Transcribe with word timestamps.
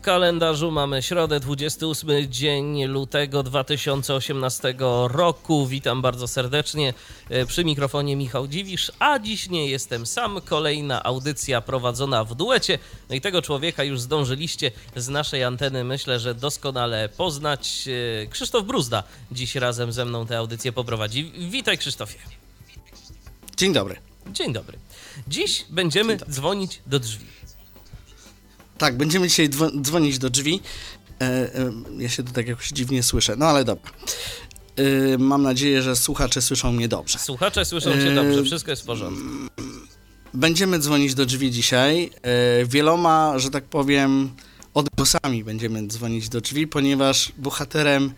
W 0.00 0.02
kalendarzu 0.02 0.70
mamy 0.70 1.02
środę, 1.02 1.40
28 1.40 2.32
dzień 2.32 2.84
lutego 2.84 3.42
2018 3.42 4.74
roku. 5.08 5.66
Witam 5.66 6.02
bardzo 6.02 6.28
serdecznie. 6.28 6.94
E, 7.30 7.46
Przy 7.46 7.64
mikrofonie 7.64 8.16
Michał 8.16 8.48
Dziwisz, 8.48 8.92
a 8.98 9.18
dziś 9.18 9.48
nie 9.48 9.66
jestem 9.66 10.06
sam. 10.06 10.40
Kolejna 10.40 11.02
audycja 11.02 11.60
prowadzona 11.60 12.24
w 12.24 12.34
duecie. 12.34 12.78
No 13.08 13.14
i 13.14 13.20
tego 13.20 13.42
człowieka 13.42 13.84
już 13.84 14.00
zdążyliście 14.00 14.70
z 14.96 15.08
naszej 15.08 15.44
anteny, 15.44 15.84
myślę, 15.84 16.20
że 16.20 16.34
doskonale 16.34 17.08
poznać. 17.08 17.88
E, 18.22 18.26
Krzysztof 18.26 18.64
Bruzda 18.64 19.02
dziś 19.32 19.54
razem 19.54 19.92
ze 19.92 20.04
mną 20.04 20.26
tę 20.26 20.38
audycję 20.38 20.72
poprowadzi. 20.72 21.32
Witaj 21.50 21.78
Krzysztofie. 21.78 22.18
Dzień 23.56 23.72
dobry. 23.72 23.96
Dzień 24.32 24.52
dobry. 24.52 24.78
Dziś 25.28 25.64
będziemy 25.70 26.16
dzwonić 26.30 26.80
do 26.86 26.98
drzwi. 26.98 27.26
Tak, 28.80 28.96
będziemy 28.96 29.28
dzisiaj 29.28 29.48
dzwo- 29.48 29.82
dzwonić 29.82 30.18
do 30.18 30.30
drzwi. 30.30 30.60
E, 31.20 31.24
e, 31.24 31.72
ja 31.98 32.08
się 32.08 32.22
tu 32.22 32.32
tak 32.32 32.48
jakoś 32.48 32.68
dziwnie 32.68 33.02
słyszę, 33.02 33.36
no 33.36 33.46
ale 33.46 33.64
dobra. 33.64 33.90
E, 35.12 35.18
mam 35.18 35.42
nadzieję, 35.42 35.82
że 35.82 35.96
słuchacze 35.96 36.42
słyszą 36.42 36.72
mnie 36.72 36.88
dobrze. 36.88 37.18
Słuchacze 37.18 37.64
słyszą 37.64 37.92
cię 37.92 38.08
Eee, 38.08 38.14
dobrze, 38.14 38.44
wszystko 38.44 38.70
jest 38.70 38.82
w 38.82 38.86
porządku. 38.86 39.24
Będziemy 40.34 40.78
dzwonić 40.78 41.14
do 41.14 41.26
drzwi 41.26 41.50
dzisiaj. 41.50 42.10
E, 42.22 42.66
wieloma, 42.66 43.38
że 43.38 43.50
tak 43.50 43.64
powiem, 43.64 44.30
odgłosami 44.74 45.44
będziemy 45.44 45.86
dzwonić 45.86 46.28
do 46.28 46.40
drzwi, 46.40 46.66
ponieważ 46.66 47.32
bohaterem 47.38 48.12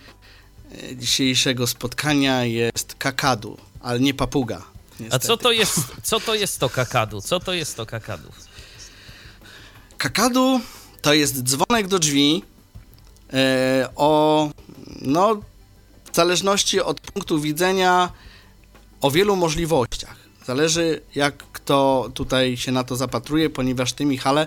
e, 0.91 0.97
dzisiejszego 0.97 1.67
spotkania 1.67 2.45
jest 2.45 2.95
kakadu, 2.95 3.57
ale 3.81 4.01
nie 4.01 4.15
papuga. 4.15 4.57
A 4.57 5.03
niestety. 5.03 5.27
co 5.27 5.37
to 5.37 5.53
jest, 5.53 5.81
co 6.03 6.21
to 6.21 6.35
jest 6.35 6.59
to 6.59 6.69
kakadu? 6.69 7.21
Co 7.21 7.41
to 7.41 7.53
jest 7.53 7.77
to 7.77 7.87
kakadu? 7.87 8.29
Kakadu 10.03 10.61
to 11.03 11.15
jest 11.15 11.43
dzwonek 11.43 11.87
do 11.89 11.99
drzwi 11.99 12.43
e, 13.33 13.89
o, 13.97 14.51
no, 15.03 15.41
w 16.13 16.17
zależności 16.17 16.81
od 16.81 17.01
punktu 17.01 17.41
widzenia, 17.41 18.13
o 19.01 19.11
wielu 19.11 19.37
możliwościach. 19.37 20.17
Zależy, 20.47 21.01
jak 21.15 21.37
kto 21.37 22.11
tutaj 22.15 22.57
się 22.57 22.73
na 22.73 22.85
to 22.85 22.97
zapatruje, 22.97 23.51
ponieważ 23.51 23.93
ty, 23.93 24.05
Michale, 24.05 24.47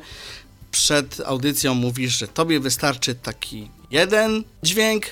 przed 0.72 1.22
audycją 1.26 1.74
mówisz, 1.74 2.18
że 2.18 2.28
tobie 2.28 2.60
wystarczy 2.60 3.16
taki 3.16 3.70
jeden 3.92 4.44
dźwięk, 4.64 5.06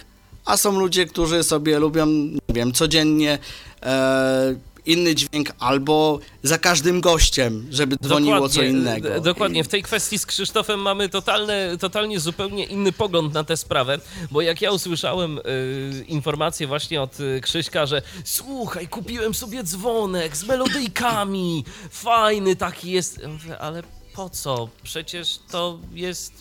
a 0.45 0.57
są 0.57 0.79
ludzie, 0.79 1.05
którzy 1.05 1.43
sobie 1.43 1.79
lubią, 1.79 2.05
nie 2.05 2.39
wiem, 2.49 2.73
codziennie 2.73 3.39
e, 3.83 4.55
inny 4.85 5.15
dźwięk 5.15 5.51
albo 5.59 6.19
za 6.43 6.57
każdym 6.57 7.01
gościem, 7.01 7.67
żeby 7.71 7.97
dzwoniło 8.03 8.49
co 8.49 8.63
innego. 8.63 9.21
Dokładnie, 9.21 9.63
w 9.63 9.67
tej 9.67 9.83
kwestii 9.83 10.19
z 10.19 10.25
Krzysztofem 10.25 10.79
mamy 10.79 11.09
totalne, 11.09 11.77
totalnie 11.77 12.19
zupełnie 12.19 12.65
inny 12.65 12.91
pogląd 12.91 13.33
na 13.33 13.43
tę 13.43 13.57
sprawę, 13.57 13.99
bo 14.31 14.41
jak 14.41 14.61
ja 14.61 14.71
usłyszałem 14.71 15.37
y, 15.37 16.05
informację 16.07 16.67
właśnie 16.67 17.01
od 17.01 17.19
y, 17.19 17.41
Krzyśka, 17.41 17.85
że 17.85 18.01
słuchaj, 18.25 18.87
kupiłem 18.87 19.33
sobie 19.33 19.63
dzwonek 19.63 20.37
z 20.37 20.43
melodyjkami, 20.43 21.65
fajny 21.89 22.55
taki 22.55 22.91
jest, 22.91 23.21
ale 23.59 23.83
po 24.13 24.29
co? 24.29 24.69
Przecież 24.83 25.39
to 25.51 25.79
jest 25.93 26.33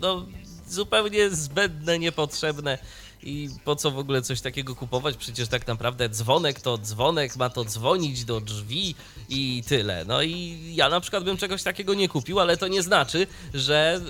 no, 0.00 0.26
zupełnie 0.68 1.30
zbędne, 1.30 1.98
niepotrzebne. 1.98 2.78
I 3.22 3.48
po 3.64 3.76
co 3.76 3.90
w 3.90 3.98
ogóle 3.98 4.22
coś 4.22 4.40
takiego 4.40 4.74
kupować? 4.74 5.16
Przecież 5.16 5.48
tak 5.48 5.66
naprawdę 5.66 6.08
dzwonek 6.08 6.60
to 6.60 6.78
dzwonek, 6.78 7.36
ma 7.36 7.50
to 7.50 7.64
dzwonić 7.64 8.24
do 8.24 8.40
drzwi 8.40 8.94
i 9.28 9.62
tyle. 9.68 10.04
No 10.04 10.22
i 10.22 10.58
ja 10.74 10.88
na 10.88 11.00
przykład 11.00 11.24
bym 11.24 11.36
czegoś 11.36 11.62
takiego 11.62 11.94
nie 11.94 12.08
kupił, 12.08 12.40
ale 12.40 12.56
to 12.56 12.68
nie 12.68 12.82
znaczy, 12.82 13.26
że 13.54 14.00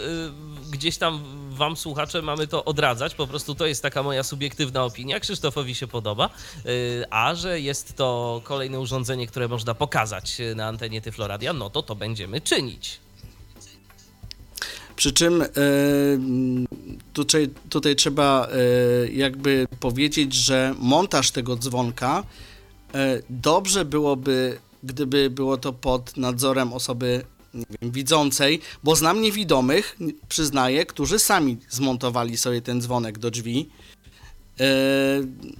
y, 0.67 0.71
gdzieś 0.71 0.99
tam 0.99 1.25
wam 1.51 1.77
słuchacze 1.77 2.23
mamy 2.23 2.47
to 2.47 2.65
odradzać. 2.65 3.15
Po 3.15 3.27
prostu 3.27 3.55
to 3.55 3.67
jest 3.67 3.83
taka 3.83 4.03
moja 4.03 4.23
subiektywna 4.23 4.85
opinia. 4.85 5.21
Krzysztofowi 5.21 5.75
się 5.75 5.87
podoba, 5.87 6.31
y, 6.67 7.05
a 7.11 7.35
że 7.35 7.61
jest 7.61 7.97
to 7.97 8.41
kolejne 8.45 8.81
urządzenie, 8.81 9.27
które 9.27 9.49
można 9.49 9.75
pokazać 9.75 10.41
y, 10.41 10.55
na 10.55 10.67
antenie 10.67 11.01
Tyfloradia, 11.01 11.53
no 11.53 11.71
to 11.71 11.83
to 11.83 11.95
będziemy 11.95 12.41
czynić. 12.41 13.01
Przy 15.01 15.13
czym 15.13 15.43
e, 15.43 15.47
tutaj, 17.13 17.49
tutaj 17.69 17.97
trzeba 17.97 18.49
e, 18.49 19.09
jakby 19.13 19.67
powiedzieć, 19.81 20.35
że 20.35 20.75
montaż 20.79 21.31
tego 21.31 21.57
dzwonka 21.57 22.23
e, 22.95 23.23
dobrze 23.31 23.85
byłoby, 23.85 24.59
gdyby 24.83 25.31
było 25.31 25.57
to 25.57 25.73
pod 25.73 26.17
nadzorem 26.17 26.73
osoby 26.73 27.25
wiem, 27.55 27.91
widzącej, 27.91 28.61
bo 28.85 28.97
znam 28.97 29.21
niewidomych, 29.21 29.97
przyznaję, 30.29 30.87
którzy 30.87 31.19
sami 31.19 31.57
zmontowali 31.69 32.37
sobie 32.37 32.63
ten 32.63 32.81
dzwonek 32.81 33.19
do 33.19 33.31
drzwi 33.31 33.69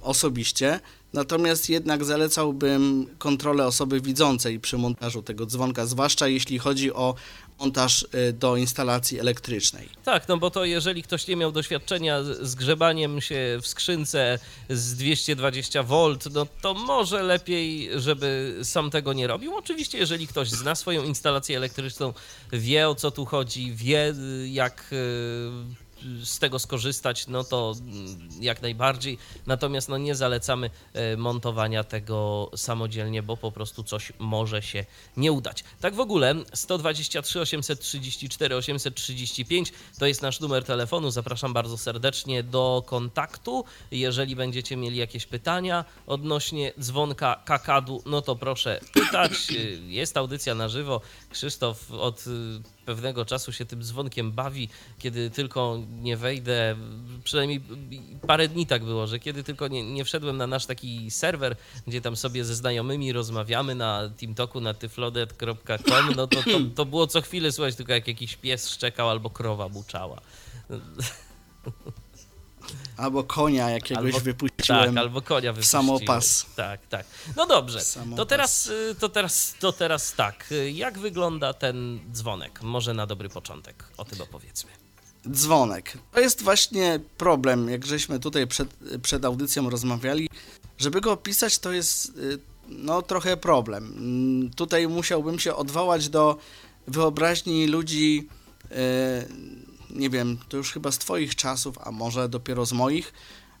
osobiście. 0.01 0.79
Natomiast 1.13 1.69
jednak 1.69 2.03
zalecałbym 2.03 3.07
kontrolę 3.17 3.67
osoby 3.67 4.01
widzącej 4.01 4.59
przy 4.59 4.77
montażu 4.77 5.21
tego 5.21 5.45
dzwonka, 5.45 5.85
zwłaszcza 5.85 6.27
jeśli 6.27 6.59
chodzi 6.59 6.93
o 6.93 7.15
montaż 7.59 8.05
y, 8.29 8.33
do 8.33 8.57
instalacji 8.57 9.19
elektrycznej. 9.19 9.89
Tak, 10.03 10.27
no 10.27 10.37
bo 10.37 10.51
to 10.51 10.65
jeżeli 10.65 11.03
ktoś 11.03 11.27
nie 11.27 11.35
miał 11.35 11.51
doświadczenia 11.51 12.23
z 12.23 12.55
grzebaniem 12.55 13.21
się 13.21 13.59
w 13.61 13.67
skrzynce 13.67 14.39
z 14.69 14.95
220 14.95 15.83
V, 15.83 15.95
no 16.33 16.47
to 16.61 16.73
może 16.73 17.23
lepiej, 17.23 17.89
żeby 17.95 18.59
sam 18.63 18.89
tego 18.89 19.13
nie 19.13 19.27
robił. 19.27 19.55
Oczywiście, 19.55 19.97
jeżeli 19.97 20.27
ktoś 20.27 20.49
zna 20.49 20.75
swoją 20.75 21.03
instalację 21.03 21.57
elektryczną, 21.57 22.13
wie 22.51 22.89
o 22.89 22.95
co 22.95 23.11
tu 23.11 23.25
chodzi, 23.25 23.73
wie 23.75 24.09
y, 24.09 24.49
jak 24.49 24.85
y, 24.91 25.90
z 26.23 26.39
tego 26.39 26.59
skorzystać, 26.59 27.27
no 27.27 27.43
to 27.43 27.73
mm, 27.81 28.29
jak 28.39 28.61
najbardziej. 28.61 29.17
Natomiast 29.45 29.89
no 29.89 29.97
nie 29.97 30.15
zalecamy 30.15 30.69
e, 30.93 31.17
montowania 31.17 31.83
tego 31.83 32.51
samodzielnie, 32.55 33.23
bo 33.23 33.37
po 33.37 33.51
prostu 33.51 33.83
coś 33.83 34.13
może 34.19 34.61
się 34.61 34.85
nie 35.17 35.31
udać. 35.31 35.63
Tak 35.79 35.95
w 35.95 35.99
ogóle 35.99 36.35
123 36.53 37.41
834 37.41 38.55
835 38.55 39.73
to 39.99 40.05
jest 40.05 40.21
nasz 40.21 40.39
numer 40.39 40.63
telefonu. 40.63 41.11
Zapraszam 41.11 41.53
bardzo 41.53 41.77
serdecznie 41.77 42.43
do 42.43 42.83
kontaktu. 42.85 43.63
Jeżeli 43.91 44.35
będziecie 44.35 44.77
mieli 44.77 44.97
jakieś 44.97 45.25
pytania 45.25 45.85
odnośnie 46.07 46.73
dzwonka 46.79 47.41
kakadu, 47.45 48.03
no 48.05 48.21
to 48.21 48.35
proszę 48.35 48.79
pytać. 48.93 49.31
Jest 49.87 50.17
audycja 50.17 50.55
na 50.55 50.69
żywo. 50.69 51.01
Krzysztof 51.29 51.91
od 51.91 52.25
pewnego 52.85 53.25
czasu 53.25 53.51
się 53.51 53.65
tym 53.65 53.83
dzwonkiem 53.83 54.31
bawi, 54.31 54.69
kiedy 54.99 55.29
tylko 55.29 55.79
nie 56.01 56.17
wejdę, 56.17 56.75
przynajmniej 57.23 57.61
parę 58.27 58.47
dni 58.47 58.67
tak 58.67 58.83
było, 58.83 59.07
że 59.07 59.19
kiedy 59.19 59.43
tylko 59.43 59.67
nie, 59.67 59.93
nie 59.93 60.05
wszedłem 60.05 60.37
na 60.37 60.47
nasz 60.47 60.65
taki 60.65 61.11
serwer, 61.11 61.55
gdzie 61.87 62.01
tam 62.01 62.15
sobie 62.15 62.45
ze 62.45 62.55
znajomymi 62.55 63.13
rozmawiamy 63.13 63.75
na 63.75 64.09
TeamTalku, 64.17 64.61
na 64.61 64.73
tyflodet.com, 64.73 66.15
no 66.15 66.27
to, 66.27 66.43
to, 66.43 66.59
to 66.75 66.85
było 66.85 67.07
co 67.07 67.21
chwilę 67.21 67.51
słychać 67.51 67.75
tylko 67.75 67.93
jak 67.93 68.07
jakiś 68.07 68.35
pies 68.35 68.69
szczekał 68.69 69.09
albo 69.09 69.29
krowa 69.29 69.69
buczała. 69.69 70.21
Albo 72.97 73.23
konia 73.23 73.69
jakiegoś 73.69 74.05
Albo- 74.13 74.19
wypuściłem. 74.19 74.95
Tak, 74.95 74.97
albo 74.97 75.21
konia 75.21 75.53
wypuściłem. 75.53 75.85
samopas. 75.85 76.45
Tak, 76.55 76.87
tak. 76.87 77.05
No 77.37 77.45
dobrze, 77.47 77.81
samopas. 77.81 78.17
to 78.17 78.25
teraz, 78.25 78.67
y, 78.67 78.95
to, 78.99 79.09
teraz, 79.09 79.55
to 79.59 79.71
teraz 79.71 80.13
tak. 80.13 80.53
Jak 80.73 80.99
wygląda 80.99 81.53
ten 81.53 81.99
dzwonek? 82.13 82.61
Może 82.63 82.93
na 82.93 83.07
dobry 83.07 83.29
początek 83.29 83.83
o 83.97 84.05
tym 84.05 84.21
opowiedzmy. 84.21 84.69
Dzwonek. 85.31 85.97
To 86.11 86.19
jest 86.19 86.43
właśnie 86.43 86.99
problem, 87.17 87.69
jak 87.69 87.85
żeśmy 87.85 88.19
tutaj 88.19 88.47
przed, 88.47 88.75
przed 89.03 89.25
audycją 89.25 89.69
rozmawiali. 89.69 90.29
Żeby 90.77 91.01
go 91.01 91.11
opisać, 91.11 91.59
to 91.59 91.71
jest 91.71 92.17
y, 92.17 92.39
no 92.67 93.01
trochę 93.01 93.37
problem. 93.37 93.83
Mm, 93.97 94.49
Tutaj 94.53 94.87
musiałbym 94.87 95.39
się 95.39 95.55
odwołać 95.55 96.09
do 96.09 96.37
wyobraźni 96.87 97.67
ludzi, 97.67 98.27
y, 98.71 98.75
nie 99.95 100.09
wiem, 100.09 100.37
to 100.49 100.57
już 100.57 100.71
chyba 100.71 100.91
z 100.91 100.97
Twoich 100.97 101.35
czasów, 101.35 101.77
a 101.83 101.91
może 101.91 102.29
dopiero 102.29 102.65
z 102.65 102.73
moich, 102.73 103.13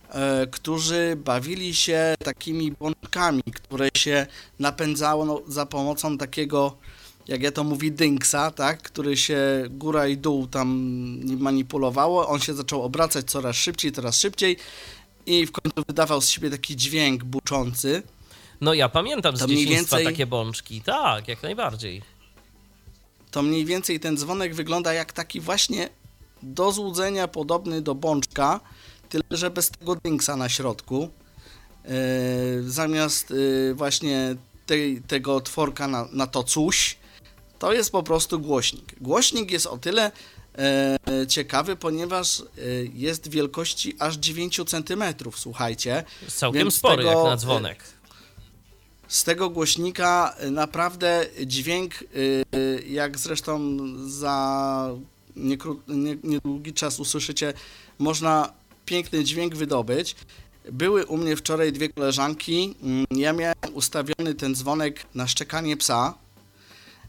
e, 0.09 0.47
którzy 0.47 1.17
bawili 1.25 1.75
się 1.75 2.15
takimi 2.23 2.71
bączkami, 2.71 3.43
które 3.53 3.89
się 3.97 4.27
napędzało 4.59 5.25
no, 5.25 5.41
za 5.47 5.65
pomocą 5.65 6.17
takiego, 6.17 6.77
jak 7.27 7.41
ja 7.41 7.51
to 7.51 7.63
mówi, 7.63 7.91
dynksa, 7.91 8.51
tak, 8.51 8.81
który 8.81 9.17
się 9.17 9.63
góra 9.69 10.07
i 10.07 10.17
dół 10.17 10.47
tam 10.47 10.67
manipulowało. 11.39 12.27
On 12.27 12.39
się 12.39 12.53
zaczął 12.53 12.83
obracać 12.83 13.25
coraz 13.25 13.55
szybciej, 13.55 13.91
coraz 13.91 14.19
szybciej 14.19 14.57
i 15.25 15.45
w 15.45 15.51
końcu 15.51 15.83
wydawał 15.87 16.21
z 16.21 16.29
siebie 16.29 16.49
taki 16.49 16.75
dźwięk 16.75 17.23
buczący. 17.23 18.03
No 18.61 18.73
ja 18.73 18.89
pamiętam 18.89 19.37
z 19.37 19.39
To 19.39 19.47
mniej 19.47 19.65
dzieciństwa 19.65 19.97
więcej- 19.97 20.13
takie 20.13 20.25
bączki. 20.25 20.81
Tak, 20.81 21.27
jak 21.27 21.43
najbardziej. 21.43 22.01
To 23.31 23.41
mniej 23.41 23.65
więcej 23.65 23.99
ten 23.99 24.17
dzwonek 24.17 24.55
wygląda 24.55 24.93
jak 24.93 25.13
taki 25.13 25.39
właśnie 25.39 25.89
do 26.43 26.71
złudzenia 26.71 27.27
podobny 27.27 27.81
do 27.81 27.95
bączka, 27.95 28.59
tyle 29.09 29.23
że 29.31 29.49
bez 29.49 29.69
tego 29.69 29.95
dingsa 29.95 30.35
na 30.35 30.49
środku. 30.49 31.09
E, 31.85 31.89
zamiast 32.61 33.31
e, 33.31 33.73
właśnie 33.73 34.35
tej, 34.65 35.01
tego 35.01 35.41
tworka 35.41 35.87
na, 35.87 36.07
na 36.11 36.27
to 36.27 36.43
coś, 36.43 36.97
to 37.59 37.73
jest 37.73 37.91
po 37.91 38.03
prostu 38.03 38.39
głośnik. 38.39 38.95
Głośnik 39.01 39.51
jest 39.51 39.67
o 39.67 39.77
tyle 39.77 40.11
e, 40.57 40.97
ciekawy, 41.27 41.75
ponieważ 41.75 42.39
e, 42.39 42.43
jest 42.93 43.27
wielkości 43.27 43.95
aż 43.99 44.15
9 44.15 44.61
cm, 44.67 45.03
słuchajcie. 45.35 46.03
Całkiem 46.27 46.61
Więc 46.61 46.75
spory 46.75 47.03
tego, 47.03 47.09
jak 47.09 47.29
na 47.29 47.37
dzwonek. 47.37 47.83
Z 49.07 49.23
tego 49.23 49.49
głośnika 49.49 50.35
naprawdę 50.51 51.25
dźwięk, 51.45 51.93
jak 52.87 53.19
zresztą 53.19 53.77
za 54.07 54.89
niedługi 56.23 56.73
czas 56.73 56.99
usłyszycie, 56.99 57.53
można 57.99 58.53
piękny 58.85 59.23
dźwięk 59.23 59.55
wydobyć. 59.55 60.15
Były 60.71 61.05
u 61.05 61.17
mnie 61.17 61.35
wczoraj 61.35 61.71
dwie 61.71 61.89
koleżanki. 61.89 62.75
Mm, 62.83 63.05
Ja 63.11 63.33
miałem 63.33 63.55
ustawiony 63.73 64.35
ten 64.35 64.55
dzwonek 64.55 65.05
na 65.15 65.27
szczekanie 65.27 65.77
psa. 65.77 66.13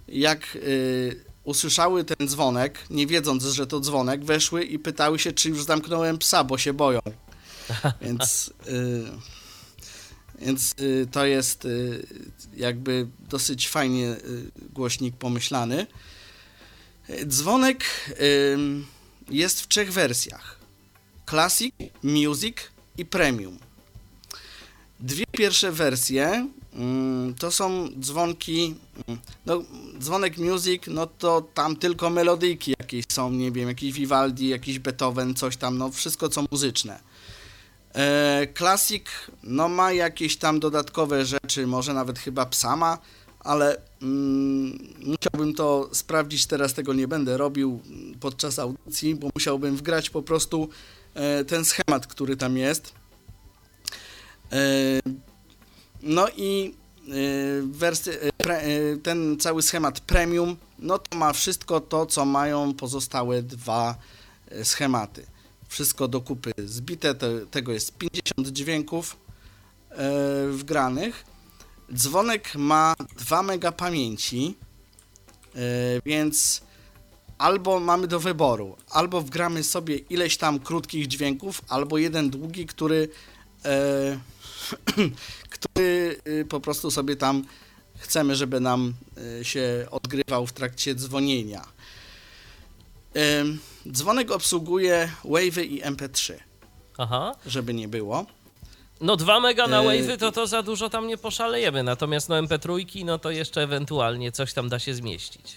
Jak 0.08 0.56
y, 0.56 1.25
usłyszały 1.44 2.05
ten 2.05 2.29
dzwonek, 2.29 2.79
nie 2.90 3.06
wiedząc, 3.06 3.44
że 3.44 3.67
to 3.67 3.81
dzwonek, 3.81 4.25
weszły 4.25 4.64
i 4.64 4.78
pytały 4.78 5.19
się, 5.19 5.32
czy 5.32 5.49
już 5.49 5.64
zamknąłem 5.64 6.19
psa, 6.19 6.44
bo 6.44 6.58
się 6.58 6.73
boją. 6.73 7.00
Więc, 8.02 8.52
y, 8.69 9.05
więc 10.38 10.75
y, 10.81 11.06
to 11.12 11.26
jest 11.26 11.64
y, 11.64 12.06
jakby 12.56 13.06
dosyć 13.28 13.69
fajnie 13.69 14.17
głośnik 14.73 15.17
pomyślany. 15.17 15.87
Dzwonek 17.26 17.85
jest 19.31 19.61
w 19.61 19.69
trzech 19.69 19.93
wersjach. 19.93 20.59
Classic, 21.31 21.75
Music 22.03 22.56
i 22.99 23.05
Premium. 23.05 23.59
Dwie 25.00 25.25
pierwsze 25.32 25.73
wersje 25.73 26.49
to 27.38 27.50
są 27.50 27.88
dzwonki, 28.00 28.75
no 29.47 29.62
dzwonek 29.99 30.38
Music, 30.38 30.82
no 30.87 31.06
to 31.06 31.43
tam 31.55 31.76
tylko 31.76 32.11
melodyjki 32.11 32.75
jakieś 32.79 33.05
są, 33.09 33.31
nie 33.31 33.53
wiem, 33.53 33.69
jakiś 33.69 33.93
Vivaldi, 33.93 34.49
jakiś 34.49 34.79
Beethoven, 34.79 35.35
coś 35.35 35.56
tam, 35.56 35.79
no 35.79 35.91
wszystko 35.91 36.29
co 36.29 36.44
muzyczne. 36.50 37.00
E, 37.94 38.47
Classic, 38.59 39.05
no 39.43 39.69
ma 39.69 39.93
jakieś 39.93 40.37
tam 40.37 40.61
dodatkowe 40.61 41.25
rzeczy, 41.25 41.67
może 41.67 41.94
nawet 41.94 42.19
chyba 42.19 42.47
psama, 42.47 42.99
ale 43.44 43.77
mm, 44.03 44.79
musiałbym 45.06 45.55
to 45.55 45.89
sprawdzić, 45.93 46.47
teraz 46.47 46.75
tego 46.75 46.94
nie 46.94 47.09
będę 47.09 47.37
robił 47.37 47.81
podczas 48.21 48.59
audycji, 48.59 49.15
bo 49.15 49.29
musiałbym 49.35 49.77
wgrać 49.77 50.11
po 50.11 50.23
prostu 50.23 50.69
e, 51.15 51.44
ten 51.44 51.65
schemat, 51.65 52.06
który 52.06 52.37
tam 52.37 52.56
jest. 52.56 52.93
E, 54.53 55.00
no 56.03 56.29
i 56.37 56.75
e, 57.09 58.50
e, 58.50 58.62
e, 58.62 58.97
ten 58.97 59.37
cały 59.41 59.62
schemat 59.62 60.00
premium, 60.00 60.56
no 60.79 60.99
to 60.99 61.19
ma 61.19 61.33
wszystko 61.33 61.81
to, 61.81 62.06
co 62.06 62.25
mają 62.25 62.75
pozostałe 62.75 63.43
dwa 63.43 63.97
schematy. 64.62 65.27
Wszystko 65.69 66.09
do 66.09 66.21
kupy 66.21 66.53
zbite, 66.65 67.15
te, 67.15 67.47
tego 67.47 67.73
jest 67.73 67.99
50 67.99 68.49
dźwięków 68.49 69.17
e, 69.91 70.49
wgranych. 70.49 71.31
Dzwonek 71.94 72.55
ma 72.55 72.94
2 73.17 73.43
mega 73.43 73.73
pamięci, 73.73 74.56
e, 75.55 75.58
więc 76.06 76.62
albo 77.38 77.81
mamy 77.81 78.06
do 78.06 78.20
wyboru, 78.20 78.76
albo 78.90 79.20
wgramy 79.20 79.64
sobie 79.64 79.96
ileś 79.96 80.37
tam 80.37 80.61
krótkich 80.61 81.06
dźwięków, 81.06 81.62
albo 81.69 81.99
jeden 81.99 82.31
długi, 82.31 82.67
który, 82.67 83.08
e, 83.64 84.19
który 85.50 86.17
y, 86.29 86.44
po 86.49 86.61
prostu 86.61 86.90
sobie 86.90 87.17
tam 87.17 87.44
chcemy, 87.99 88.37
żeby 88.37 88.61
nam 88.61 88.94
y, 89.40 89.44
się 89.44 89.87
odgrywał 89.90 90.46
w 90.46 90.52
trakcie 90.52 90.94
dzwonienia. 90.94 91.67
Dzwonek 93.88 94.31
obsługuje 94.31 95.12
Wave'y 95.25 95.64
i 95.64 95.82
MP3, 95.82 96.35
Aha. 96.99 97.35
żeby 97.46 97.75
nie 97.75 97.88
było. 97.88 98.26
No 99.02 99.16
2 99.16 99.40
mega 99.40 99.66
na 99.66 99.82
E, 99.82 99.84
Wave'y 99.84 100.19
to 100.19 100.32
to 100.32 100.46
za 100.46 100.62
dużo 100.62 100.90
tam 100.90 101.06
nie 101.06 101.16
poszalejemy, 101.16 101.82
natomiast 101.82 102.28
no 102.28 102.43
MP3 102.43 103.04
no 103.04 103.19
to 103.19 103.31
jeszcze 103.31 103.62
ewentualnie 103.62 104.32
coś 104.32 104.52
tam 104.52 104.69
da 104.69 104.78
się 104.78 104.94
zmieścić. 104.94 105.56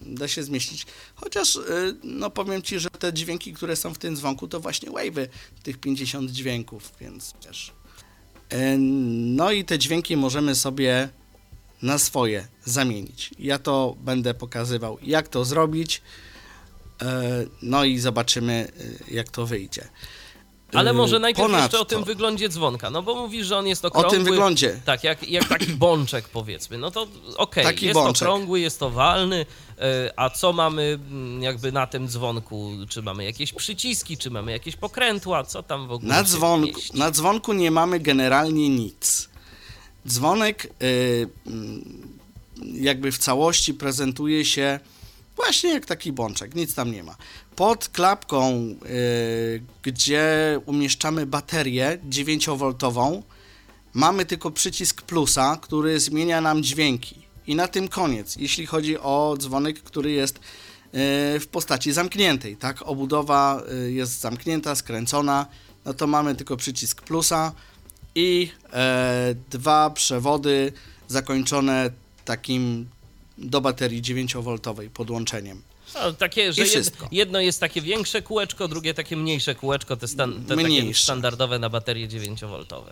Da 0.00 0.28
się 0.28 0.42
zmieścić. 0.42 0.86
Chociaż, 1.14 1.56
y, 1.56 1.94
no 2.04 2.30
powiem 2.30 2.62
Ci, 2.62 2.78
że 2.78 2.90
te 2.90 3.12
dźwięki, 3.12 3.52
które 3.52 3.76
są 3.76 3.94
w 3.94 3.98
tym 3.98 4.16
dzwonku, 4.16 4.48
to 4.48 4.60
właśnie 4.60 4.90
Wave'y, 4.90 5.28
tych 5.62 5.78
50 5.78 6.30
dźwięków, 6.30 6.92
więc 7.00 7.34
wiesz. 7.46 7.72
Y, 8.52 8.76
No 8.78 9.50
i 9.52 9.64
te 9.64 9.78
dźwięki 9.78 10.16
możemy 10.16 10.54
sobie 10.54 11.08
na 11.82 11.98
swoje 11.98 12.48
zamienić. 12.64 13.30
Ja 13.38 13.58
to 13.58 13.96
będę 14.00 14.34
pokazywał, 14.34 14.98
jak 15.02 15.28
to 15.28 15.44
zrobić. 15.44 16.02
No 17.62 17.84
i 17.84 17.98
zobaczymy, 17.98 18.72
jak 19.10 19.28
to 19.28 19.46
wyjdzie. 19.46 19.88
Ale 20.74 20.90
Y, 20.90 20.94
może 20.94 21.18
najpierw 21.18 21.52
jeszcze 21.52 21.80
o 21.80 21.84
ponadto- 21.84 21.84
tym 21.84 22.04
wyglądzie 22.04 22.48
dzwonka, 22.48 22.90
no 22.90 23.02
bo 23.02 23.14
mówisz, 23.14 23.46
że 23.46 23.58
on 23.58 23.66
jest 23.66 23.84
O 23.84 23.88
okrągły. 23.88 24.10
tym 24.10 24.24
wyglądzie. 24.24 24.80
Tak, 24.84 25.04
jak, 25.04 25.28
jak 25.28 25.48
taki 25.48 25.66
bączek 25.84 26.28
powiedzmy. 26.28 26.78
No 26.78 26.90
to 26.90 27.06
okej, 27.36 27.64
Taki 27.64 27.86
jest 27.86 27.94
bączek. 27.94 28.28
okrągły, 28.28 28.60
jest 28.60 28.82
owalny, 28.82 29.46
e, 29.78 30.12
a 30.16 30.30
co 30.30 30.52
mamy 30.52 30.98
mm, 31.10 31.42
jakby 31.42 31.72
na 31.72 31.86
tym 31.86 32.08
dzwonku? 32.08 32.72
Czy 32.88 33.02
mamy 33.02 33.24
jakieś 33.24 33.52
przyciski, 33.52 34.16
czy 34.18 34.30
mamy 34.30 34.52
jakieś 34.52 34.76
pokrętła, 34.76 35.44
co 35.44 35.62
tam 35.62 35.88
w 35.88 35.92
ogóle 35.92 36.14
Na 36.14 36.22
dzwonku, 36.24 36.66
mieści? 36.76 36.98
na 36.98 37.10
dzwonku 37.10 37.52
nie 37.52 37.70
mamy 37.70 38.00
generalnie 38.00 38.68
nic. 38.68 39.28
Dzwonek 40.08 40.66
y, 40.82 41.28
mm, 41.46 41.84
jakby 42.74 43.12
w 43.12 43.18
całości 43.18 43.74
prezentuje 43.74 44.44
się 44.44 44.80
właśnie 45.36 45.70
jak 45.72 45.86
taki 45.86 46.12
bączek, 46.12 46.54
nic 46.54 46.74
tam 46.74 46.92
nie 46.92 47.02
ma. 47.02 47.16
Pod 47.56 47.88
klapką, 47.88 48.52
y, 48.86 49.62
gdzie 49.82 50.60
umieszczamy 50.66 51.26
baterię 51.26 51.98
9V, 52.10 53.22
mamy 53.94 54.26
tylko 54.26 54.50
przycisk 54.50 55.02
plusa, 55.02 55.58
który 55.62 56.00
zmienia 56.00 56.40
nam 56.40 56.62
dźwięki. 56.62 57.22
I 57.46 57.54
na 57.54 57.68
tym 57.68 57.88
koniec, 57.88 58.36
jeśli 58.36 58.66
chodzi 58.66 58.98
o 58.98 59.36
dzwonek, 59.38 59.82
który 59.82 60.10
jest 60.10 60.36
y, 60.36 60.40
w 61.40 61.46
postaci 61.50 61.92
zamkniętej, 61.92 62.56
tak? 62.56 62.82
Obudowa 62.82 63.62
y, 63.86 63.92
jest 63.92 64.20
zamknięta, 64.20 64.74
skręcona, 64.74 65.46
no 65.84 65.94
to 65.94 66.06
mamy 66.06 66.34
tylko 66.34 66.56
przycisk 66.56 67.02
plusa 67.02 67.52
i 68.14 68.50
e, 68.72 69.34
dwa 69.50 69.90
przewody 69.90 70.72
zakończone 71.08 71.90
takim 72.24 72.88
do 73.38 73.60
baterii 73.60 74.02
9V 74.02 74.88
podłączeniem. 74.88 75.62
No, 75.94 76.12
takie, 76.12 76.52
że 76.52 76.62
jed, 76.66 76.96
jedno 77.12 77.40
jest 77.40 77.60
takie 77.60 77.80
większe 77.80 78.22
kółeczko, 78.22 78.68
drugie 78.68 78.94
takie 78.94 79.16
mniejsze 79.16 79.54
kółeczko, 79.54 79.96
te, 79.96 80.08
stan, 80.08 80.44
te 80.44 80.56
takie 80.56 80.94
standardowe 80.94 81.58
na 81.58 81.68
baterie 81.68 82.08
9V. 82.08 82.82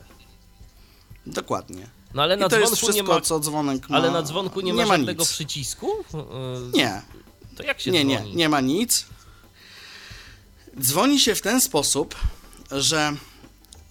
Dokładnie. 1.27 1.87
No 2.15 2.23
ale 2.23 2.37
na 2.37 2.47
I 2.47 2.51
to 2.51 2.59
jest 2.59 2.73
dzwonku 2.73 2.87
wszystko, 2.87 3.13
nie 3.13 3.15
ma, 3.19 3.21
co 3.21 3.41
dzwonek 3.41 3.89
ma. 3.89 3.97
ale 3.97 4.11
na 4.11 4.23
dzwonku 4.23 4.61
nie, 4.61 4.73
ma 4.75 4.87
żadnego 4.87 5.23
nic. 5.23 5.31
przycisku? 5.33 5.87
Yy, 6.15 6.21
Nie, 6.75 7.03
To 7.57 7.63
jak 7.63 7.81
się 7.81 7.91
nie, 7.91 8.05
nie, 8.05 8.17
dzwoni? 8.19 8.37
nie 8.37 8.49
ma 8.49 8.61
nic. 8.61 9.07
Dzwoni 10.81 11.21
się 11.21 11.35
w 11.35 11.43
ten 11.43 11.61
sposób, 11.61 12.15
że 12.71 13.13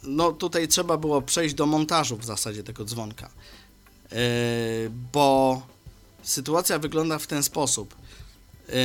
no 0.03 0.31
tutaj 0.31 0.67
trzeba 0.67 0.97
było 0.97 1.21
przejść 1.21 1.55
do 1.55 1.65
montażu 1.65 2.17
w 2.17 2.25
zasadzie 2.25 2.63
tego 2.63 2.85
dzwonka. 2.85 3.29
Yy, 4.11 4.17
bo 5.13 5.61
sytuacja 6.23 6.79
wygląda 6.79 7.19
w 7.19 7.27
ten 7.27 7.43
sposób. 7.43 7.95
Yy, 8.67 8.75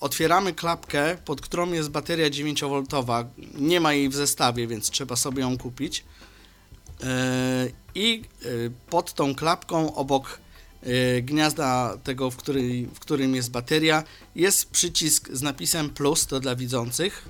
otwieramy 0.00 0.52
klapkę, 0.52 1.16
pod 1.24 1.40
którą 1.40 1.72
jest 1.72 1.90
bateria 1.90 2.30
9V. 2.30 3.24
Nie 3.54 3.80
ma 3.80 3.92
jej 3.92 4.08
w 4.08 4.14
zestawie, 4.14 4.66
więc 4.66 4.90
trzeba 4.90 5.16
sobie 5.16 5.42
ją 5.42 5.58
kupić. 5.58 6.04
Yy, 7.00 7.06
I 7.94 8.22
yy, 8.44 8.72
pod 8.90 9.14
tą 9.14 9.34
klapką 9.34 9.94
obok 9.94 10.40
gniazda 11.22 11.98
tego, 12.04 12.30
w, 12.30 12.36
w 12.94 13.00
którym 13.00 13.34
jest 13.34 13.50
bateria, 13.50 14.04
jest 14.34 14.70
przycisk 14.70 15.28
z 15.32 15.42
napisem 15.42 15.90
plus, 15.90 16.26
to 16.26 16.40
dla 16.40 16.56
widzących. 16.56 17.28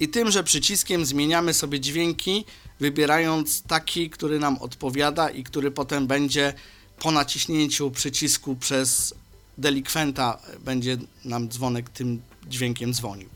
I 0.00 0.08
tymże 0.08 0.44
przyciskiem 0.44 1.06
zmieniamy 1.06 1.54
sobie 1.54 1.80
dźwięki, 1.80 2.44
wybierając 2.80 3.62
taki, 3.62 4.10
który 4.10 4.38
nam 4.38 4.58
odpowiada 4.58 5.30
i 5.30 5.44
który 5.44 5.70
potem 5.70 6.06
będzie 6.06 6.54
po 7.00 7.10
naciśnięciu 7.10 7.90
przycisku 7.90 8.56
przez 8.56 9.14
delikwenta 9.58 10.38
będzie 10.60 10.96
nam 11.24 11.48
dzwonek 11.48 11.90
tym 11.90 12.22
dźwiękiem 12.46 12.94
dzwonił. 12.94 13.28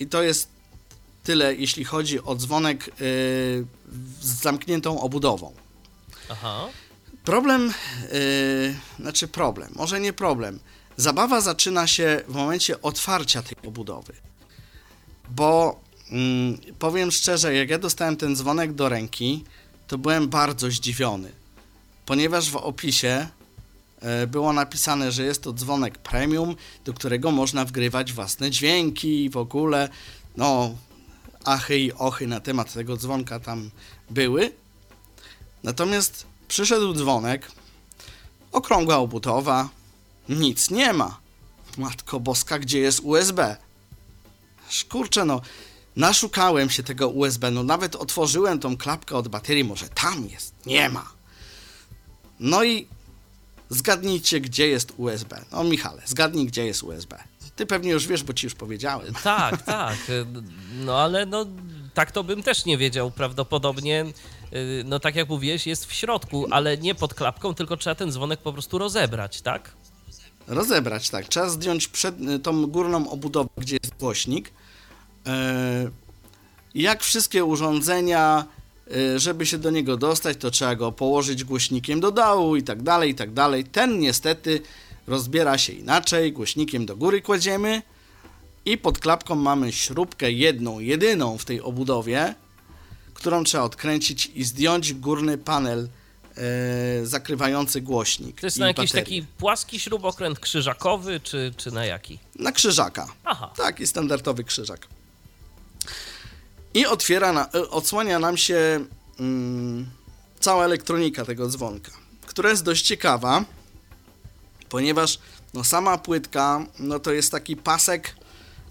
I 0.00 0.06
to 0.06 0.22
jest 0.22 0.48
tyle, 1.24 1.54
jeśli 1.54 1.84
chodzi 1.84 2.22
o 2.22 2.36
dzwonek 2.36 2.86
yy, 2.86 2.94
z 4.20 4.42
zamkniętą 4.42 5.00
obudową. 5.00 5.52
Aha. 6.30 6.68
Problem, 7.24 7.72
yy, 8.12 8.74
znaczy 9.00 9.28
problem, 9.28 9.72
może 9.76 10.00
nie 10.00 10.12
problem. 10.12 10.60
Zabawa 10.96 11.40
zaczyna 11.40 11.86
się 11.86 12.22
w 12.28 12.34
momencie 12.34 12.82
otwarcia 12.82 13.42
tej 13.42 13.56
obudowy. 13.68 14.12
Bo 15.30 15.80
mm, 16.10 16.58
powiem 16.78 17.10
szczerze, 17.10 17.54
jak 17.54 17.70
ja 17.70 17.78
dostałem 17.78 18.16
ten 18.16 18.36
dzwonek 18.36 18.72
do 18.72 18.88
ręki, 18.88 19.44
to 19.86 19.98
byłem 19.98 20.28
bardzo 20.28 20.70
zdziwiony, 20.70 21.32
ponieważ 22.06 22.50
w 22.50 22.56
opisie 22.56 23.28
e, 24.00 24.26
było 24.26 24.52
napisane, 24.52 25.12
że 25.12 25.24
jest 25.24 25.42
to 25.42 25.52
dzwonek 25.52 25.98
premium, 25.98 26.56
do 26.84 26.94
którego 26.94 27.30
można 27.30 27.64
wgrywać 27.64 28.12
własne 28.12 28.50
dźwięki 28.50 29.24
i 29.24 29.30
w 29.30 29.36
ogóle, 29.36 29.88
no, 30.36 30.74
achy 31.44 31.78
i 31.78 31.92
ochy 31.92 32.26
na 32.26 32.40
temat 32.40 32.72
tego 32.72 32.96
dzwonka 32.96 33.40
tam 33.40 33.70
były. 34.10 34.52
Natomiast 35.62 36.26
przyszedł 36.48 36.94
dzwonek, 36.94 37.50
okrągła 38.52 38.96
obudowa, 38.96 39.68
nic 40.28 40.70
nie 40.70 40.92
ma. 40.92 41.24
Matko 41.78 42.20
Boska, 42.20 42.58
gdzie 42.58 42.78
jest 42.78 43.00
USB? 43.00 43.56
Kurczę, 44.88 45.24
no, 45.24 45.40
naszukałem 45.96 46.70
się 46.70 46.82
tego 46.82 47.08
USB, 47.08 47.50
no 47.50 47.62
nawet 47.62 47.96
otworzyłem 47.96 48.58
tą 48.58 48.76
klapkę 48.76 49.16
od 49.16 49.28
baterii, 49.28 49.64
może 49.64 49.88
tam 49.88 50.26
jest, 50.28 50.54
nie 50.66 50.88
ma. 50.88 51.13
No 52.40 52.64
i 52.64 52.86
zgadnijcie, 53.68 54.40
gdzie 54.40 54.68
jest 54.68 54.92
USB. 54.96 55.44
No 55.52 55.64
Michale, 55.64 56.02
zgadnij, 56.06 56.46
gdzie 56.46 56.66
jest 56.66 56.82
USB. 56.82 57.18
Ty 57.56 57.66
pewnie 57.66 57.90
już 57.90 58.06
wiesz, 58.06 58.22
bo 58.22 58.32
ci 58.32 58.46
już 58.46 58.54
powiedziałem. 58.54 59.14
Tak, 59.22 59.62
tak. 59.76 59.96
No 60.84 60.98
ale 60.98 61.26
no 61.26 61.46
tak 61.94 62.12
to 62.12 62.24
bym 62.24 62.42
też 62.42 62.64
nie 62.64 62.78
wiedział 62.78 63.10
prawdopodobnie. 63.10 64.04
Y, 64.52 64.82
no 64.86 65.00
tak 65.00 65.16
jak 65.16 65.28
mówiłeś, 65.28 65.66
jest 65.66 65.86
w 65.86 65.92
środku, 65.92 66.46
ale 66.50 66.78
nie 66.78 66.94
pod 66.94 67.14
klapką, 67.14 67.54
tylko 67.54 67.76
trzeba 67.76 67.94
ten 67.94 68.12
dzwonek 68.12 68.40
po 68.40 68.52
prostu 68.52 68.78
rozebrać, 68.78 69.42
tak? 69.42 69.72
Rozebrać, 70.46 71.10
tak. 71.10 71.28
Trzeba 71.28 71.48
zdjąć 71.48 71.88
przed, 71.88 72.14
tą 72.42 72.66
górną 72.66 73.10
obudowę, 73.10 73.48
gdzie 73.56 73.78
jest 73.82 73.96
głośnik. 73.96 74.52
E, 75.26 75.90
jak 76.74 77.02
wszystkie 77.02 77.44
urządzenia, 77.44 78.46
żeby 79.16 79.46
się 79.46 79.58
do 79.58 79.70
niego 79.70 79.96
dostać, 79.96 80.36
to 80.36 80.50
trzeba 80.50 80.74
go 80.74 80.92
położyć 80.92 81.44
głośnikiem 81.44 82.00
do 82.00 82.12
dołu 82.12 82.56
i 82.56 82.62
tak 82.62 82.82
dalej, 82.82 83.10
i 83.10 83.14
tak 83.14 83.32
dalej. 83.32 83.64
Ten 83.64 83.98
niestety 83.98 84.60
rozbiera 85.06 85.58
się 85.58 85.72
inaczej. 85.72 86.32
Głośnikiem 86.32 86.86
do 86.86 86.96
góry 86.96 87.22
kładziemy 87.22 87.82
i 88.64 88.78
pod 88.78 88.98
klapką 88.98 89.34
mamy 89.34 89.72
śrubkę 89.72 90.32
jedną, 90.32 90.80
jedyną 90.80 91.38
w 91.38 91.44
tej 91.44 91.60
obudowie, 91.60 92.34
którą 93.14 93.44
trzeba 93.44 93.64
odkręcić 93.64 94.30
i 94.34 94.44
zdjąć 94.44 94.94
górny 94.94 95.38
panel 95.38 95.88
e, 96.36 97.06
zakrywający 97.06 97.80
głośnik. 97.80 98.40
To 98.40 98.46
jest 98.46 98.58
na 98.58 98.66
jakiś 98.66 98.92
taki 98.92 99.22
płaski 99.38 99.80
śrubokręt 99.80 100.38
krzyżakowy, 100.38 101.20
czy, 101.20 101.54
czy 101.56 101.70
na 101.70 101.86
jaki? 101.86 102.18
Na 102.38 102.52
krzyżaka. 102.52 103.06
Aha. 103.24 103.52
Taki 103.56 103.86
standardowy 103.86 104.44
krzyżak. 104.44 104.88
I 106.74 106.86
otwiera, 106.86 107.32
na, 107.32 107.48
e, 107.54 107.70
odsłania 107.70 108.18
nam 108.18 108.36
się 108.36 108.84
mm, 109.20 109.86
cała 110.40 110.64
elektronika 110.64 111.24
tego 111.24 111.48
dzwonka, 111.48 111.92
która 112.26 112.50
jest 112.50 112.62
dość 112.62 112.86
ciekawa, 112.86 113.44
ponieważ 114.68 115.18
no, 115.54 115.64
sama 115.64 115.98
płytka 115.98 116.66
no, 116.78 116.98
to 116.98 117.12
jest 117.12 117.32
taki 117.32 117.56
pasek 117.56 118.16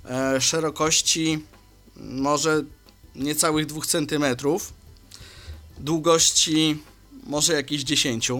e, 0.05 0.41
szerokości 0.41 1.43
może 1.95 2.63
niecałych 3.15 3.65
2 3.65 3.81
cm, 3.81 4.25
długości 5.77 6.77
może 7.23 7.53
jakieś 7.53 7.83
10 7.83 8.31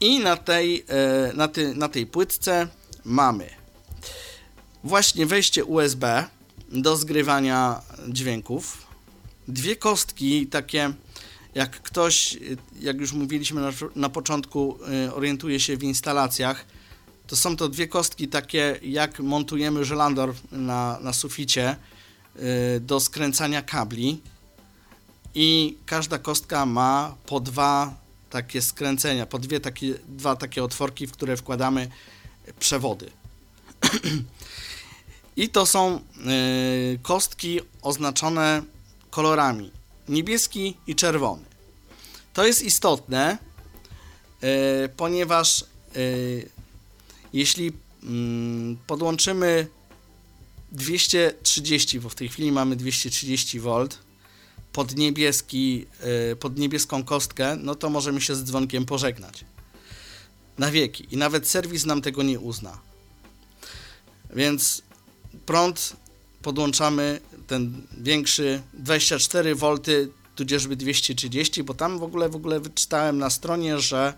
i 0.00 0.20
na 0.20 0.36
tej, 0.36 0.84
e, 0.88 1.32
na, 1.34 1.48
ty, 1.48 1.74
na 1.74 1.88
tej 1.88 2.06
płytce 2.06 2.68
mamy 3.04 3.50
właśnie 4.84 5.26
wejście 5.26 5.64
USB 5.64 6.24
do 6.72 6.96
zgrywania 6.96 7.80
dźwięków, 8.08 8.86
dwie 9.48 9.76
kostki 9.76 10.46
takie 10.46 10.92
jak 11.54 11.70
ktoś, 11.70 12.38
jak 12.80 13.00
już 13.00 13.12
mówiliśmy 13.12 13.60
na, 13.60 13.70
na 13.96 14.08
początku, 14.08 14.78
e, 15.06 15.14
orientuje 15.14 15.60
się 15.60 15.76
w 15.76 15.82
instalacjach, 15.82 16.64
to 17.26 17.36
są 17.36 17.56
to 17.56 17.68
dwie 17.68 17.88
kostki 17.88 18.28
takie, 18.28 18.78
jak 18.82 19.20
montujemy 19.20 19.84
żelandor 19.84 20.34
na, 20.52 20.98
na 21.00 21.12
suficie 21.12 21.76
y, 22.76 22.80
do 22.80 23.00
skręcania 23.00 23.62
kabli 23.62 24.20
i 25.34 25.76
każda 25.86 26.18
kostka 26.18 26.66
ma 26.66 27.14
po 27.26 27.40
dwa 27.40 27.94
takie 28.30 28.62
skręcenia, 28.62 29.26
po 29.26 29.38
dwie 29.38 29.60
takie, 29.60 29.94
dwa 30.08 30.36
takie 30.36 30.64
otworki, 30.64 31.06
w 31.06 31.12
które 31.12 31.36
wkładamy 31.36 31.88
przewody. 32.58 33.10
I 35.36 35.48
to 35.48 35.66
są 35.66 35.96
y, 35.96 36.98
kostki 37.02 37.60
oznaczone 37.82 38.62
kolorami 39.10 39.70
niebieski 40.08 40.76
i 40.86 40.94
czerwony. 40.94 41.44
To 42.32 42.46
jest 42.46 42.62
istotne, 42.62 43.38
y, 44.44 44.88
ponieważ 44.96 45.64
jeśli 47.32 47.72
mm, 48.02 48.76
podłączymy 48.86 49.66
230, 50.72 52.00
bo 52.00 52.08
w 52.08 52.14
tej 52.14 52.28
chwili 52.28 52.52
mamy 52.52 52.76
230 52.76 53.60
V, 53.60 53.88
pod, 54.72 54.96
niebieski, 54.96 55.86
yy, 56.28 56.36
pod 56.36 56.58
niebieską 56.58 57.04
kostkę, 57.04 57.56
no 57.56 57.74
to 57.74 57.90
możemy 57.90 58.20
się 58.20 58.34
z 58.34 58.44
dzwonkiem 58.44 58.86
pożegnać. 58.86 59.44
Na 60.58 60.70
wieki. 60.70 61.06
I 61.10 61.16
nawet 61.16 61.48
serwis 61.48 61.86
nam 61.86 62.02
tego 62.02 62.22
nie 62.22 62.40
uzna. 62.40 62.78
Więc 64.34 64.82
prąd 65.46 65.96
podłączamy 66.42 67.20
ten 67.46 67.82
większy 67.98 68.62
24 68.74 69.54
V, 69.54 69.74
tudzieżby 70.36 70.76
230, 70.76 71.62
bo 71.62 71.74
tam 71.74 71.98
w 71.98 72.02
ogóle 72.02 72.28
w 72.28 72.36
ogóle 72.36 72.60
wyczytałem 72.60 73.18
na 73.18 73.30
stronie, 73.30 73.78
że 73.78 74.14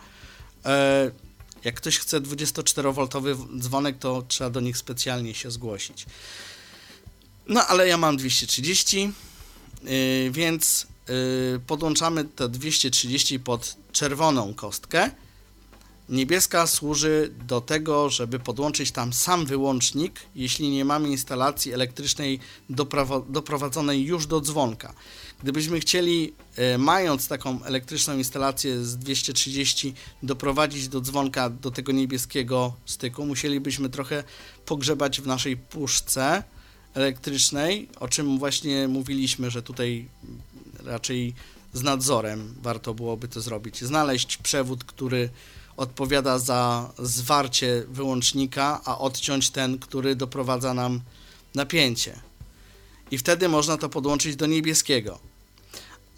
e, 0.65 1.11
jak 1.65 1.75
ktoś 1.75 1.99
chce 1.99 2.21
24V 2.21 3.37
dzwonek, 3.59 3.99
to 3.99 4.23
trzeba 4.29 4.51
do 4.51 4.61
nich 4.61 4.79
specjalnie 4.79 5.35
się 5.35 5.51
zgłosić. 5.51 6.07
No 7.49 7.67
ale 7.67 7.89
ja 7.89 7.97
mam 7.97 8.17
230, 8.17 9.13
yy, 9.83 10.31
więc 10.31 10.87
yy, 11.09 11.61
podłączamy 11.67 12.25
te 12.25 12.49
230 12.49 13.41
pod 13.41 13.77
czerwoną 13.93 14.55
kostkę. 14.55 15.11
Niebieska 16.09 16.67
służy 16.67 17.35
do 17.49 17.61
tego, 17.61 18.11
żeby 18.11 18.39
podłączyć 18.39 18.93
tam 18.93 19.13
sam 19.13 19.47
wyłącznik, 19.47 20.21
jeśli 20.35 20.71
nie 20.71 20.85
mamy 20.85 21.09
instalacji 21.09 21.73
elektrycznej 21.73 22.41
doprowadzonej 23.29 24.05
już 24.05 24.27
do 24.27 24.41
dzwonka. 24.41 24.95
Gdybyśmy 25.43 25.81
chcieli, 25.81 26.33
e, 26.57 26.79
mając 26.79 27.29
taką 27.29 27.65
elektryczną 27.65 28.19
instalację 28.19 28.85
z 28.85 28.97
230, 28.97 29.95
doprowadzić 30.23 30.89
do 30.89 31.01
dzwonka 31.01 31.51
do 31.51 31.71
tego 31.71 31.93
niebieskiego 31.93 32.75
styku, 32.87 33.27
musielibyśmy 33.27 33.89
trochę 33.89 34.25
pogrzebać 34.67 35.21
w 35.21 35.27
naszej 35.27 35.57
puszce 35.57 36.43
elektrycznej, 36.95 37.89
o 38.01 38.09
czym 38.09 38.39
właśnie 38.39 38.89
mówiliśmy, 38.89 39.51
że 39.51 39.63
tutaj 39.63 40.09
raczej 40.85 41.35
z 41.73 41.83
nadzorem 41.83 42.55
warto 42.63 42.95
byłoby 42.95 43.29
to 43.29 43.41
zrobić. 43.41 43.85
Znaleźć 43.85 44.37
przewód, 44.37 44.85
który 44.85 45.31
odpowiada 45.77 46.39
za 46.39 46.93
zwarcie 46.99 47.85
wyłącznika, 47.89 48.81
a 48.85 48.99
odciąć 48.99 49.51
ten, 49.51 49.79
który 49.79 50.17
doprowadza 50.17 50.75
nam 50.75 51.01
napięcie. 51.55 52.21
I 53.11 53.19
wtedy 53.19 53.49
można 53.49 53.77
to 53.77 53.89
podłączyć 53.89 54.37
do 54.37 54.47
niebieskiego. 54.47 55.19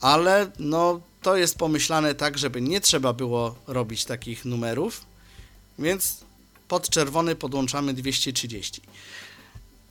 Ale 0.00 0.50
no, 0.58 1.00
to 1.22 1.36
jest 1.36 1.58
pomyślane 1.58 2.14
tak, 2.14 2.38
żeby 2.38 2.60
nie 2.60 2.80
trzeba 2.80 3.12
było 3.12 3.54
robić 3.66 4.04
takich 4.04 4.44
numerów, 4.44 5.04
więc 5.78 6.20
pod 6.68 6.90
czerwony 6.90 7.36
podłączamy 7.36 7.94
230. 7.94 8.82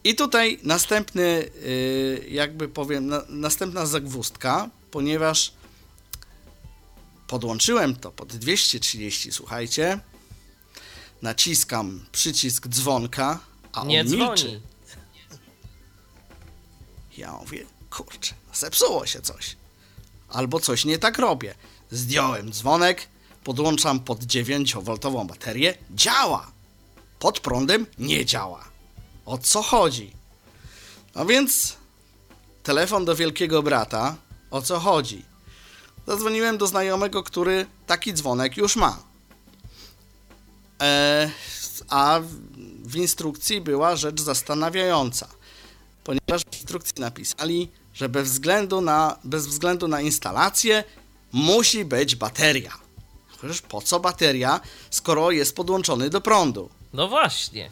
I 0.03 0.15
tutaj 0.15 0.59
następny, 0.63 1.49
y, 1.65 2.25
jakby 2.29 2.67
powiem, 2.67 3.11
następna 3.29 3.85
zagwózdka, 3.85 4.69
ponieważ 4.91 5.53
podłączyłem 7.27 7.95
to 7.95 8.11
pod 8.11 8.35
230, 8.35 9.31
słuchajcie, 9.31 9.99
naciskam 11.21 12.05
przycisk 12.11 12.67
dzwonka, 12.67 13.39
a 13.73 13.83
nie 13.83 14.01
on 14.01 14.07
dzwoni. 14.07 14.23
milczy. 14.23 14.61
Ja 17.17 17.31
mówię, 17.31 17.65
kurczę, 17.89 18.33
zepsuło 18.53 19.05
się 19.05 19.21
coś. 19.21 19.55
Albo 20.29 20.59
coś 20.59 20.85
nie 20.85 20.97
tak 20.99 21.17
robię. 21.17 21.55
Zdjąłem 21.91 22.51
dzwonek, 22.53 23.07
podłączam 23.43 23.99
pod 23.99 24.19
9V 24.19 25.25
baterię, 25.27 25.77
działa. 25.91 26.51
Pod 27.19 27.39
prądem 27.39 27.85
nie 27.97 28.25
działa. 28.25 28.65
O 29.25 29.37
co 29.37 29.61
chodzi? 29.61 30.11
No 31.15 31.25
więc 31.25 31.77
telefon 32.63 33.05
do 33.05 33.15
wielkiego 33.15 33.63
brata, 33.63 34.15
o 34.51 34.61
co 34.61 34.79
chodzi? 34.79 35.25
Zadzwoniłem 36.07 36.57
do 36.57 36.67
znajomego, 36.67 37.23
który 37.23 37.65
taki 37.87 38.13
dzwonek 38.13 38.57
już 38.57 38.75
ma. 38.75 38.99
E, 40.81 41.31
a 41.89 42.19
w 42.83 42.95
instrukcji 42.95 43.61
była 43.61 43.95
rzecz 43.95 44.21
zastanawiająca, 44.21 45.27
ponieważ 46.03 46.41
w 46.51 46.53
instrukcji 46.53 47.01
napisali, 47.01 47.69
że 47.93 48.09
bez 48.09 48.31
względu 48.31 48.81
na, 48.81 49.17
bez 49.23 49.47
względu 49.47 49.87
na 49.87 50.01
instalację 50.01 50.83
musi 51.31 51.85
być 51.85 52.15
bateria. 52.15 52.73
Przecież 53.37 53.61
po 53.61 53.81
co 53.81 53.99
bateria, 53.99 54.59
skoro 54.89 55.31
jest 55.31 55.55
podłączony 55.55 56.09
do 56.09 56.21
prądu? 56.21 56.69
No 56.93 57.07
właśnie. 57.07 57.71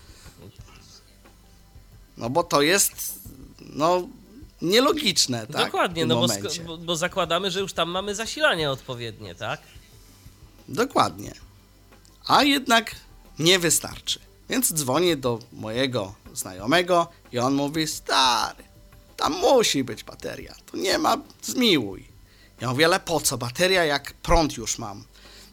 No 2.18 2.30
bo 2.30 2.44
to 2.44 2.62
jest, 2.62 3.20
no, 3.60 4.08
nielogiczne, 4.70 5.48
tak? 5.48 5.66
Dokładnie, 5.66 6.06
no 6.06 6.16
bo, 6.16 6.28
bo, 6.66 6.78
bo 6.78 6.96
zakładamy, 6.96 7.52
że 7.52 7.60
już 7.60 7.74
tam 7.74 7.90
mamy 7.90 8.16
zasilanie 8.16 8.72
odpowiednie, 8.72 9.36
tak? 9.36 9.62
Dokładnie. 10.68 11.34
A 12.28 12.44
jednak 12.44 12.96
nie 13.40 13.60
wystarczy. 13.60 14.20
Więc 14.50 14.74
dzwonię 14.74 15.16
do 15.18 15.40
mojego 15.54 16.16
znajomego 16.34 17.08
i 17.32 17.40
on 17.40 17.54
mówi, 17.54 17.88
stary, 17.88 18.64
tam 19.18 19.34
musi 19.34 19.84
być 19.84 20.04
bateria. 20.04 20.56
Tu 20.66 20.78
nie 20.78 20.98
ma, 20.98 21.18
zmiłuj. 21.42 22.08
Ja 22.62 22.70
mówię, 22.70 22.86
ale 22.86 23.00
po 23.00 23.20
co 23.20 23.38
bateria, 23.38 23.86
jak 23.86 24.14
prąd 24.14 24.58
już 24.58 24.78
mam? 24.78 25.04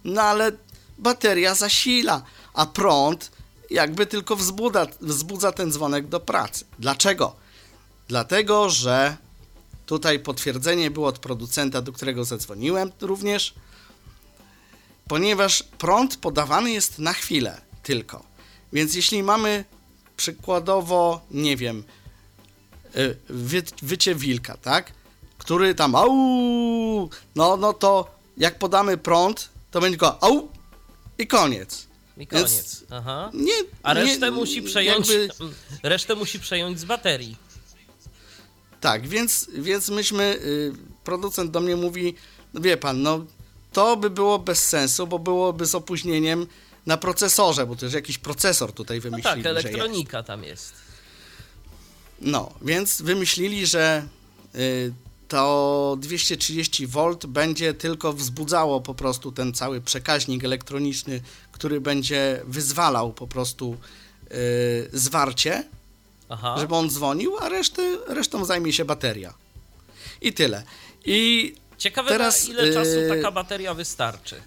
No 0.05 0.23
ale 0.23 0.53
bateria 0.99 1.55
zasila, 1.55 2.23
a 2.55 2.67
prąd 2.67 3.31
jakby 3.71 4.07
tylko 4.07 4.37
wzbudza, 4.37 4.87
wzbudza 5.01 5.53
ten 5.53 5.73
dzwonek 5.73 6.07
do 6.07 6.21
pracy. 6.21 6.65
Dlaczego? 6.79 7.42
Dlatego, 8.17 8.71
że 8.71 9.17
tutaj 9.87 10.19
potwierdzenie 10.19 10.91
było 10.91 11.09
od 11.09 11.19
producenta, 11.19 11.83
do 11.83 11.93
którego 11.93 12.25
zadzwoniłem 12.25 12.93
również, 13.01 13.55
ponieważ 15.09 15.63
prąd 15.63 16.17
podawany 16.17 16.71
jest 16.71 16.99
na 16.99 17.13
chwilę 17.13 17.61
tylko. 17.83 18.23
Więc 18.73 18.95
jeśli 18.95 19.23
mamy 19.23 19.65
przykładowo, 20.17 21.21
nie 21.31 21.57
wiem, 21.57 21.85
y, 22.97 23.17
wy, 23.29 23.63
wycie 23.83 24.15
wilka, 24.15 24.57
tak? 24.57 24.93
Który 25.39 25.75
tam 25.75 25.95
au, 25.95 27.11
no, 27.35 27.57
no 27.57 27.73
to 27.73 28.15
jak 28.37 28.59
podamy 28.59 28.97
prąd, 28.99 29.49
to 29.71 29.81
będzie 29.81 29.99
go 29.99 30.23
au 30.23 30.49
i 31.19 31.27
koniec. 31.27 31.87
I 32.17 32.27
Więc- 32.27 32.31
koniec. 32.31 32.85
Aha. 32.91 33.31
Nie, 33.35 33.53
A 33.83 33.95
resztę 33.95 34.27
nie, 34.27 34.33
musi 34.33 34.63
przejąć. 34.63 35.09
jakby- 35.09 35.29
Resztę 35.83 36.15
musi 36.15 36.41
przejąć 36.41 36.81
z 36.81 36.85
baterii. 36.85 37.52
Tak, 38.83 39.09
więc, 39.09 39.51
więc 39.55 39.89
myśmy, 39.89 40.25
y, 40.45 40.73
producent 41.05 41.51
do 41.51 41.61
mnie 41.61 41.77
mówi, 41.77 42.15
no 42.55 42.61
wie 42.61 42.77
pan, 42.77 43.03
no 43.03 43.25
to 43.73 43.97
by 43.97 44.11
było 44.11 44.39
bez 44.39 44.69
sensu, 44.69 45.07
bo 45.07 45.19
byłoby 45.19 45.67
z 45.67 45.75
opóźnieniem 45.75 46.47
na 46.87 46.97
procesorze, 46.97 47.67
bo 47.67 47.77
to 47.77 47.85
jest 47.85 47.95
jakiś 47.95 48.19
procesor 48.19 48.73
tutaj 48.73 48.97
No 48.97 49.03
wymyślili, 49.03 49.43
tak, 49.43 49.45
że 49.45 49.49
jest. 49.51 49.67
elektronika 49.67 50.23
tam 50.23 50.45
jest. 50.45 50.73
No, 52.21 52.53
więc 52.63 53.03
wymyślili, 53.03 53.67
że 53.67 54.09
y, 54.55 54.93
to 55.29 55.97
230V 56.01 57.27
będzie 57.27 57.75
tylko 57.75 58.13
wzbudzało 58.13 58.81
po 58.81 58.95
prostu 58.95 59.33
ten 59.33 59.55
cały 59.55 59.81
przekaźnik 59.81 60.45
elektroniczny, 60.45 61.21
który 61.53 61.81
będzie 61.81 62.43
wyzwalał 62.45 63.13
po 63.13 63.27
prostu 63.27 63.77
y, 64.33 64.91
zwarcie, 64.93 65.65
Aha. 66.33 66.57
żeby 66.59 66.75
on 66.75 66.91
dzwonił, 66.91 67.39
a 67.39 67.49
reszty, 67.49 67.99
resztą 68.07 68.45
zajmie 68.45 68.73
się 68.73 68.85
bateria. 68.85 69.35
I 70.21 70.33
tyle. 70.33 70.63
I 71.05 71.55
Ciekawe, 71.79 72.09
teraz, 72.09 72.49
na 72.49 72.55
ile 72.55 72.75
czasu 72.75 72.91
yy, 72.91 73.09
taka 73.09 73.31
bateria 73.31 73.75
wystarczy. 73.75 74.43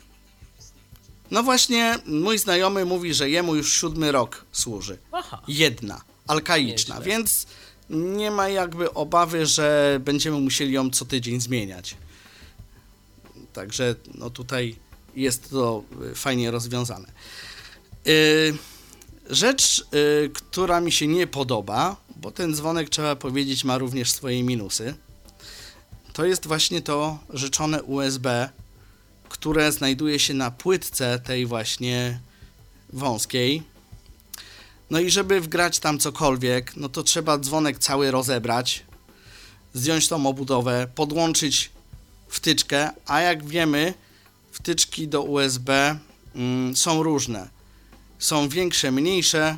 no 1.32 1.44
właśnie, 1.44 1.96
mój 2.06 2.38
znajomy 2.38 2.86
mówi, 2.86 3.14
że 3.14 3.30
jemu 3.30 3.56
już 3.56 3.74
siódmy 3.74 4.12
rok 4.12 4.46
służy. 4.52 4.98
Aha. 5.12 5.42
Jedna, 5.48 6.02
alkaiczna, 6.28 6.96
Nieźle. 6.96 7.12
więc 7.12 7.48
nie 7.90 8.32
ma 8.32 8.50
jakby 8.50 8.94
obawy, 8.94 9.46
że 9.46 10.00
będziemy 10.04 10.40
musieli 10.40 10.72
ją 10.74 10.90
co 10.90 11.06
tydzień 11.06 11.42
zmieniać. 11.42 11.96
Także 13.54 13.96
no 14.16 14.30
tutaj 14.30 14.76
jest 15.16 15.50
to 15.50 15.84
y, 16.12 16.16
fajnie 16.16 16.52
rozwiązane. 16.52 17.08
Y, 18.08 18.58
Rzecz, 19.30 19.86
y, 20.26 20.30
która 20.34 20.82
mi 20.82 20.92
się 20.92 21.08
nie 21.08 21.28
podoba, 21.28 21.96
bo 22.16 22.32
ten 22.32 22.56
dzwonek 22.56 22.90
trzeba 22.90 23.16
powiedzieć 23.16 23.64
ma 23.64 23.78
również 23.78 24.12
swoje 24.12 24.44
minusy, 24.44 24.96
to 26.14 26.26
jest 26.26 26.48
właśnie 26.48 26.82
to 26.82 27.20
życzone 27.30 27.84
USB, 27.84 28.50
które 29.30 29.72
znajduje 29.72 30.20
się 30.20 30.34
na 30.34 30.52
płytce 30.52 31.20
tej 31.20 31.46
właśnie 31.46 32.20
wąskiej. 32.94 33.64
No 34.90 35.00
i 35.00 35.10
żeby 35.10 35.42
wgrać 35.42 35.80
tam 35.80 36.00
cokolwiek, 36.00 36.76
no 36.76 36.90
to 36.90 37.04
trzeba 37.04 37.38
dzwonek 37.38 37.80
cały 37.80 38.12
rozebrać, 38.12 38.86
zdjąć 39.74 40.08
tą 40.08 40.28
obudowę, 40.28 40.88
podłączyć 40.96 41.72
wtyczkę, 42.28 42.90
a 43.06 43.22
jak 43.22 43.46
wiemy, 43.46 43.94
wtyczki 44.52 45.08
do 45.08 45.22
USB 45.22 46.00
mm, 46.36 46.76
są 46.76 47.04
różne. 47.04 47.55
Są 48.20 48.50
większe, 48.50 48.92
mniejsze, 48.92 49.58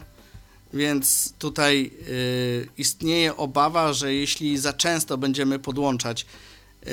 więc 0.74 1.34
tutaj 1.39 1.91
y, 2.08 2.70
istnieje 2.78 3.38
obawa, 3.38 3.93
że 3.93 4.13
jeśli 4.13 4.58
za 4.58 4.74
często 4.74 5.17
będziemy 5.17 5.60
podłączać 5.60 6.22
y, 6.22 6.88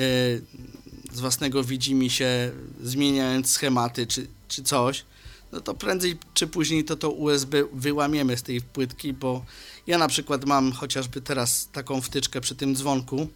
z 1.13 1.19
własnego 1.19 1.63
widzimy 1.63 2.09
się, 2.09 2.51
zmieniając 2.83 3.51
schematy 3.51 4.07
czy, 4.07 4.27
czy 4.47 4.63
coś, 4.63 5.05
no 5.51 5.61
to 5.61 5.73
prędzej 5.73 6.17
czy 6.33 6.47
później 6.47 6.83
to 6.83 6.95
to 6.95 7.09
USB 7.09 7.63
wyłamiemy 7.73 8.37
z 8.37 8.43
tej 8.43 8.61
płytki, 8.61 9.13
bo 9.13 9.45
ja 9.87 9.97
na 9.97 10.07
przykład 10.07 10.45
mam 10.45 10.71
chociażby 10.71 11.21
teraz 11.21 11.69
taką 11.71 12.01
wtyczkę 12.01 12.41
przy 12.41 12.55
tym 12.55 12.75
dzwonku, 12.75 13.27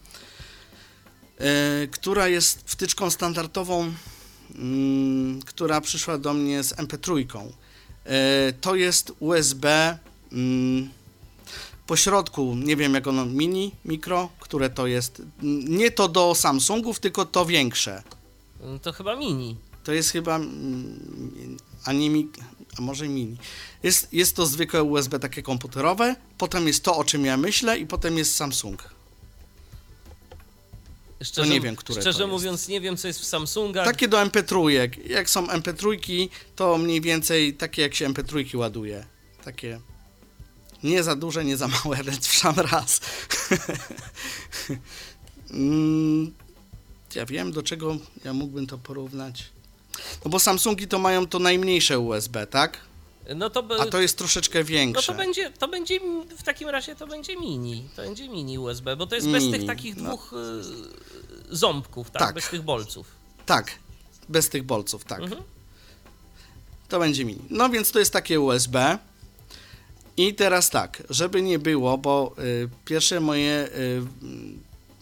e, 1.38 1.88
która 1.88 2.28
jest 2.28 2.64
wtyczką 2.66 3.10
standardową, 3.10 3.94
mm, 4.56 5.42
która 5.42 5.82
przyszła 5.82 6.18
do 6.18 6.34
mnie 6.34 6.64
z 6.64 6.74
MP3. 6.74 7.38
E, 7.40 7.69
to 8.62 8.76
jest 8.76 9.12
USB 9.20 9.98
mm, 10.32 10.90
po 11.88 11.96
środku, 11.98 12.56
nie 12.56 12.76
wiem 12.76 12.94
jak 12.94 13.08
ono, 13.08 13.26
mini, 13.26 13.72
mikro, 13.86 14.30
które 14.40 14.70
to 14.70 14.88
jest, 14.88 15.22
nie 15.70 15.92
to 15.92 16.08
do 16.10 16.36
Samsungów, 16.36 17.00
tylko 17.00 17.26
to 17.26 17.46
większe. 17.46 18.04
Mm, 18.62 18.80
To 18.80 18.94
chyba 18.94 19.16
mini. 19.16 19.56
To 19.84 19.94
jest 19.94 20.10
chyba, 20.12 20.36
mm, 20.36 21.58
a 21.86 21.94
nie 21.94 22.10
mi, 22.10 22.28
a 22.78 22.82
może 22.82 23.08
mini. 23.08 23.38
Jest, 23.84 24.14
jest 24.14 24.36
to 24.36 24.46
zwykłe 24.46 24.84
USB 24.84 25.20
takie 25.20 25.42
komputerowe, 25.42 26.16
potem 26.38 26.68
jest 26.68 26.84
to, 26.84 26.98
o 26.98 27.04
czym 27.04 27.26
ja 27.26 27.38
myślę 27.38 27.78
i 27.80 27.86
potem 27.88 28.18
jest 28.18 28.36
Samsung. 28.36 28.84
Szczerze, 31.24 31.50
nie 31.52 31.62
wiem, 31.62 31.76
które 31.76 32.02
Szczerze 32.02 32.20
to 32.20 32.28
mówiąc, 32.28 32.68
nie 32.68 32.82
wiem, 32.82 32.98
co 32.98 33.08
jest 33.08 33.20
w 33.20 33.26
Samsungach. 33.26 33.86
Takie 33.86 34.08
do 34.08 34.18
MP3. 34.18 34.90
Jak 35.10 35.30
są 35.30 35.48
MP3, 35.48 36.30
to 36.56 36.78
mniej 36.78 37.02
więcej 37.02 37.54
takie 37.54 37.82
jak 37.82 37.96
się 37.96 38.10
MP3 38.10 38.58
ładuje. 38.58 39.06
Takie 39.44 39.80
nie 40.84 41.04
za 41.04 41.16
duże, 41.16 41.46
nie 41.46 41.58
za 41.58 41.68
małe, 41.68 42.04
lecz 42.12 42.28
w 42.28 42.38
sam 42.38 42.56
raz. 42.56 43.00
Mm, 45.52 46.34
ja 47.16 47.26
wiem, 47.26 47.52
do 47.52 47.64
czego 47.64 47.98
ja 48.26 48.34
mógłbym 48.34 48.68
to 48.68 48.78
porównać. 48.78 49.50
No 50.26 50.32
bo 50.32 50.40
Samsungi 50.40 50.88
to 50.88 51.00
mają 51.00 51.28
to 51.28 51.40
najmniejsze 51.40 52.00
USB, 52.00 52.48
tak? 52.48 52.78
No 53.36 53.50
to, 53.50 53.64
by, 53.64 53.76
A 53.82 53.86
to 53.86 54.02
jest 54.02 54.18
troszeczkę 54.18 54.60
no 54.60 54.66
większe. 54.66 55.12
to 55.12 55.18
będzie, 55.18 55.52
to 55.52 55.68
będzie, 55.68 56.00
w 56.38 56.44
takim 56.44 56.70
razie 56.70 56.96
to 56.96 57.08
będzie 57.08 57.36
mini. 57.38 57.90
To 57.96 58.02
będzie 58.02 58.30
mini 58.30 58.60
USB, 58.60 58.96
bo 58.96 59.08
to 59.08 59.16
jest 59.16 59.30
bez 59.30 59.44
Mini, 59.44 59.58
tych 59.58 59.68
takich 59.68 59.96
no. 59.96 60.04
dwóch 60.04 60.34
y, 60.34 61.56
ząbków, 61.56 62.12
tak? 62.12 62.22
Tak. 62.22 62.36
Bez 62.36 62.50
tych 62.50 62.62
bolców. 62.62 63.08
Tak, 63.46 63.72
bez 64.30 64.50
tych 64.50 64.64
bolców, 64.64 65.06
tak. 65.06 65.20
Mhm. 65.20 65.44
To 66.88 67.00
będzie 67.00 67.26
mini. 67.26 67.42
No 67.50 67.70
więc 67.70 67.92
to 67.92 68.00
jest 68.00 68.14
takie 68.14 68.40
USB. 68.40 68.98
I 70.18 70.34
teraz 70.34 70.70
tak, 70.70 71.04
żeby 71.10 71.42
nie 71.42 71.60
było, 71.60 71.98
bo 71.98 72.36
y, 72.40 72.70
pierwsze 72.86 73.20
moje 73.20 73.70
y, 73.76 74.02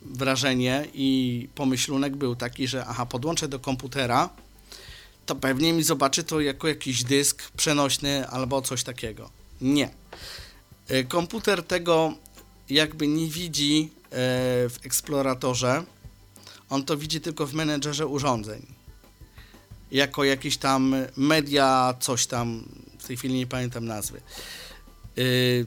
wrażenie 0.06 0.86
i 0.94 1.50
pomyślunek 1.56 2.16
był 2.16 2.36
taki, 2.36 2.68
że 2.68 2.86
aha, 2.88 3.06
podłączę 3.06 3.48
do 3.48 3.60
komputera, 3.60 4.30
to 5.28 5.36
pewnie 5.36 5.74
mi 5.74 5.84
zobaczy 5.84 6.24
to 6.24 6.42
jako 6.42 6.68
jakiś 6.68 7.04
dysk 7.04 7.52
przenośny 7.52 8.28
albo 8.28 8.62
coś 8.62 8.84
takiego. 8.84 9.30
Nie. 9.62 9.90
Y, 10.92 11.06
komputer 11.06 11.64
tego 11.64 12.14
jakby 12.70 13.08
nie 13.08 13.28
widzi 13.28 13.90
y, 13.92 14.10
w 14.70 14.76
eksploratorze, 14.84 15.84
on 16.70 16.86
to 16.86 16.98
widzi 16.98 17.22
tylko 17.22 17.46
w 17.48 17.54
menedżerze 17.54 18.08
urządzeń. 18.08 18.66
Jako 19.92 20.24
jakiś 20.24 20.58
tam 20.58 20.96
media, 21.18 21.94
coś 22.00 22.28
tam, 22.28 22.64
w 23.00 23.08
tej 23.08 23.18
chwili 23.18 23.34
nie 23.34 23.48
pamiętam 23.48 23.86
nazwy. 23.86 24.22
Yy, 25.16 25.66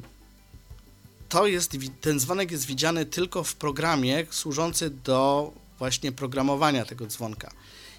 To 1.28 1.46
jest, 1.46 1.72
ten 2.00 2.20
dzwonek 2.20 2.50
jest 2.50 2.66
widziany 2.66 3.06
tylko 3.06 3.44
w 3.44 3.54
programie 3.54 4.26
służący 4.30 4.90
do 4.90 5.52
właśnie 5.78 6.12
programowania 6.12 6.84
tego 6.84 7.06
dzwonka. 7.06 7.50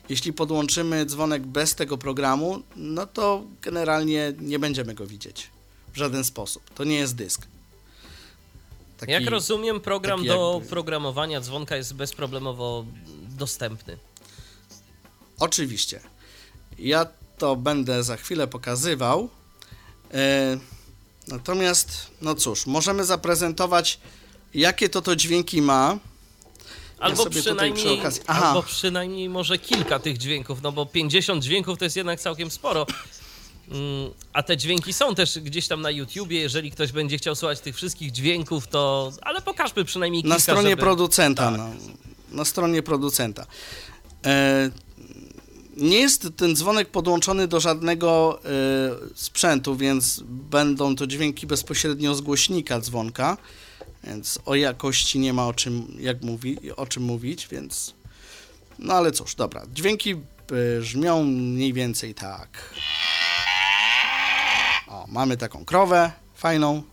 Jeśli 0.10 0.34
podłączymy 0.34 1.06
dzwonek 1.06 1.46
bez 1.48 1.76
tego 1.76 1.98
programu, 1.98 2.64
no 2.76 3.06
to 3.06 3.44
generalnie 3.62 4.34
nie 4.40 4.60
będziemy 4.60 4.94
go 4.94 5.08
widzieć 5.08 5.50
w 5.94 5.98
żaden 5.98 6.24
sposób. 6.24 6.64
To 6.76 6.84
nie 6.84 6.96
jest 6.96 7.16
dysk. 7.16 7.48
Taki, 8.98 9.12
Jak 9.12 9.28
rozumiem, 9.28 9.80
program 9.80 10.26
do 10.26 10.54
jakby... 10.54 10.70
programowania 10.70 11.42
dzwonka 11.42 11.76
jest 11.76 11.94
bezproblemowo 11.94 12.86
dostępny. 13.30 13.98
Oczywiście. 15.40 16.00
Ja 16.80 17.06
to 17.38 17.56
będę 17.56 18.04
za 18.04 18.18
chwilę 18.18 18.48
pokazywał. 18.48 19.30
E, 20.14 20.58
natomiast, 21.28 22.12
no 22.22 22.36
cóż, 22.36 22.68
możemy 22.68 23.06
zaprezentować, 23.06 24.00
jakie 24.54 24.90
to 24.90 25.02
to 25.02 25.16
dźwięki 25.16 25.62
ma. 25.62 25.98
Albo, 27.02 27.24
ja 27.24 27.30
przynajmniej, 27.30 28.00
przy 28.10 28.28
albo 28.28 28.64
przynajmniej 28.64 29.30
może 29.30 29.58
kilka 29.58 30.00
tych 30.00 30.18
dźwięków, 30.18 30.62
no 30.62 30.72
bo 30.72 30.86
50 30.86 31.44
dźwięków 31.44 31.78
to 31.78 31.86
jest 31.86 31.96
jednak 31.96 32.20
całkiem 32.20 32.52
sporo. 32.52 32.86
Mm, 33.72 34.12
a 34.34 34.44
te 34.44 34.58
dźwięki 34.58 34.94
są 34.94 35.16
też 35.16 35.40
gdzieś 35.40 35.68
tam 35.68 35.82
na 35.82 35.92
YouTubie, 35.92 36.40
jeżeli 36.40 36.72
ktoś 36.72 36.92
będzie 36.92 37.18
chciał 37.18 37.36
słuchać 37.36 37.60
tych 37.60 37.76
wszystkich 37.76 38.12
dźwięków, 38.12 38.68
to... 38.68 39.12
Ale 39.22 39.42
pokażmy 39.42 39.86
przynajmniej 39.86 40.22
kilka, 40.22 40.36
Na 40.36 40.40
stronie 40.40 40.70
żeby... 40.70 40.82
producenta, 40.82 41.50
tak. 41.50 41.58
no. 41.58 41.70
Na 42.32 42.46
stronie 42.46 42.84
producenta. 42.84 43.46
E, 44.26 44.70
nie 45.78 46.00
jest 46.00 46.30
ten 46.38 46.56
dzwonek 46.56 46.90
podłączony 46.90 47.48
do 47.48 47.60
żadnego 47.60 48.40
e, 48.46 48.50
sprzętu, 49.16 49.76
więc 49.76 50.24
będą 50.26 50.96
to 50.96 51.08
dźwięki 51.08 51.48
bezpośrednio 51.48 52.16
z 52.16 52.22
głośnika 52.22 52.80
dzwonka, 52.80 53.38
więc 54.04 54.40
o 54.46 54.56
jakości 54.56 55.20
nie 55.20 55.34
ma 55.34 55.48
o 55.48 55.54
czym, 55.54 55.98
jak 56.00 56.22
mówi, 56.22 56.72
o 56.72 56.88
czym 56.88 57.04
mówić, 57.04 57.48
więc... 57.48 57.94
No 58.80 58.94
ale 58.94 59.12
cóż, 59.12 59.36
dobra. 59.36 59.64
Dźwięki 59.74 60.16
brzmią 60.48 61.24
mniej 61.24 61.74
więcej 61.74 62.16
tak. 62.16 62.74
O, 64.88 65.06
mamy 65.08 65.38
taką 65.38 65.66
krowę 65.66 66.12
fajną. 66.36 66.84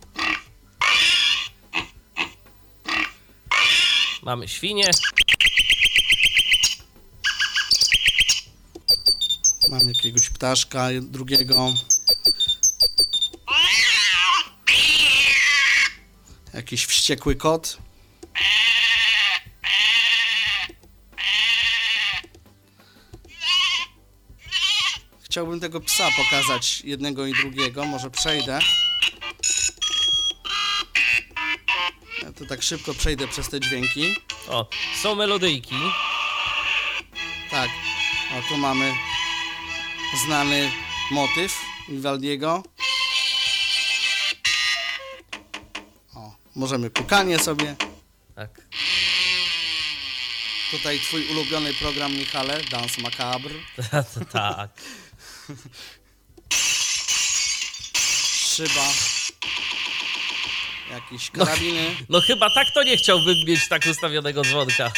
Mamy 4.23 4.47
świnie. 4.47 4.91
Mam 9.69 9.87
jakiegoś 9.87 10.29
ptaszka 10.29 10.87
drugiego. 11.01 11.73
Jakiś 16.59 16.85
wściekły 16.85 17.35
kot. 17.35 17.77
Chciałbym 25.23 25.59
tego 25.59 25.81
psa 25.81 26.09
pokazać, 26.17 26.81
jednego 26.81 27.25
i 27.27 27.33
drugiego. 27.33 27.85
Może 27.85 28.09
przejdę. 28.09 28.59
Ja 32.23 32.31
to 32.31 32.45
tak 32.45 32.63
szybko 32.63 32.93
przejdę 32.93 33.27
przez 33.27 33.49
te 33.49 33.59
dźwięki. 33.59 34.15
O, 34.47 34.69
są 35.01 35.15
melodyjki. 35.15 35.75
Tak. 37.51 37.69
O, 38.31 38.49
tu 38.49 38.57
mamy 38.57 38.93
znany 40.25 40.71
motyw 41.11 41.61
Vivaldiego. 41.89 42.63
Możemy 46.59 46.89
pukanie 46.89 47.39
sobie. 47.39 47.75
Tak. 48.35 48.61
Tutaj 50.71 50.99
twój 50.99 51.27
ulubiony 51.27 51.73
program, 51.73 52.13
Michale, 52.13 52.61
Dance 52.63 53.01
Macabre. 53.01 53.53
tak. 54.31 54.69
Szyba. 58.49 58.87
Jakieś 60.91 61.31
no 61.33 61.45
karabiny. 61.45 61.95
No, 61.99 62.05
no 62.09 62.21
chyba 62.21 62.49
tak 62.49 62.67
to 62.73 62.83
nie 62.83 62.97
chciałbym 62.97 63.35
mieć 63.47 63.67
tak 63.69 63.85
ustawionego 63.91 64.41
dzwonka. 64.43 64.91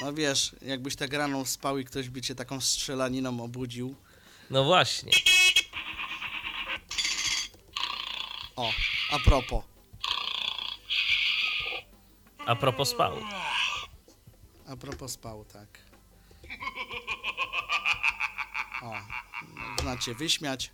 No 0.00 0.12
wiesz, 0.12 0.52
jakbyś 0.62 0.96
tak 0.96 1.12
rano 1.12 1.44
spał 1.46 1.78
i 1.78 1.84
ktoś 1.84 2.08
by 2.08 2.22
cię 2.22 2.34
taką 2.34 2.60
strzelaniną 2.60 3.44
obudził. 3.44 3.94
No 4.50 4.64
właśnie. 4.64 5.12
O, 8.56 8.72
a 9.10 9.18
propos. 9.18 9.75
A 12.46 12.56
propos 12.56 12.88
spał. 12.88 13.16
A 14.66 14.76
propos 14.76 15.12
spał, 15.12 15.44
tak. 15.44 15.68
O, 18.82 18.92
znacie 19.82 20.14
wyśmiać. 20.14 20.72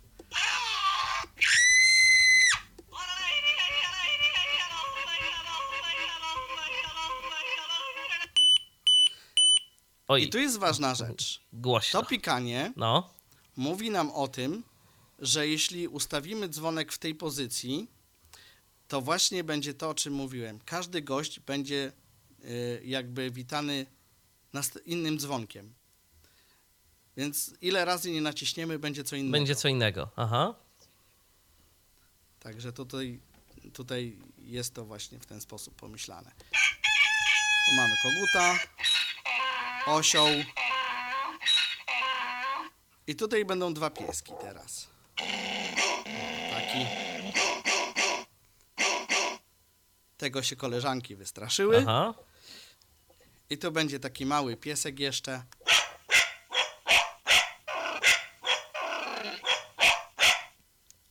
Oj. 10.07 10.23
I 10.23 10.29
tu 10.29 10.37
jest 10.37 10.59
ważna 10.59 10.95
rzecz. 10.95 11.41
Głośno. 11.53 12.01
To 12.01 12.07
pikanie 12.09 12.73
no. 12.75 13.09
mówi 13.57 13.89
nam 13.89 14.11
o 14.11 14.27
tym, 14.27 14.63
że 15.19 15.47
jeśli 15.47 15.87
ustawimy 15.87 16.49
dzwonek 16.49 16.91
w 16.93 16.97
tej 16.97 17.15
pozycji, 17.15 17.87
to 18.93 19.01
właśnie 19.01 19.43
będzie 19.43 19.73
to, 19.73 19.89
o 19.89 19.93
czym 19.93 20.13
mówiłem. 20.13 20.59
Każdy 20.65 21.01
gość 21.01 21.39
będzie 21.39 21.91
y, 22.43 22.81
jakby 22.85 23.31
witany 23.31 23.85
innym 24.85 25.19
dzwonkiem. 25.19 25.73
Więc 27.17 27.53
ile 27.61 27.85
razy 27.85 28.11
nie 28.11 28.21
naciśniemy, 28.21 28.79
będzie 28.79 29.03
co 29.03 29.15
innego. 29.15 29.31
Będzie 29.31 29.55
co 29.55 29.67
innego, 29.67 30.09
aha. 30.15 30.55
Także 32.39 32.73
tutaj, 32.73 33.19
tutaj 33.73 34.17
jest 34.37 34.73
to 34.73 34.85
właśnie 34.85 35.19
w 35.19 35.25
ten 35.25 35.41
sposób 35.41 35.75
pomyślane. 35.75 36.31
Tu 37.69 37.75
mamy 37.75 37.93
koguta 38.03 38.59
osioł. 39.85 40.27
I 43.07 43.15
tutaj 43.15 43.45
będą 43.45 43.73
dwa 43.73 43.89
pieski 43.89 44.31
teraz. 44.41 44.87
Taki. 46.51 47.02
Tego 50.23 50.43
się 50.43 50.55
koleżanki 50.55 51.15
wystraszyły. 51.15 51.77
Aha. 51.77 52.13
I 53.49 53.57
tu 53.57 53.71
będzie 53.71 53.99
taki 53.99 54.25
mały 54.25 54.57
piesek 54.57 54.99
jeszcze. 54.99 55.43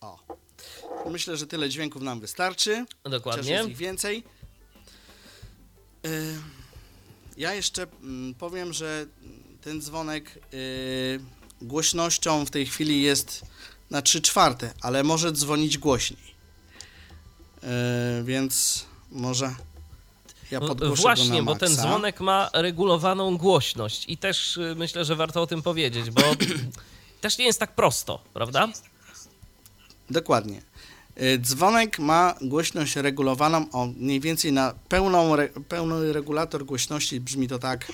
O. 0.00 0.18
Myślę, 1.10 1.36
że 1.36 1.46
tyle 1.46 1.68
dźwięków 1.68 2.02
nam 2.02 2.20
wystarczy. 2.20 2.86
Dokładnie. 3.04 3.42
Chociaż 3.42 3.46
jest 3.46 3.68
ich 3.68 3.76
więcej. 3.76 4.24
Y 6.06 6.38
ja 7.36 7.54
jeszcze 7.54 7.82
mm, 7.82 8.34
powiem, 8.34 8.72
że 8.72 9.06
ten 9.60 9.82
dzwonek 9.82 10.38
y, 10.54 11.20
głośnością 11.62 12.44
w 12.46 12.50
tej 12.50 12.66
chwili 12.66 13.02
jest 13.02 13.42
na 13.90 14.02
3 14.02 14.20
czwarte, 14.20 14.72
ale 14.80 15.04
może 15.04 15.32
dzwonić 15.32 15.78
głośniej. 15.78 16.34
Y, 18.20 18.24
więc 18.24 18.84
może 19.12 19.54
ja 20.52 20.60
no, 20.60 20.94
Właśnie, 20.94 21.42
bo 21.42 21.56
ten 21.56 21.76
dzwonek 21.76 22.20
ma 22.20 22.50
regulowaną 22.52 23.38
głośność 23.38 24.04
i 24.08 24.16
też 24.16 24.56
y, 24.56 24.74
myślę, 24.76 25.04
że 25.04 25.16
warto 25.16 25.42
o 25.42 25.46
tym 25.46 25.62
powiedzieć, 25.62 26.10
bo 26.10 26.22
też 27.20 27.38
nie 27.38 27.44
jest 27.44 27.60
tak 27.60 27.74
prosto, 27.74 28.20
prawda? 28.34 28.68
Dokładnie. 30.10 30.62
Y, 31.22 31.38
dzwonek 31.38 31.98
ma 31.98 32.34
głośność 32.40 32.96
regulowaną 32.96 33.66
o 33.72 33.86
mniej 33.86 34.20
więcej 34.20 34.52
na 34.52 34.74
pełną, 34.88 35.34
re, 35.34 35.48
pełny 35.48 36.12
regulator 36.12 36.64
głośności 36.64 37.20
brzmi 37.20 37.48
to 37.48 37.58
tak. 37.58 37.92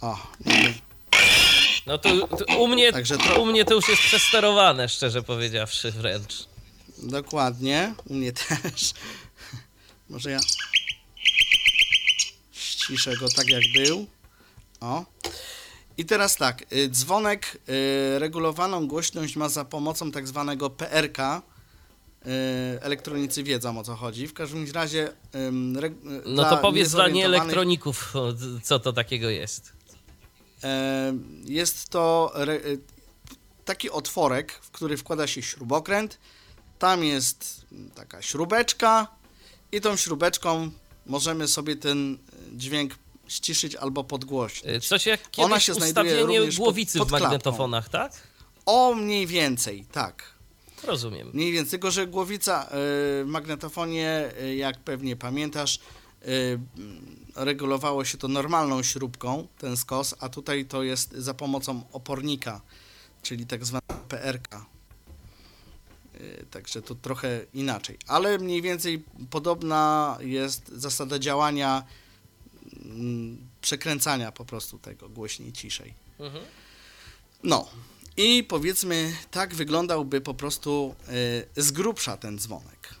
O, 0.00 0.18
No 1.86 1.98
to, 1.98 2.26
to 2.28 2.58
u, 2.58 2.68
mnie, 2.68 2.92
Także 2.92 3.18
to... 3.18 3.42
u 3.42 3.46
mnie 3.46 3.64
to 3.64 3.74
już 3.74 3.88
jest 3.88 4.02
przesterowane, 4.02 4.88
szczerze 4.88 5.22
powiedziawszy 5.22 5.92
wręcz. 5.92 6.49
Dokładnie, 7.02 7.94
u 8.06 8.14
mnie 8.14 8.32
też. 8.32 8.92
Może 10.08 10.30
ja 10.30 10.40
ściszę 12.52 13.16
go 13.16 13.28
tak 13.28 13.48
jak 13.48 13.62
był. 13.74 14.06
O. 14.80 15.04
I 15.98 16.04
teraz 16.04 16.36
tak, 16.36 16.72
y, 16.72 16.88
dzwonek 16.88 17.58
y, 17.68 18.18
regulowaną 18.18 18.88
głośność 18.88 19.36
ma 19.36 19.48
za 19.48 19.64
pomocą 19.64 20.10
tak 20.12 20.28
zwanego 20.28 20.70
PRK. 20.70 21.42
Y, 22.26 22.28
elektronicy 22.80 23.42
wiedzą 23.42 23.78
o 23.78 23.84
co 23.84 23.96
chodzi. 23.96 24.26
W 24.26 24.34
każdym 24.34 24.72
razie. 24.72 25.12
No 26.26 26.50
to 26.50 26.56
powiedz 26.56 26.90
dla 26.90 27.08
nieelektroników, 27.08 28.14
co 28.62 28.78
to 28.78 28.92
takiego 28.92 29.30
jest. 29.30 29.72
Jest 31.44 31.88
to 31.88 32.34
taki 33.64 33.90
otworek, 33.90 34.52
w 34.52 34.70
który 34.70 34.96
wkłada 34.96 35.26
się 35.26 35.42
śrubokręt. 35.42 36.18
Tam 36.80 37.04
jest 37.04 37.66
taka 37.94 38.22
śrubeczka, 38.22 39.06
i 39.72 39.80
tą 39.80 39.96
śrubeczką 39.96 40.70
możemy 41.06 41.48
sobie 41.48 41.76
ten 41.76 42.18
dźwięk 42.56 42.94
ściszyć 43.28 43.74
albo 43.76 44.04
podgłośnić. 44.04 44.74
Y, 44.76 44.80
Coś 44.88 45.06
jak 45.06 45.22
kiedyś 45.30 45.44
Ona 45.44 45.60
się 45.60 45.74
znajduje 45.74 46.04
ustawienie 46.12 46.38
również 46.38 46.56
pod- 46.56 46.64
głowicy 46.64 46.98
pod 46.98 47.08
w 47.08 47.10
klatką. 47.10 47.24
magnetofonach, 47.26 47.88
tak? 47.88 48.12
O, 48.66 48.94
mniej 48.94 49.26
więcej, 49.26 49.84
tak. 49.92 50.22
Rozumiem. 50.84 51.30
Mniej 51.34 51.52
więcej, 51.52 51.70
tylko 51.70 51.90
że 51.90 52.06
głowica 52.06 52.64
y, 52.64 52.68
w 52.70 53.24
magnetofonie, 53.26 54.30
y, 54.42 54.54
jak 54.56 54.78
pewnie 54.78 55.16
pamiętasz, 55.16 55.78
regulowało 57.36 58.04
się 58.04 58.18
to 58.18 58.28
normalną 58.28 58.82
śrubką, 58.82 59.46
ten 59.58 59.76
skos, 59.76 60.14
a 60.20 60.28
tutaj 60.28 60.64
to 60.66 60.82
jest 60.82 61.12
za 61.12 61.34
pomocą 61.34 61.82
opornika, 61.92 62.60
czyli 63.22 63.46
tak 63.46 63.64
zwana 63.64 63.82
PRK. 64.08 64.66
Y, 66.20 66.46
Także 66.50 66.82
to 66.82 66.94
trochę 66.94 67.46
inaczej. 67.54 67.98
Ale 68.06 68.38
mniej 68.38 68.62
więcej 68.62 69.04
podobna 69.30 70.16
jest 70.20 70.68
zasada 70.68 71.18
działania 71.18 71.84
mm, 72.84 73.38
przekręcania 73.60 74.32
po 74.32 74.44
prostu 74.44 74.78
tego 74.78 75.08
głośniej, 75.08 75.52
ciszej. 75.52 75.94
Mhm. 76.18 76.44
No 77.42 77.68
i 78.16 78.44
powiedzmy, 78.44 79.16
tak 79.30 79.54
wyglądałby 79.54 80.20
po 80.20 80.34
prostu 80.34 80.94
y, 81.56 81.62
z 81.62 81.70
grubsza 81.70 82.16
ten 82.16 82.38
dzwonek, 82.38 82.94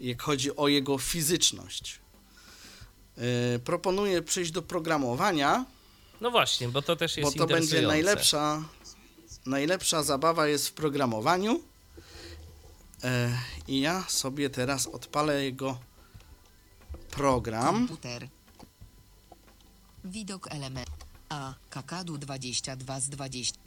jak 0.00 0.22
chodzi 0.22 0.56
o 0.56 0.68
jego 0.68 0.98
fizyczność. 0.98 1.98
Y, 3.54 3.58
proponuję 3.58 4.22
przejść 4.22 4.50
do 4.50 4.62
programowania, 4.62 5.64
No 6.20 6.30
właśnie, 6.30 6.68
bo 6.68 6.82
to 6.82 6.96
też 6.96 7.14
bo 7.14 7.20
jest 7.20 7.36
to 7.36 7.46
będzie 7.46 7.82
najlepsza, 7.82 8.64
najlepsza 9.46 10.02
zabawa 10.02 10.48
jest 10.48 10.68
w 10.68 10.72
programowaniu. 10.72 11.60
E, 13.04 13.38
I 13.68 13.80
ja 13.80 14.04
sobie 14.08 14.50
teraz 14.50 14.86
odpalę 14.86 15.44
jego 15.44 15.78
program. 17.10 17.74
Komputer. 17.74 18.28
Widok 20.04 20.48
element. 20.50 20.90
A. 21.28 21.54
Kakadu 21.70 22.18
22 22.18 23.00
z 23.00 23.08
20. 23.08 23.58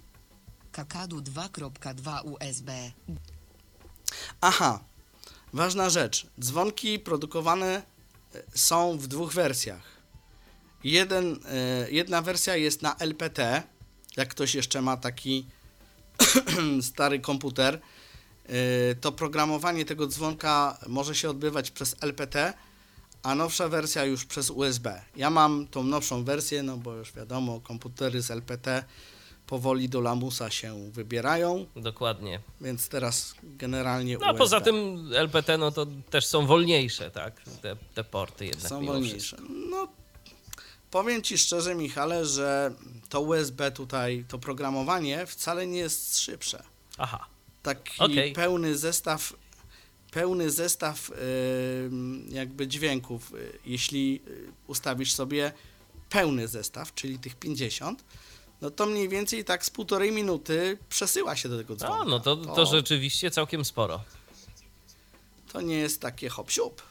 Kakadu 0.71 1.19
2.2 1.19 2.21
USB. 2.25 2.71
Aha, 4.41 4.83
ważna 5.53 5.89
rzecz. 5.89 6.27
Dzwonki 6.39 6.99
produkowane 6.99 7.81
e, 8.35 8.43
są 8.55 8.97
w 8.97 9.07
dwóch 9.07 9.33
wersjach. 9.33 9.97
Jeden, 10.83 11.39
e, 11.45 11.91
jedna 11.91 12.21
wersja 12.21 12.55
jest 12.55 12.81
na 12.81 12.95
LPT, 12.95 13.63
jak 14.17 14.29
ktoś 14.29 14.55
jeszcze 14.55 14.81
ma 14.81 14.97
taki 14.97 15.45
stary 16.89 17.19
komputer, 17.19 17.81
to 19.01 19.12
programowanie 19.12 19.86
tego 19.86 20.07
dzwonka 20.07 20.77
może 20.88 21.15
się 21.15 21.29
odbywać 21.29 21.71
przez 21.71 21.95
LPT, 22.01 22.53
a 23.23 23.36
nowsza 23.36 23.69
wersja 23.69 24.05
już 24.05 24.25
przez 24.25 24.49
USB. 24.49 25.01
Ja 25.15 25.29
mam 25.29 25.67
tą 25.67 25.83
nowszą 25.83 26.23
wersję, 26.23 26.63
no 26.63 26.77
bo 26.77 26.93
już 26.95 27.13
wiadomo, 27.13 27.60
komputery 27.62 28.21
z 28.21 28.31
LPT 28.31 28.83
powoli 29.47 29.89
do 29.89 30.01
lamusa 30.01 30.49
się 30.49 30.91
wybierają, 30.91 31.65
Dokładnie. 31.75 32.39
więc 32.62 32.89
teraz 32.89 33.36
generalnie 33.43 34.17
No 34.17 34.25
a 34.25 34.29
USB. 34.29 34.38
poza 34.38 34.62
tym 34.62 35.07
LPT 35.13 35.57
no 35.57 35.71
to 35.71 35.88
też 36.10 36.25
są 36.25 36.45
wolniejsze, 36.45 37.12
tak? 37.12 37.41
Te, 37.62 37.75
te 37.93 38.03
porty 38.03 38.45
jednak 38.45 38.69
są 38.69 38.86
wolniejsze. 38.86 39.19
wszystko. 39.38 39.43
No, 39.69 39.88
powiem 40.91 41.21
Ci 41.21 41.38
szczerze, 41.38 41.75
Michale, 41.75 42.25
że 42.25 42.71
to 43.10 43.21
USB 43.21 43.71
tutaj, 43.71 44.25
to 44.27 44.39
programowanie 44.39 45.25
wcale 45.25 45.67
nie 45.67 45.79
jest 45.79 46.19
szybsze. 46.19 46.63
Aha. 46.97 47.25
Taki 47.67 47.99
Okej. 47.99 48.34
pełny 48.34 48.77
zestaw, 48.77 49.34
pełny 50.12 50.51
zestaw 50.51 51.12
jakby 52.30 52.67
dźwięków, 52.67 53.34
y, 53.34 53.60
jeśli 53.65 54.21
y, 54.27 54.51
ustawisz 54.67 55.13
sobie 55.13 55.51
pełny 56.10 56.47
zestaw, 56.47 56.93
czyli 56.93 57.19
tych 57.19 57.36
50, 57.36 58.03
no 58.62 58.71
to 58.71 58.86
mniej 58.86 59.10
więcej 59.10 59.45
tak 59.45 59.65
z 59.65 59.69
półtorej 59.69 60.12
minuty 60.12 60.77
przesyła 60.89 61.36
się 61.36 61.49
do 61.49 61.58
tego 61.58 61.75
dzwonka. 61.75 61.97
A, 62.01 62.06
no 62.06 62.19
to, 62.19 62.36
to 62.36 62.65
rzeczywiście 62.65 63.32
całkiem 63.32 63.65
sporo. 63.65 64.03
to 65.53 65.62
nie 65.62 65.77
jest 65.77 66.01
takie 66.01 66.30
hop 66.30 66.51
siup. 66.51 66.82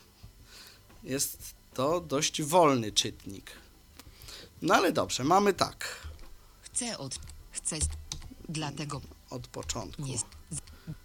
Jest 1.05 1.55
to 1.75 2.01
dość 2.01 2.43
wolny 2.43 2.93
czytnik. 2.93 3.51
No 4.63 4.75
ale 4.75 4.93
dobrze, 4.93 5.25
mamy 5.25 5.55
tak 5.55 6.07
Chcę 6.61 6.99
od. 6.99 7.19
Chcę. 7.51 7.77
Dlatego 8.49 9.01
od 9.31 9.47
początku. 9.47 10.03
nie. 10.03 10.19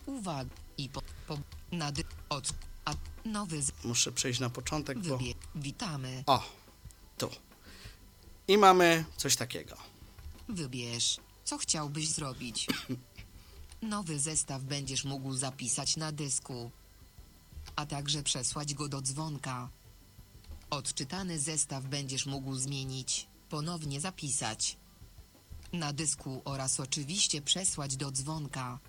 Uwaga. 0.05 0.55
I 0.77 0.89
po. 0.89 1.01
po 1.27 1.37
nad. 1.71 1.95
Od. 2.29 2.53
A. 2.85 2.93
Nowy 3.25 3.61
z. 3.61 3.71
Muszę 3.83 4.11
przejść 4.11 4.39
na 4.39 4.49
początek, 4.49 4.99
bo... 4.99 5.19
Witamy. 5.55 6.23
O, 6.25 6.43
tu. 7.17 7.29
I 8.47 8.57
mamy 8.57 9.05
coś 9.17 9.35
takiego. 9.35 9.77
Wybierz, 10.49 11.17
co 11.43 11.57
chciałbyś 11.57 12.09
zrobić. 12.09 12.67
Nowy 13.81 14.19
zestaw 14.19 14.63
będziesz 14.63 15.03
mógł 15.03 15.33
zapisać 15.33 15.97
na 15.97 16.11
dysku, 16.11 16.71
a 17.75 17.85
także 17.85 18.23
przesłać 18.23 18.73
go 18.73 18.87
do 18.89 19.01
dzwonka. 19.01 19.69
Odczytany 20.69 21.39
zestaw 21.39 21.85
będziesz 21.85 22.25
mógł 22.25 22.55
zmienić, 22.55 23.27
ponownie 23.49 24.01
zapisać 24.01 24.77
na 25.73 25.93
dysku 25.93 26.41
oraz 26.45 26.79
oczywiście 26.79 27.41
przesłać 27.41 27.97
do 27.97 28.11
dzwonka. 28.11 28.79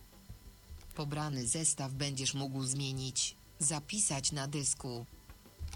Pobrany 0.94 1.46
zestaw 1.46 1.92
będziesz 1.92 2.34
mógł 2.34 2.64
zmienić, 2.64 3.36
zapisać 3.58 4.32
na 4.32 4.48
dysku 4.48 5.06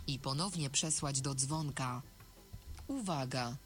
i 0.07 0.19
ponownie 0.19 0.71
przesłać 0.71 1.21
do 1.21 1.35
dzwonka. 1.35 2.03
Uwaga! 2.89 3.57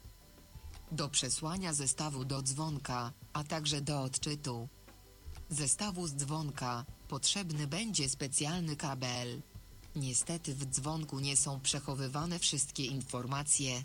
do 0.91 1.09
przesłania 1.09 1.73
zestawu 1.73 2.25
do 2.25 2.41
dzwonka, 2.41 3.13
a 3.33 3.43
także 3.43 3.81
do 3.81 4.01
odczytu 4.01 4.67
zestawu 5.49 6.07
z 6.07 6.15
dzwonka 6.15 6.85
potrzebny 7.07 7.67
będzie 7.67 8.09
specjalny 8.09 8.75
kabel. 8.75 9.41
Niestety 9.95 10.55
w 10.55 10.65
dzwonku 10.65 11.19
nie 11.19 11.37
są 11.37 11.59
przechowywane 11.59 12.39
wszystkie 12.39 12.85
informacje. 12.85 13.83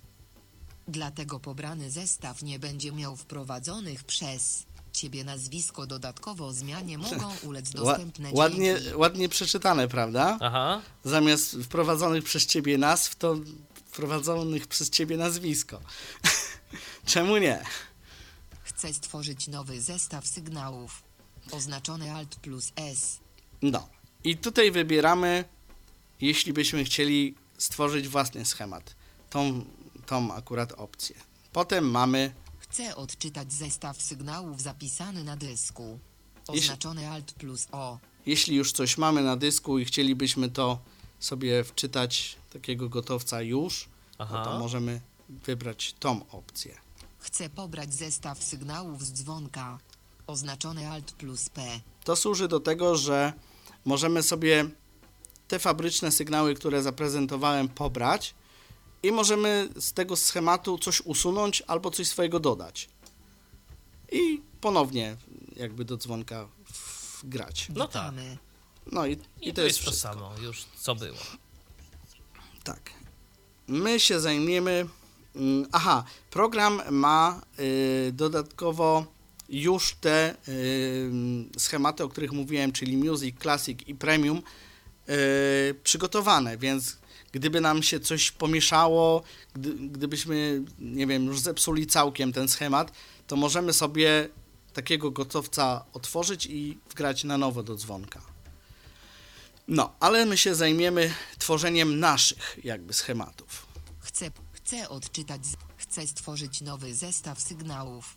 Dlatego 0.88 1.40
pobrany 1.40 1.90
zestaw 1.90 2.42
nie 2.42 2.59
będzie 2.59 2.92
miał 2.92 3.16
wprowadzonych 3.16 4.05
przez 4.05 4.66
ciebie 4.96 5.24
nazwisko 5.24 5.87
dodatkowo 5.87 6.52
zmianie 6.52 6.98
mogą 6.98 7.35
ulec 7.48 7.74
Ła, 7.74 7.80
dostępne 7.80 8.30
ładnie, 8.32 8.74
dźwięki. 8.80 8.96
ładnie 8.96 9.28
przeczytane, 9.28 9.88
prawda? 9.88 10.38
Aha. 10.40 10.82
Zamiast 11.04 11.56
wprowadzonych 11.56 12.24
przez 12.24 12.46
ciebie 12.46 12.78
nazw, 12.78 13.14
to 13.16 13.37
wprowadzonych 13.87 14.66
przez 14.66 14.90
ciebie 14.90 15.16
nazwisko. 15.16 15.80
Czemu 17.06 17.37
nie? 17.37 17.64
Chcę 18.62 18.94
stworzyć 18.94 19.48
nowy 19.48 19.80
zestaw 19.80 20.26
sygnałów. 20.26 21.02
Oznaczony 21.50 22.12
Alt 22.12 22.37
plus 22.37 22.72
S. 22.76 23.18
No. 23.62 23.88
I 24.24 24.37
tutaj 24.37 24.70
wybieramy, 24.70 25.44
jeśli 26.20 26.52
byśmy 26.52 26.85
chcieli 26.85 27.35
stworzyć 27.59 28.09
własny 28.09 28.44
schemat. 28.44 28.94
Tą, 29.30 29.64
tą 30.06 30.32
akurat 30.35 30.72
opcję. 30.72 31.16
Potem 31.52 31.90
mamy 31.90 32.35
Chcę 32.77 32.97
odczytać 32.97 33.53
zestaw 33.53 34.03
sygnałów 34.03 34.62
zapisany 34.62 35.25
na 35.25 35.37
dysku. 35.37 35.99
Jeśli- 36.49 36.62
Oznaczony 36.65 37.11
Alt 37.11 37.33
plus 37.33 37.67
O. 37.73 37.99
Jeśli 38.27 38.57
już 38.57 38.73
coś 38.73 38.99
mamy 38.99 39.23
na 39.23 39.37
dysku 39.37 39.79
i 39.79 39.85
chcielibyśmy 39.85 40.51
to 40.51 40.79
sobie 41.21 41.65
wczytać 41.65 42.37
takiego 42.53 42.89
gotowca 42.89 43.43
już, 43.43 43.89
no 44.19 44.27
to 44.27 44.41
Aha. 44.41 44.59
możemy 44.59 45.01
wybrać 45.29 45.95
tą 46.01 46.29
opcję. 46.31 46.75
Chcę 47.19 47.51
pobrać 47.51 47.95
zestaw 47.95 48.45
sygnałów 48.45 49.05
z 49.05 49.12
dzwonka. 49.12 49.79
Oznaczony 50.27 50.89
Alt 50.91 51.12
plus 51.12 51.49
P. 51.49 51.81
To 52.05 52.17
służy 52.17 52.49
do 52.49 52.61
tego, 52.61 52.97
że 52.97 53.33
możemy 53.85 54.23
sobie 54.23 54.71
te 55.49 55.59
fabryczne 55.59 56.12
sygnały, 56.12 56.55
które 56.55 56.83
zaprezentowałem, 56.83 57.69
pobrać 57.69 58.35
i 59.07 59.12
możemy 59.12 59.69
z 59.81 59.92
tego 59.92 60.16
schematu 60.16 60.79
coś 60.79 61.01
usunąć 61.01 61.62
albo 61.66 61.90
coś 61.90 62.09
swojego 62.09 62.40
dodać. 62.40 62.88
I 64.12 64.42
ponownie 64.61 65.16
jakby 65.57 65.85
do 65.85 65.97
dzwonka 65.97 66.49
wgrać. 67.23 67.69
No 67.75 67.88
tak. 67.88 68.14
No 68.92 69.07
i, 69.07 69.12
I, 69.40 69.49
i 69.49 69.53
to 69.55 69.62
jest 69.62 69.79
to 69.79 69.83
wszystko. 69.83 70.12
samo, 70.12 70.33
już 70.42 70.64
co 70.79 70.95
było. 70.95 71.19
Tak. 72.64 72.90
My 73.69 74.01
się 74.01 74.21
zajmiemy. 74.21 74.87
mm, 75.37 75.66
Aha, 75.73 76.05
program 76.31 76.83
ma 76.90 77.42
y, 77.59 78.12
dodatkowo 78.12 79.07
już 79.49 79.95
te 80.01 80.35
y, 80.49 81.11
schematy, 81.59 82.05
o 82.05 82.09
których 82.09 82.33
mówiłem, 82.33 82.73
czyli 82.73 82.97
Music, 82.97 83.37
Classic 83.40 83.79
i 83.88 83.95
Premium, 83.95 84.42
y, 85.09 85.75
przygotowane, 85.83 86.59
więc 86.59 86.97
gdyby 87.33 87.61
nam 87.61 87.83
się 87.83 88.01
coś 88.01 88.31
pomieszało, 88.31 89.23
gdy, 89.55 89.75
gdybyśmy, 89.75 90.62
nie 90.79 91.07
wiem, 91.07 91.27
już 91.27 91.41
zepsuli 91.41 91.87
całkiem 91.87 92.33
ten 92.33 92.49
schemat, 92.49 92.93
to 93.27 93.37
możemy 93.37 93.73
sobie 93.73 94.29
takiego 94.73 95.11
gotowca 95.11 95.85
otworzyć 95.93 96.47
i 96.47 96.79
wgrać 96.91 97.25
na 97.25 97.39
nowo 97.39 97.62
do 97.62 97.77
dzwonka. 97.77 98.23
No, 99.69 99.93
ale 100.01 100.27
my 100.27 100.39
się 100.39 100.55
zajmiemy 100.55 101.15
tworzeniem 101.39 102.01
naszych 102.01 102.59
jakby 102.65 102.93
schematów. 102.93 103.67
Chcę, 104.01 104.31
chcę 104.53 104.89
odczytać. 104.89 105.41
Chcę 105.77 106.07
stworzyć 106.07 106.61
nowy 106.61 106.95
zestaw 106.95 107.41
sygnałów. 107.41 108.17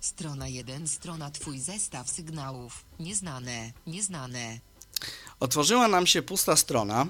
Strona 0.00 0.48
1, 0.48 0.88
strona 0.88 1.30
Twój 1.30 1.60
zestaw 1.60 2.10
sygnałów. 2.10 2.84
Nieznane, 3.00 3.72
nieznane. 3.86 4.60
Otworzyła 5.40 5.88
nam 5.88 6.06
się 6.06 6.22
pusta 6.22 6.56
strona, 6.56 7.06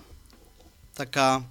taka 0.95 1.43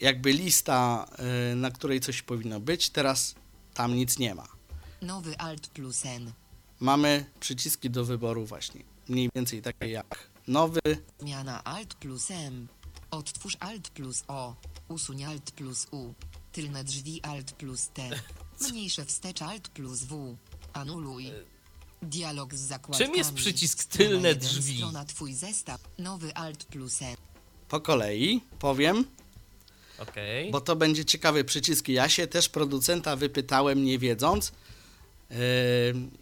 jakby 0.00 0.32
lista, 0.32 1.06
y, 1.52 1.56
na 1.56 1.70
której 1.70 2.00
coś 2.00 2.22
powinno 2.22 2.60
być. 2.60 2.90
Teraz 2.90 3.34
tam 3.74 3.94
nic 3.94 4.18
nie 4.18 4.34
ma. 4.34 4.46
Nowy 5.02 5.38
Alt 5.38 5.66
plus 5.68 6.06
N. 6.06 6.32
Mamy 6.80 7.24
przyciski 7.40 7.90
do 7.90 8.04
wyboru 8.04 8.46
właśnie, 8.46 8.82
mniej 9.08 9.30
więcej 9.34 9.62
takie 9.62 9.88
jak 9.88 10.28
nowy, 10.48 10.80
Zmiana 11.20 11.64
Alt 11.64 11.94
plus 11.94 12.30
M. 12.30 12.68
Odtwórz 13.10 13.56
Alt 13.60 13.88
plus 13.90 14.22
O. 14.28 14.54
Usuń 14.88 15.24
Alt 15.24 15.50
plus 15.50 15.86
U. 15.90 16.14
Tylne 16.52 16.84
drzwi 16.84 17.22
Alt 17.22 17.52
plus 17.52 17.88
T. 17.94 18.10
Mniejsze 18.70 19.04
wstecz 19.04 19.42
Alt 19.42 19.68
plus 19.68 20.02
W. 20.02 20.36
Anuluj. 20.72 21.32
Dialog 22.02 22.54
z 22.54 22.60
zakładkami. 22.60 23.10
Czym 23.10 23.18
jest 23.18 23.32
przycisk 23.34 23.84
tylne 23.84 24.34
drzwi? 24.34 24.76
Strona 24.76 25.04
Twój 25.04 25.34
zestaw. 25.34 25.80
Nowy 25.98 26.34
Alt 26.36 26.64
plus 26.64 27.02
N. 27.02 27.16
po 27.72 27.80
kolei 27.80 28.40
powiem, 28.58 29.04
Okej. 29.98 30.50
bo 30.50 30.60
to 30.60 30.76
będzie 30.76 31.04
ciekawy 31.04 31.44
przycisk. 31.44 31.88
Ja 31.88 32.08
się 32.08 32.26
też 32.26 32.48
producenta 32.48 33.16
wypytałem 33.16 33.84
nie 33.84 33.98
wiedząc 33.98 34.52
yy, 35.30 35.36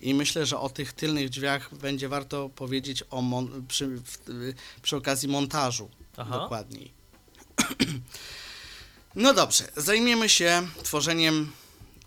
i 0.00 0.14
myślę, 0.14 0.46
że 0.46 0.58
o 0.58 0.68
tych 0.68 0.92
tylnych 0.92 1.28
drzwiach 1.28 1.74
będzie 1.74 2.08
warto 2.08 2.48
powiedzieć 2.48 3.04
o 3.10 3.22
mon- 3.22 3.66
przy, 3.68 3.86
w, 3.86 4.28
y, 4.28 4.54
przy 4.82 4.96
okazji 4.96 5.28
montażu 5.28 5.88
Aha. 6.16 6.38
dokładniej. 6.38 6.90
No 9.14 9.34
dobrze, 9.34 9.64
zajmiemy 9.76 10.28
się 10.28 10.66
tworzeniem 10.82 11.52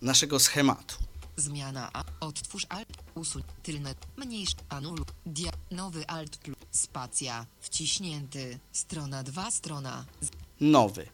naszego 0.02 0.40
schematu. 0.40 0.96
Zmiana 1.36 1.90
A. 1.92 2.04
Odtwórz 2.20 2.66
Alt. 2.68 2.88
Usuń. 3.14 3.42
Tylne. 3.62 3.94
Mniejsze. 4.16 4.54
Anuluj. 4.68 5.04
Dia. 5.26 5.52
Nowy 5.70 6.06
Alt 6.08 6.36
plus. 6.36 6.56
Spacja. 6.70 7.46
Wciśnięty. 7.60 8.58
Strona 8.72 9.22
2. 9.22 9.50
Strona. 9.50 10.04
Nowy. 10.60 11.08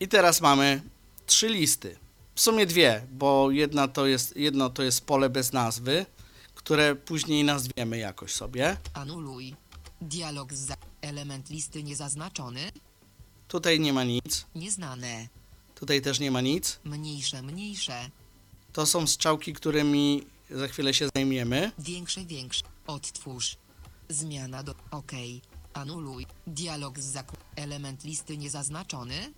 I 0.00 0.08
teraz 0.08 0.40
mamy 0.40 0.82
trzy 1.26 1.48
listy. 1.48 1.96
W 2.34 2.40
sumie 2.40 2.66
dwie, 2.66 3.06
bo 3.12 3.50
jedna 3.50 3.88
to 3.88 4.06
jest, 4.06 4.36
jedno 4.36 4.70
to 4.70 4.82
jest 4.82 5.04
pole 5.06 5.30
bez 5.30 5.52
nazwy, 5.52 6.06
które 6.54 6.96
później 6.96 7.44
nazwiemy 7.44 7.98
jakoś 7.98 8.32
sobie. 8.34 8.76
Anuluj. 8.94 9.56
Dialog 10.00 10.52
z. 10.54 10.72
Element 11.00 11.50
listy 11.50 11.82
niezaznaczony. 11.82 12.72
Tutaj 13.48 13.80
nie 13.80 13.92
ma 13.92 14.04
nic, 14.04 14.46
Nieznane. 14.54 15.28
tutaj 15.74 16.02
też 16.02 16.20
nie 16.20 16.30
ma 16.30 16.40
nic. 16.40 16.80
Mniejsze, 16.84 17.42
mniejsze. 17.42 18.10
To 18.72 18.86
są 18.86 19.06
strzałki, 19.06 19.52
którymi 19.52 20.26
za 20.50 20.68
chwilę 20.68 20.94
się 20.94 21.08
zajmiemy. 21.14 21.72
Większe, 21.78 22.24
większe. 22.24 22.62
Odtwórz. 22.86 23.56
Zmiana 24.08 24.62
do... 24.62 24.74
OK. 24.90 25.12
Anuluj. 25.74 26.26
Dialog 26.46 26.98
z 26.98 27.04
zakup... 27.04 27.38
Element 27.56 28.04
listy 28.04 28.38
niezaznaczony. 28.38 29.32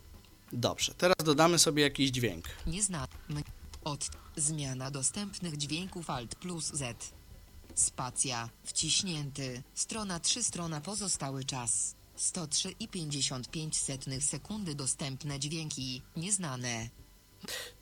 Dobrze, 0.53 0.94
teraz 0.94 1.16
dodamy 1.25 1.59
sobie 1.59 1.83
jakiś 1.83 2.11
dźwięk. 2.11 2.44
Nieznane. 2.66 3.07
M... 3.31 3.42
Od... 3.85 4.11
Zmiana 4.37 4.90
dostępnych 4.90 5.57
dźwięków 5.57 6.11
Alt 6.11 6.35
plus 6.35 6.73
Z. 6.73 7.12
Spacja. 7.75 8.51
Wciśnięty. 8.64 9.62
Strona 9.75 10.20
3. 10.20 10.42
Strona 10.42 10.81
pozostały 10.81 11.44
czas. 11.44 11.94
103,55 12.18 14.20
sekundy 14.20 14.75
dostępne 14.75 15.40
dźwięki. 15.40 16.03
Nieznane. 16.16 16.88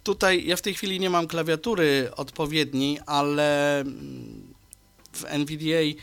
Tutaj 0.03 0.47
ja 0.47 0.57
w 0.57 0.63
tej 0.63 0.75
chwili 0.75 1.01
nie 1.01 1.11
mam 1.11 1.27
klawiatury 1.27 2.11
odpowiedniej, 2.17 3.01
ale 3.07 3.85
w 5.13 5.25
NVDA 5.25 5.99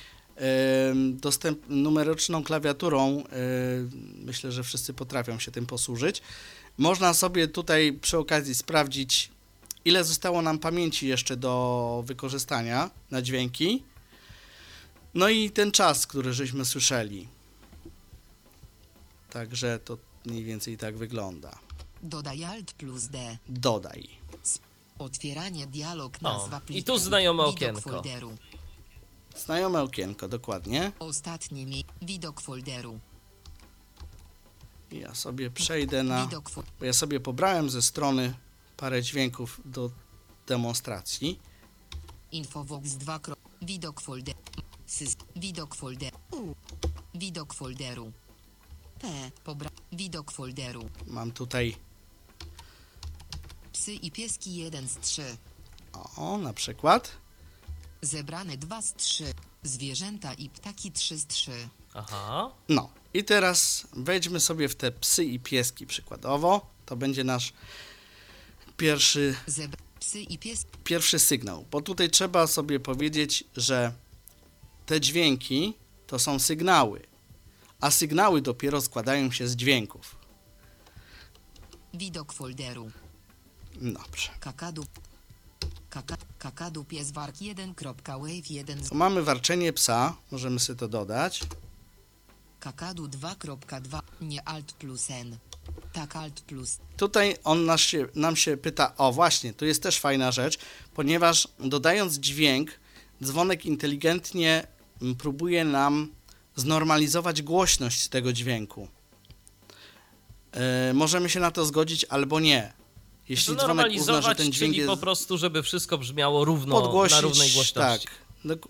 dostęp, 1.11 1.59
numeryczną 1.69 2.43
klawiaturą, 2.43 3.23
myślę, 4.25 4.51
że 4.51 4.63
wszyscy 4.63 4.93
potrafią 4.93 5.39
się 5.39 5.51
tym 5.51 5.65
posłużyć. 5.65 6.21
Można 6.77 7.13
sobie 7.13 7.47
tutaj 7.47 7.93
przy 7.93 8.17
okazji 8.17 8.55
sprawdzić, 8.55 9.31
ile 9.85 10.03
zostało 10.03 10.41
nam 10.41 10.59
pamięci 10.59 11.07
jeszcze 11.07 11.37
do 11.37 12.03
wykorzystania 12.05 12.89
na 13.11 13.21
dźwięki. 13.21 13.83
No 15.13 15.29
i 15.29 15.51
ten 15.51 15.71
czas, 15.71 16.07
który 16.07 16.33
żeśmy 16.33 16.65
słyszeli. 16.65 17.27
Także 19.29 19.79
to 19.85 19.97
mniej 20.25 20.43
więcej 20.43 20.77
tak 20.77 20.97
wygląda. 20.97 21.59
Dodaj 22.03 22.45
Alt 22.45 22.73
plus 22.73 23.07
D. 23.07 23.37
Dodaj. 23.49 24.07
Otwieranie 24.99 25.67
dialog 25.67 26.17
O, 26.21 26.23
nazwa 26.23 26.57
i 26.57 26.61
pliku. 26.61 26.85
tu 26.87 26.97
znajome 26.99 27.43
okienko. 27.43 27.81
folderu. 27.81 28.37
Znajome 29.37 29.81
okienko, 29.81 30.27
dokładnie. 30.27 30.91
Ostatnie 30.99 31.65
mi. 31.65 31.85
Widok 32.01 32.41
folderu. 32.41 32.99
Ja 34.91 35.15
sobie 35.15 35.49
przejdę 35.51 36.03
na. 36.03 36.27
Bo 36.79 36.85
ja 36.85 36.93
sobie 36.93 37.19
pobrałem 37.19 37.69
ze 37.69 37.81
strony 37.81 38.33
parę 38.77 39.01
dźwięków 39.03 39.61
do 39.65 39.91
demonstracji. 40.47 41.39
Infovox 42.31 42.89
2. 42.89 43.19
kro- 43.19 43.35
Widok 43.61 44.01
folderu. 44.01 44.39
Sys. 44.85 45.15
Widok 45.35 45.75
folderu. 45.75 46.17
U. 46.31 46.55
Widok 47.13 47.53
folderu. 47.53 48.11
P. 48.99 49.31
Pobra. 49.43 49.69
Widok 49.91 50.31
folderu. 50.31 50.89
Mam 51.07 51.31
tutaj, 51.31 51.75
Psy 53.79 53.93
i 53.93 54.11
pieski 54.11 54.55
1 54.55 54.87
z 54.87 54.97
3. 54.99 55.21
o, 56.17 56.37
na 56.37 56.53
przykład. 56.53 57.11
Zebrane 58.01 58.57
2 58.57 58.81
z 58.81 58.93
3. 58.93 59.33
Zwierzęta 59.63 60.33
i 60.33 60.49
ptaki 60.49 60.91
3 60.91 61.17
z 61.17 61.27
3. 61.27 61.51
Aha. 61.93 62.51
No, 62.69 62.89
i 63.13 63.23
teraz 63.23 63.87
wejdźmy 63.93 64.39
sobie 64.39 64.69
w 64.69 64.75
te 64.75 64.91
psy 64.91 65.25
i 65.25 65.39
pieski 65.39 65.87
przykładowo. 65.87 66.69
To 66.85 66.95
będzie 66.95 67.23
nasz 67.23 67.53
pierwszy, 68.77 69.35
Zebra. 69.47 69.79
Psy 69.99 70.21
i 70.21 70.37
pies. 70.37 70.65
pierwszy 70.83 71.19
sygnał, 71.19 71.65
bo 71.71 71.81
tutaj 71.81 72.09
trzeba 72.09 72.47
sobie 72.47 72.79
powiedzieć, 72.79 73.43
że 73.57 73.93
te 74.85 75.01
dźwięki 75.01 75.73
to 76.07 76.19
są 76.19 76.39
sygnały, 76.39 77.01
a 77.81 77.91
sygnały 77.91 78.41
dopiero 78.41 78.81
składają 78.81 79.31
się 79.31 79.47
z 79.47 79.55
dźwięków. 79.55 80.15
Widok 81.93 82.33
folderu. 82.33 82.91
Dobrze. 83.81 84.29
Kakadu. 84.39 84.85
Kaka, 85.89 86.17
kakadu 86.39 86.83
pies 86.83 87.11
wark 87.11 87.35
1.wave 87.35 88.49
1 88.49 88.83
z 88.83 88.89
To 88.89 88.95
mamy 88.95 89.23
warczenie 89.23 89.73
psa, 89.73 90.15
możemy 90.31 90.59
sobie 90.59 90.79
to 90.79 90.87
dodać. 90.87 91.41
kakadu 92.59 93.07
2.2 93.07 93.99
nie 94.21 94.47
alt 94.47 94.73
plus 94.73 95.09
n. 95.09 95.37
Tak 95.93 96.15
alt 96.15 96.41
plus 96.41 96.77
Tutaj 96.97 97.37
on 97.43 97.65
nas 97.65 97.81
się, 97.81 98.07
nam 98.15 98.35
się 98.35 98.57
pyta, 98.57 98.97
o 98.97 99.11
właśnie, 99.11 99.53
tu 99.53 99.65
jest 99.65 99.83
też 99.83 99.99
fajna 99.99 100.31
rzecz, 100.31 100.59
ponieważ 100.93 101.47
dodając 101.59 102.13
dźwięk, 102.13 102.71
dzwonek 103.23 103.65
inteligentnie 103.65 104.67
mm, 105.01 105.15
próbuje 105.15 105.65
nam 105.65 106.11
znormalizować 106.55 107.41
głośność 107.41 108.07
tego 108.07 108.33
dźwięku. 108.33 108.87
E, 110.51 110.93
możemy 110.93 111.29
się 111.29 111.39
na 111.39 111.51
to 111.51 111.65
zgodzić 111.65 112.05
albo 112.09 112.39
nie. 112.39 112.78
Jeśli 113.29 113.55
dzwonek 113.55 113.69
uzna, 113.69 113.83
że 113.83 114.03
Znormalizować, 114.03 114.37
ten 114.37 114.51
dźwięk 114.51 114.71
czyli 114.73 114.77
jest 114.77 114.89
po 114.89 114.97
prostu, 114.97 115.37
żeby 115.37 115.63
wszystko 115.63 115.97
brzmiało 115.97 116.45
równo, 116.45 116.81
podgłosić, 116.81 117.15
na 117.15 117.21
równej 117.21 117.51
głośności. 117.51 118.07
tak, 118.07 118.15
dok- 118.45 118.67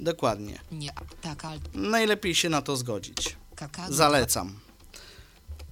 dokładnie. 0.00 0.58
nie 0.72 0.90
tak 1.20 1.44
alt 1.44 1.74
Najlepiej 1.74 2.34
się 2.34 2.48
na 2.48 2.62
to 2.62 2.76
zgodzić. 2.76 3.36
kakadu 3.56 3.94
Zalecam. 3.94 4.58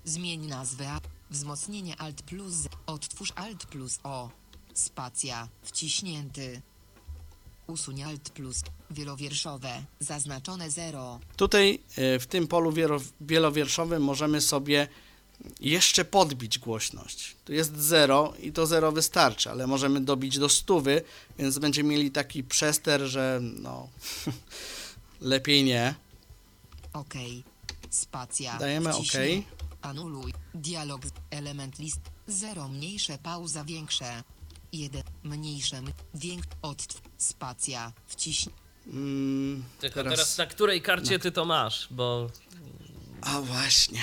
Zmień 0.05 0.47
nazwę 0.47 0.99
wzmocnienie 1.31 1.97
alt 2.01 2.23
plus 2.23 2.53
z. 2.53 2.69
Odtwórz 2.87 3.33
alt 3.37 3.67
plus 3.67 3.99
o. 4.05 4.31
Spacja 4.75 5.49
wciśnięty. 5.63 6.63
Usuń 7.67 8.03
alt 8.03 8.31
plus 8.31 8.61
wielowierszowe 8.91 9.83
zaznaczone 10.01 10.71
0. 10.71 11.21
Tutaj 11.37 11.81
e, 11.97 12.19
w 12.19 12.27
tym 12.27 12.47
polu 12.49 12.73
wielowierszowym 13.21 14.03
możemy 14.03 14.41
sobie 14.41 14.89
jeszcze 15.61 16.05
podbić 16.05 16.59
głośność. 16.59 17.37
Tu 17.45 17.53
jest 17.53 17.77
0 17.77 18.35
i 18.43 18.53
to 18.53 18.67
0 18.67 18.93
wystarczy, 18.93 19.51
ale 19.51 19.67
możemy 19.67 20.01
dobić 20.01 20.39
do 20.39 20.49
stówy, 20.49 21.03
więc 21.39 21.59
będziemy 21.59 21.89
mieli 21.89 22.11
taki 22.11 22.45
przester, 22.45 23.01
że 23.01 23.41
no 23.43 23.89
lepiej 25.21 25.65
nie. 25.65 25.95
OK. 26.93 27.15
Spacja. 27.91 28.59
Dajemy 28.59 28.91
OK. 28.91 28.97
wciśnij. 28.97 29.45
Anuluj. 29.83 30.35
Dialog. 30.55 31.01
Element 31.31 31.79
list. 31.79 32.01
0 32.29 32.69
mniejsze 32.69 33.19
pauza 33.19 33.65
większe. 33.65 34.23
1 34.73 35.03
mniejsze 35.25 35.83
większe. 36.15 36.51
Odtw. 36.63 37.01
Spacja. 37.19 37.93
Wciśnij. 38.07 38.55
Mm, 38.87 39.65
Tylko 39.81 39.95
teraz, 39.95 40.13
teraz 40.19 40.39
na 40.39 40.47
której 40.47 40.83
karcie 40.83 41.19
ty 41.19 41.33
to 41.33 41.45
masz, 41.45 41.89
bo 41.91 42.31
A 43.23 43.41
właśnie. 43.41 44.03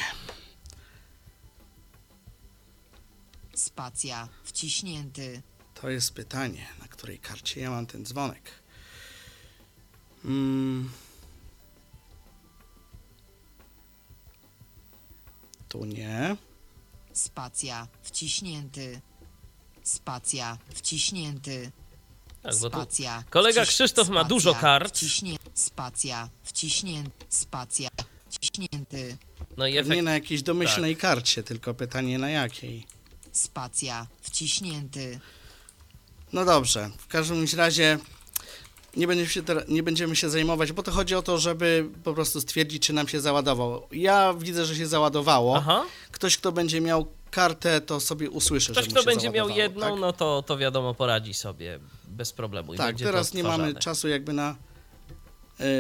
Spacja. 3.56 4.28
Wciśnięty. 4.44 5.42
To 5.74 5.90
jest 5.90 6.14
pytanie, 6.14 6.68
na 6.82 6.88
której 6.88 7.20
karcie 7.20 7.62
ja 7.62 7.70
mam 7.72 7.86
ten 7.86 8.06
dzwonek. 8.06 8.52
Mm. 10.26 10.92
Tu 15.70 15.86
nie. 15.86 16.38
Spacja. 17.14 17.88
Wciśnięty. 18.02 19.02
Spacja. 19.84 20.58
Wciśnięty. 20.76 21.72
Tak, 22.44 22.54
Spacja. 22.54 23.24
kolega 23.30 23.62
Wciś- 23.62 23.68
Krzysztof 23.68 24.08
ma 24.10 24.14
spacja, 24.14 24.30
dużo 24.30 24.56
kart. 24.56 24.94
Wciśnie... 24.98 25.38
Spacja. 25.54 26.30
Wciśnięty. 26.44 27.26
Spacja. 27.30 27.90
Wciśnięty. 28.30 29.18
No 29.58 29.68
i 29.68 29.74
Nie 29.74 29.80
efekt. 29.80 30.02
na 30.04 30.14
jakiejś 30.14 30.44
domyślnej 30.44 30.96
karcie, 30.98 31.44
tylko 31.44 31.74
pytanie 31.74 32.20
na 32.20 32.30
jakiej. 32.30 32.88
Spacja. 33.34 34.08
Wciśnięty. 34.22 35.20
No 36.34 36.46
dobrze, 36.46 36.90
w 36.98 37.08
każdym 37.08 37.46
razie 37.58 38.00
nie 38.98 39.08
będziemy, 39.08 39.30
się 39.30 39.44
teraz, 39.44 39.64
nie 39.68 39.84
będziemy 39.84 40.16
się 40.16 40.30
zajmować, 40.30 40.72
bo 40.72 40.84
to 40.84 40.92
chodzi 40.92 41.16
o 41.16 41.22
to, 41.22 41.38
żeby 41.38 41.90
po 42.04 42.14
prostu 42.14 42.42
stwierdzić, 42.42 42.84
czy 42.84 42.94
nam 42.94 43.08
się 43.08 43.22
załadowało. 43.22 43.88
Ja 43.92 44.34
widzę, 44.34 44.66
że 44.66 44.76
się 44.76 44.88
załadowało. 44.88 45.58
Aha. 45.58 45.84
Ktoś, 46.12 46.38
kto 46.38 46.52
będzie 46.52 46.82
miał 46.82 47.08
kartę, 47.32 47.82
to 47.82 48.00
sobie 48.00 48.30
usłyszy, 48.30 48.72
Ktoś, 48.72 48.88
kto 48.88 49.00
się 49.00 49.06
będzie 49.06 49.30
miał 49.30 49.50
jedną, 49.50 49.82
tak? 49.92 50.00
no 50.00 50.14
to, 50.14 50.44
to 50.48 50.58
wiadomo, 50.58 50.94
poradzi 50.94 51.34
sobie 51.34 51.80
bez 52.08 52.34
problemu. 52.34 52.74
I 52.74 52.78
Tak, 52.78 52.98
teraz 52.98 53.34
nie 53.34 53.44
mamy 53.44 53.74
czasu 53.74 54.08
jakby 54.08 54.34
na 54.34 54.56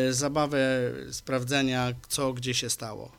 y, 0.09 0.13
zabawę 0.13 0.91
sprawdzenia, 1.11 1.93
co 2.07 2.33
gdzie 2.33 2.53
się 2.53 2.69
stało. 2.69 3.11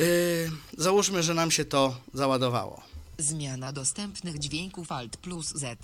Y, 0.00 0.50
załóżmy, 0.78 1.22
że 1.22 1.34
nam 1.34 1.50
się 1.50 1.64
to 1.64 1.96
załadowało. 2.14 2.82
Zmiana 3.18 3.72
dostępnych 3.72 4.38
dźwięków 4.38 4.92
Alt 4.92 5.16
plus 5.16 5.46
Z. 5.54 5.78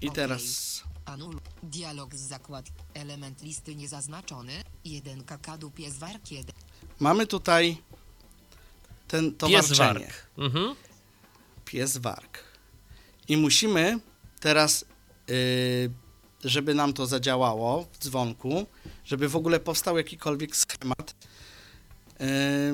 I 0.00 0.08
Okej. 0.08 0.10
teraz 0.10 0.82
Anul. 1.04 1.40
Dialog 1.62 2.14
z 2.14 2.18
zakład. 2.20 2.66
Element 2.94 3.42
listy 3.42 3.76
niezaznaczony. 3.76 4.52
1 4.84 5.24
kakadu 5.24 5.70
pies 5.70 5.98
wark 5.98 6.30
1. 6.30 6.54
mamy 7.00 7.26
tutaj 7.26 7.82
ten 9.08 9.34
to 9.34 9.46
Pies 9.48 9.68
warczenie. 9.72 10.12
Mhm. 10.38 10.74
pies 11.64 11.96
wark. 11.96 12.44
I 13.28 13.36
musimy 13.36 13.98
teraz, 14.40 14.84
y, 15.30 15.90
żeby 16.44 16.74
nam 16.74 16.92
to 16.92 17.06
zadziałało 17.06 17.86
w 17.92 17.98
dzwonku, 17.98 18.66
żeby 19.04 19.28
w 19.28 19.36
ogóle 19.36 19.60
powstał 19.60 19.96
jakikolwiek 19.96 20.56
schemat, 20.56 21.14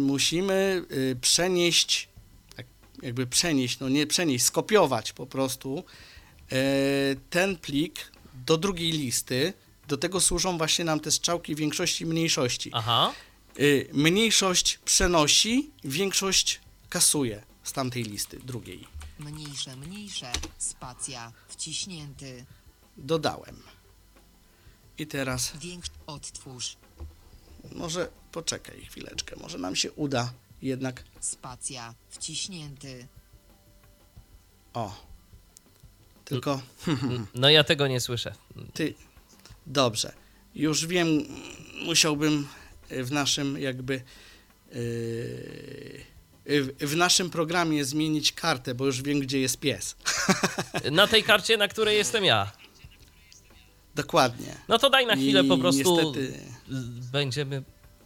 musimy 0.01 0.85
y, 0.93 1.17
przenieść, 1.21 2.09
tak 2.57 2.67
jakby 3.03 3.27
przenieść, 3.27 3.79
no 3.79 3.89
nie 3.89 4.07
przenieść, 4.07 4.45
skopiować 4.45 5.13
po 5.13 5.27
prostu 5.27 5.85
y, 6.53 6.57
ten 7.31 7.57
plik 7.57 8.13
do 8.47 8.57
drugiej 8.59 8.93
listy. 8.93 9.53
Do 9.89 9.97
tego 9.97 10.21
służą 10.21 10.59
właśnie 10.59 10.85
nam 10.85 11.01
te 11.01 11.11
strzałki 11.11 11.55
większości 11.55 12.05
i 12.05 12.07
mniejszości. 12.07 12.71
Aha. 12.75 13.13
Mniejszość 13.93 14.79
przenosi, 14.85 15.71
większość 15.85 16.61
kasuje 16.89 17.43
z 17.63 17.73
tamtej 17.73 18.03
listy, 18.03 18.41
drugiej. 18.45 18.87
Mniejsze, 19.19 19.77
mniejsze. 19.77 20.33
Spacja. 20.59 21.33
Wciśnięty. 21.49 22.45
Dodałem. 22.97 23.63
I 24.99 25.07
teraz 25.07 25.53
Większy. 25.57 25.91
Odtwórz. 26.07 26.77
Może 27.73 28.09
poczekaj 28.33 28.81
chwileczkę, 28.85 29.37
może 29.37 29.59
nam 29.59 29.77
się 29.77 29.93
uda 29.93 30.33
jednak. 30.62 31.05
Spacja. 31.21 31.95
Wciśnięty. 32.09 33.07
O. 34.75 35.07
Tylko 36.25 36.61
No 37.35 37.51
ja 37.51 37.64
tego 37.64 37.89
nie 37.89 38.01
słyszę. 38.01 38.35
ty. 38.75 38.95
Dobrze. 39.67 40.12
Już 40.55 40.87
wiem, 40.87 41.09
musiałbym 41.85 42.47
w 42.91 43.12
naszym 43.12 43.59
jakby. 43.59 43.95
Yy, 43.95 44.03
w- 46.62 46.75
w 46.91 46.97
naszym 46.97 47.31
programie 47.31 47.85
zmienić 47.85 48.33
kartę, 48.33 48.75
bo 48.75 48.87
już 48.87 49.03
wiem, 49.03 49.21
gdzie 49.21 49.41
jest 49.41 49.59
pies. 49.61 49.97
Na 50.93 51.07
tej 51.07 51.23
karcie, 51.23 51.57
na 51.57 51.69
której 51.69 51.97
jestem 51.97 52.25
ja. 52.25 52.53
Dokładnie. 53.95 54.57
No 54.69 54.79
to 54.79 54.91
daj 54.91 55.07
na 55.07 55.14
chwilę 55.17 55.45
I 55.45 55.49
po 55.49 55.59
prostu. 55.59 55.97
niestety- 55.97 56.39
Będziemy, 57.12 57.62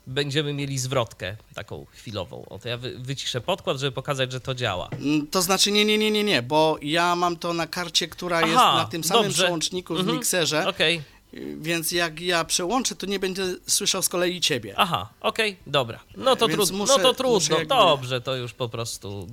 będziemy 0.06 0.52
mieli 0.54 0.78
zwrotkę 0.78 1.36
taką 1.54 1.86
chwilową. 1.90 2.44
O 2.48 2.58
to 2.58 2.68
ja 2.68 2.76
wy, 2.76 2.98
wyciszę 2.98 3.40
podkład, 3.40 3.78
żeby 3.78 3.92
pokazać, 3.92 4.32
że 4.32 4.40
to 4.40 4.54
działa. 4.54 4.88
Mm, 4.92 5.26
To 5.26 5.42
znaczy 5.42 5.72
nie, 5.72 5.84
nie, 5.84 5.98
nie, 5.98 6.10
nie, 6.10 6.24
nie, 6.24 6.42
bo 6.42 6.78
ja 6.82 7.16
mam 7.16 7.36
to 7.36 7.52
na 7.54 7.66
karcie, 7.66 8.08
która 8.08 8.40
jest 8.40 8.54
Aha, 8.58 8.76
na 8.76 8.84
tym 8.84 9.04
samym 9.04 9.22
dobrze. 9.24 9.42
przełączniku 9.42 9.94
w 9.94 9.98
Mhm, 10.00 10.16
mikserze, 10.16 10.68
Okej. 10.68 11.02
y, 11.34 11.56
więc 11.60 11.92
jak 11.92 12.20
ja 12.20 12.44
przełączę, 12.44 12.94
to 12.96 13.06
nie 13.06 13.18
będę 13.18 13.42
słyszał 13.66 14.02
z 14.02 14.08
kolei 14.08 14.40
ciebie. 14.40 14.74
Aha, 14.76 15.08
okej, 15.20 15.56
dobra. 15.66 16.00
No 16.16 16.36
to, 16.36 16.48
Więc 16.48 16.58
trudno, 16.58 16.78
muszę- 16.78 16.92
no 16.96 17.02
to 17.02 17.14
trudno, 17.14 17.58
jakby- 17.58 17.74
dobrze, 17.74 18.20
to 18.20 18.36
już 18.36 18.52
po 18.52 18.68
prostu 18.68 19.26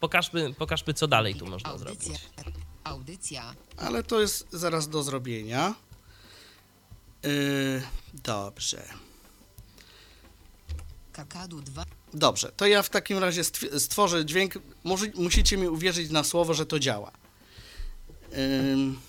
pokażmy, 0.00 0.54
pokażmy 0.54 0.94
co 0.94 1.08
dalej 1.08 1.34
tu 1.34 1.46
można 1.46 1.70
Audycja. 1.70 1.94
zrobić. 1.94 2.20
Audycja. 2.84 3.54
Ale 3.76 4.02
to 4.02 4.20
jest 4.20 4.46
zaraz 4.52 4.88
do 4.88 5.02
zrobienia. 5.02 5.74
Yy, 7.22 7.82
dobrze. 8.14 8.82
Kakadu 11.12 11.60
2. 11.62 11.84
Dobrze, 12.14 12.52
to 12.56 12.66
ja 12.66 12.82
w 12.82 12.90
takim 12.90 13.18
razie 13.18 13.42
stw- 13.42 13.78
stworzę 13.80 14.24
dźwięk. 14.26 14.54
Może, 14.84 15.06
musicie 15.14 15.56
mi 15.56 15.68
uwierzyć 15.68 16.10
na 16.10 16.24
słowo, 16.24 16.54
że 16.54 16.66
to 16.66 16.78
działa. 16.78 17.10
Ym. 18.72 19.00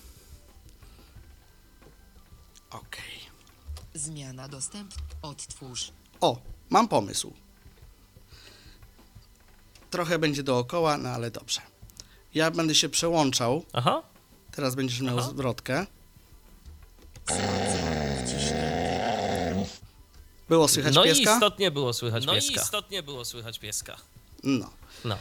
Okej. 2.70 3.20
Zmiana 3.94 4.48
dostęp. 4.48 4.94
Odtwórz. 5.22 5.92
O, 6.22 6.42
mam 6.70 6.88
pomysł. 6.88 7.34
Trochę 9.90 10.20
będzie 10.20 10.44
dookoła, 10.44 10.98
no 10.98 11.10
ale 11.10 11.32
dobrze. 11.32 11.62
Ja 12.34 12.52
będę 12.52 12.76
się 12.76 12.90
przełączał. 12.90 13.66
Aha, 13.74 14.04
Teraz 14.52 14.76
będziesz 14.76 15.02
miał 15.02 15.20
Aha. 15.20 15.30
zwrotkę. 15.30 15.86
Było 20.50 20.68
słychać 20.68 20.96
no 20.96 21.06
i 21.06 21.08
pieska? 21.08 21.34
istotnie 21.34 21.72
było 21.72 21.94
słychać 21.94 22.26
No 22.26 22.34
i 22.34 22.36
pieska. 22.36 22.62
istotnie 22.62 23.04
było 23.04 23.26
słychać 23.26 23.60
pieska. 23.60 23.98
No. 24.44 24.70
No. 25.06 25.18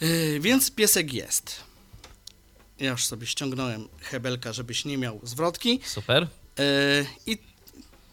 Yy, 0.00 0.40
więc 0.40 0.70
piesek 0.70 1.12
jest. 1.12 1.56
Ja 2.78 2.90
już 2.90 3.04
sobie 3.06 3.26
ściągnąłem 3.26 3.88
hebelka, 4.00 4.52
żebyś 4.52 4.84
nie 4.84 4.98
miał 4.98 5.20
zwrotki. 5.22 5.80
Super. 5.84 6.26
Yy, 6.58 7.06
I 7.26 7.38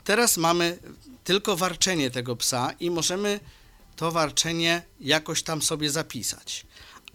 teraz 0.04 0.38
mamy 0.38 0.78
tylko 1.24 1.56
warczenie 1.58 2.12
tego 2.12 2.36
psa 2.36 2.72
i 2.80 2.91
możemy 2.91 3.39
to 3.96 4.12
warczenie 4.12 4.82
jakoś 5.00 5.44
tam 5.44 5.62
sobie 5.62 5.89
zapisać. 5.89 6.66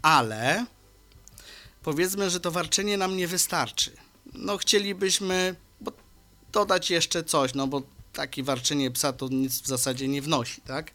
Ale 0.02 0.66
powiedzmy, 1.82 2.30
że 2.30 2.40
to 2.40 2.50
warczenie 2.50 2.96
nam 2.96 3.16
nie 3.16 3.28
wystarczy. 3.28 3.90
No 4.32 4.58
chcielibyśmy 4.58 5.54
dodać 6.52 6.90
jeszcze 6.90 7.24
coś, 7.24 7.54
no 7.54 7.66
bo 7.66 7.82
takie 8.18 8.42
warczenie 8.42 8.90
psa 8.90 9.12
to 9.12 9.28
nic 9.28 9.60
w 9.62 9.66
zasadzie 9.66 10.08
nie 10.08 10.22
wnosi, 10.22 10.60
tak? 10.60 10.90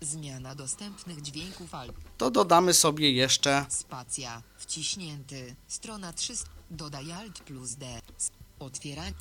Zmiana 0.00 0.54
dostępnych 0.54 1.22
dźwięków 1.22 1.74
Alt. 1.74 1.94
To 2.18 2.30
dodamy 2.30 2.74
sobie 2.74 3.12
jeszcze 3.12 3.66
Spacja. 3.68 4.42
Wciśnięty. 4.58 5.56
Strona 5.68 6.12
300. 6.12 6.48
Dodaj 6.70 7.12
Alt 7.12 7.40
plus 7.40 7.74
D. 7.74 8.00
Otwieranie. 8.58 9.12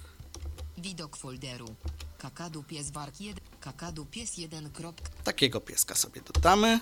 Widok 0.77 1.17
folderu. 1.17 1.75
Kakadu 2.17 2.63
pies 2.63 2.91
wark 2.91 3.21
1. 3.21 3.43
Kakadu 3.59 4.05
pies 4.05 4.37
1. 4.37 4.69
kropka- 4.69 5.09
takiego 5.23 5.61
pieska 5.61 5.95
sobie 5.95 6.21
dodamy. 6.33 6.79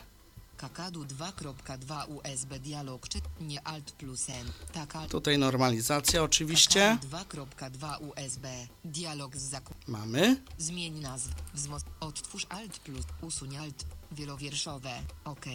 Kakadu 0.63 1.05
2.2 1.05 2.07
USB 2.07 2.59
dialog 2.59 3.09
czy 3.09 3.19
nie 3.41 3.67
Alt 3.67 3.91
plus 3.91 4.29
N. 4.29 4.51
Tak 4.73 4.95
Alt. 4.95 5.11
Tutaj 5.11 5.37
normalizacja 5.37 6.23
oczywiście. 6.23 6.97
Kakadu 7.11 7.45
2.2 7.45 8.07
USB. 8.07 8.47
Dialog 8.85 9.35
z 9.37 9.41
zakup. 9.41 9.87
Mamy. 9.87 10.41
Zmień 10.57 10.99
nazwę. 10.99 11.33
Wzmoc. 11.53 11.83
Odtwórz 11.99 12.45
Alt 12.49 12.79
plus. 12.79 13.05
Usuń 13.21 13.57
Alt. 13.57 13.85
Wielowierszowe. 14.11 15.01
OK. 15.25 15.45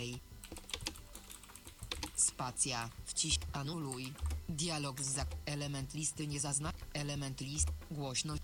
Spacja. 2.16 2.90
Wciś. 3.04 3.38
Anuluj. 3.52 4.12
Dialog 4.48 5.00
z 5.02 5.14
zak. 5.14 5.28
Element 5.46 5.94
listy 5.94 6.26
nie 6.26 6.40
zazna. 6.40 6.72
Element 6.92 7.40
list. 7.40 7.68
Głośność. 7.90 8.42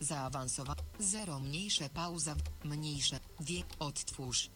Zaawansowa. 0.00 0.76
Zero 0.98 1.40
mniejsze 1.40 1.88
pauza. 1.88 2.36
Mniejsze. 2.64 3.20
Wie. 3.40 3.62
Odtwórz. 3.78 4.50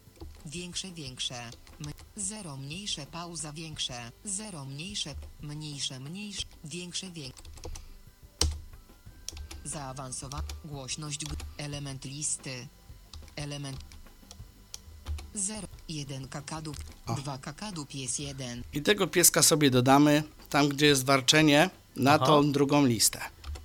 Większe, 0.45 0.91
większe. 0.91 1.43
M- 1.45 1.93
zero 2.15 2.57
mniejsze 2.57 3.05
pauza 3.05 3.53
większe. 3.53 4.11
Zero 4.25 4.65
mniejsze. 4.65 5.15
Mniejsze, 5.41 5.99
mniejsze. 5.99 6.43
Większe, 6.63 7.11
większe. 7.11 7.43
Zaawansowa. 9.65 10.41
Głośność. 10.65 11.25
G- 11.25 11.35
element 11.57 12.05
listy. 12.05 12.67
Element. 13.35 13.77
0. 15.35 15.67
1 15.89 16.27
kakadu. 16.27 16.73
Dwa 17.17 17.37
kakadu 17.37 17.85
pies 17.85 18.19
jeden. 18.19 18.63
I 18.73 18.81
tego 18.81 19.07
pieska 19.07 19.43
sobie 19.43 19.71
dodamy 19.71 20.23
tam, 20.49 20.69
gdzie 20.69 20.85
jest 20.85 21.05
warczenie, 21.05 21.69
na 21.95 22.13
Aha. 22.13 22.25
tą 22.25 22.51
drugą 22.51 22.85
listę. 22.85 23.21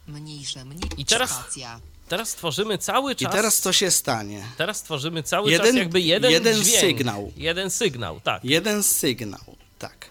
Mniejsze 0.08 0.64
mniej. 0.64 0.90
I 0.96 1.04
teraz- 1.04 1.30
Spacja. 1.30 1.80
Teraz 2.08 2.34
tworzymy 2.34 2.78
cały 2.78 3.12
I 3.12 3.16
czas... 3.16 3.32
teraz 3.32 3.60
co 3.60 3.72
się 3.72 3.90
stanie? 3.90 4.44
Teraz 4.56 4.82
tworzymy 4.82 5.22
cały 5.22 5.50
Jeden- 5.50 5.66
czas 5.66 5.76
jakby 5.76 6.00
jeden, 6.00 6.30
jeden 6.30 6.62
dźwięk. 6.62 6.80
sygnał. 6.80 7.32
Jeden 7.36 7.70
sygnał, 7.70 8.20
tak. 8.20 8.44
Jeden 8.44 8.82
sygnał, 8.82 9.56
tak. 9.78 10.10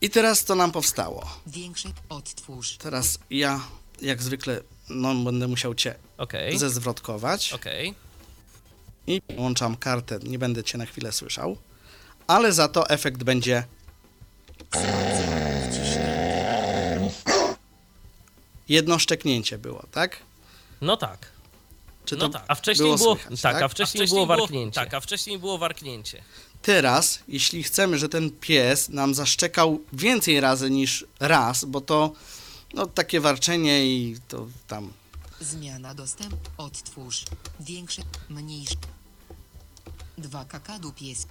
I 0.00 0.10
teraz 0.10 0.44
co 0.44 0.54
nam 0.54 0.72
powstało? 0.72 1.40
Większe. 1.46 1.88
Odtwórz. 2.08 2.76
Teraz 2.76 3.18
ja, 3.30 3.60
jak 4.02 4.22
zwykle, 4.22 4.60
no, 4.88 5.14
będę 5.14 5.48
musiał 5.48 5.74
cię 5.74 5.94
Okej, 6.18 6.58
zezwrotkować 6.58 7.52
okej. 7.52 7.94
i 9.06 9.22
włączam 9.36 9.76
kartę, 9.76 10.18
nie 10.22 10.38
będę 10.38 10.64
cię 10.64 10.78
na 10.78 10.86
chwilę 10.86 11.12
słyszał, 11.12 11.56
ale 12.26 12.52
za 12.52 12.68
to 12.68 12.88
efekt 12.88 13.22
będzie 13.22 13.64
jedno 18.68 18.98
szczeknięcie 18.98 19.58
było, 19.58 19.84
tak? 19.92 20.16
No 20.84 20.96
tak. 20.96 21.32
Czy 22.04 22.16
No 22.16 22.28
tak. 22.28 22.44
A 22.48 22.54
wcześniej 22.54 22.86
było, 22.88 22.96
było, 22.96 23.14
słychać, 23.16 23.40
tak, 23.40 23.54
tak? 23.54 23.62
a 23.62 23.68
wcześniej 23.68 24.08
było 24.08 24.26
warknięcie. 24.26 24.74
Tak, 24.74 24.94
a 24.94 25.00
wcześniej 25.00 25.38
było 25.38 25.58
warknięcie. 25.58 26.22
Teraz, 26.62 27.18
jeśli 27.28 27.62
chcemy, 27.62 27.98
że 27.98 28.08
ten 28.08 28.30
pies 28.30 28.88
nam 28.88 29.14
zaszczekał 29.14 29.80
więcej 29.92 30.40
razy 30.40 30.70
niż 30.70 31.04
raz, 31.20 31.64
bo 31.64 31.80
to 31.80 32.12
no, 32.74 32.86
takie 32.86 33.20
warczenie 33.20 33.86
i 33.86 34.16
to 34.28 34.46
tam 34.66 34.92
Zmiana 35.40 35.94
dostęp. 35.94 36.34
Odtwórz. 36.58 37.24
Większe. 37.60 38.02
Mniejsze. 38.28 38.74
Dwa 40.18 40.44
kakadu 40.44 40.92
pies. 40.92 41.26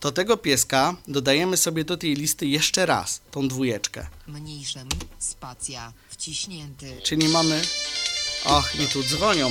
to 0.00 0.12
tego 0.12 0.36
pieska 0.36 0.96
dodajemy 1.08 1.56
sobie 1.56 1.84
do 1.84 1.96
tej 1.96 2.14
listy 2.14 2.46
jeszcze 2.46 2.86
raz, 2.86 3.20
tą 3.30 3.48
dwójeczkę. 3.48 4.06
Mniejsze. 4.26 4.80
m- 4.80 4.88
Spacja. 5.18 5.92
Wciśnięty. 6.08 7.00
Czyli 7.04 7.28
mamy... 7.28 7.62
Och, 8.44 8.74
mi 8.78 8.86
tu 8.88 9.02
dzwonią. 9.02 9.50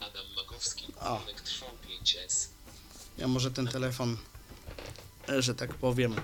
Adam 0.00 0.26
Makowski, 0.36 0.86
O. 1.00 1.16
pojedynek 1.16 1.40
trwał 1.40 1.70
5S. 1.88 2.48
Ja 3.18 3.28
może 3.28 3.50
ten 3.50 3.66
telefon, 3.68 4.16
e, 5.28 5.42
że 5.42 5.54
tak 5.54 5.74
powiem, 5.74 6.14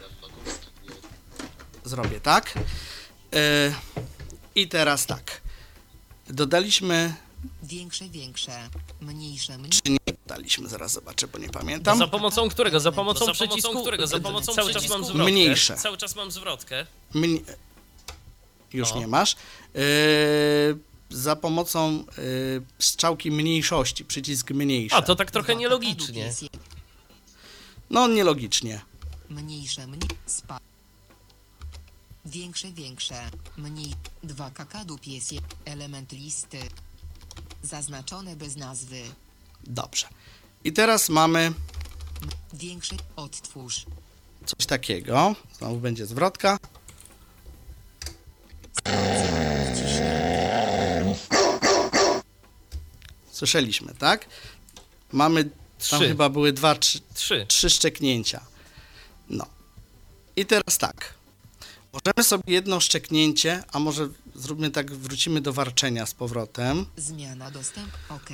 zrobię 1.85 2.21
tak. 2.21 2.53
E, 3.35 3.75
I 4.55 4.69
teraz 4.69 5.07
tak. 5.07 5.41
Dodaliśmy, 6.29 7.15
Większe, 7.63 8.09
większe. 8.09 8.69
Mniejsze. 9.01 9.59
Mniej. 9.59 9.71
czy 9.71 9.81
nie 9.93 9.99
dodaliśmy, 10.27 10.69
zaraz 10.69 10.93
zobaczę, 10.93 11.29
bo 11.29 11.39
nie 11.39 11.49
pamiętam. 11.49 11.99
za 11.99 12.07
pomocą 12.07 12.49
którego? 12.51 12.81
Za 12.81 12.93
pomocą 12.93 13.19
Za 13.19 13.33
pomocą 13.33 13.47
przycisku, 13.49 13.81
którego? 13.83 14.07
Za 14.07 14.21
pomocą 14.21 14.53
cały 14.53 14.73
czas 14.73 14.83
przycisku 14.83 14.99
mam 14.99 15.05
zwrotkę. 15.09 15.33
Mniejsze. 15.33 15.77
Cały 15.77 15.97
czas 15.97 16.17
mam 16.17 16.31
zwrotkę. 16.31 16.87
Mnie... 17.15 17.41
Już 18.73 18.91
No. 18.91 19.01
nie 19.01 19.07
masz. 19.07 19.33
E, 19.35 19.79
za 21.11 21.37
pomocą 21.37 22.05
e, 22.09 22.23
strzałki 22.79 23.31
mniejszości, 23.31 24.05
przycisk 24.05 24.51
mniejszy. 24.51 24.97
A, 24.97 25.03
to 25.03 25.17
tak 25.17 25.31
trochę 25.31 25.57
nielogicznie. 25.57 26.33
No, 27.91 28.09
nielogicznie. 28.09 28.81
Mniejsze, 29.29 29.87
mniej, 29.87 30.09
spa. 30.27 30.59
Większe, 32.25 32.73
większe, 32.73 33.31
mniej, 33.57 33.95
dwa 34.23 34.51
kakadu 34.51 34.99
pies, 34.99 35.31
element 35.65 36.13
listy. 36.13 36.59
Zaznaczone 37.63 38.37
bez 38.37 38.57
nazwy. 38.57 39.03
Dobrze. 39.65 40.07
I 40.65 40.73
teraz 40.73 41.09
mamy 41.09 41.53
Większe, 42.53 42.97
odtwórz. 43.17 43.87
coś 44.47 44.67
takiego. 44.67 45.35
Znowu 45.59 45.77
będzie 45.77 46.07
zwrotka. 46.07 46.59
Słyszeliśmy, 53.41 53.95
tak? 53.95 54.27
Mamy, 55.13 55.45
tam 55.45 55.53
Trzy. 55.79 56.09
chyba 56.09 56.29
były 56.29 56.53
dwa, 56.53 56.75
trzy, 56.75 57.01
Trzy. 57.15 57.47
trzy 57.49 57.71
szczeknięcia. 57.71 58.41
No. 59.31 59.47
I 60.37 60.47
teraz 60.47 60.79
tak. 60.79 61.15
Możemy 61.93 62.25
sobie 62.25 62.43
jedno 62.47 62.81
szczeknięcie, 62.81 63.65
a 63.73 63.79
może 63.79 64.09
zróbmy 64.35 64.71
tak, 64.71 64.95
wrócimy 64.95 65.41
do 65.41 65.53
warczenia 65.53 66.07
z 66.07 66.15
powrotem. 66.15 66.87
Zmiana 66.97 67.51
dostęp, 67.51 67.91
ok. 68.09 68.31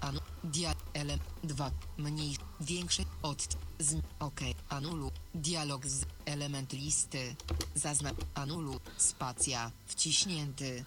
Anu, 0.00 0.20
dia, 0.44 0.74
ele, 0.94 1.18
mniej, 1.98 2.36
większe, 2.60 3.02
od, 3.22 3.48
z, 3.78 3.94
ok. 4.18 4.40
Anulu, 4.68 5.10
dialog 5.34 5.86
z, 5.86 6.04
element 6.24 6.72
listy. 6.72 7.34
Zazna, 7.74 8.10
anulu, 8.34 8.80
spacja, 8.96 9.70
wciśnięty. 9.86 10.84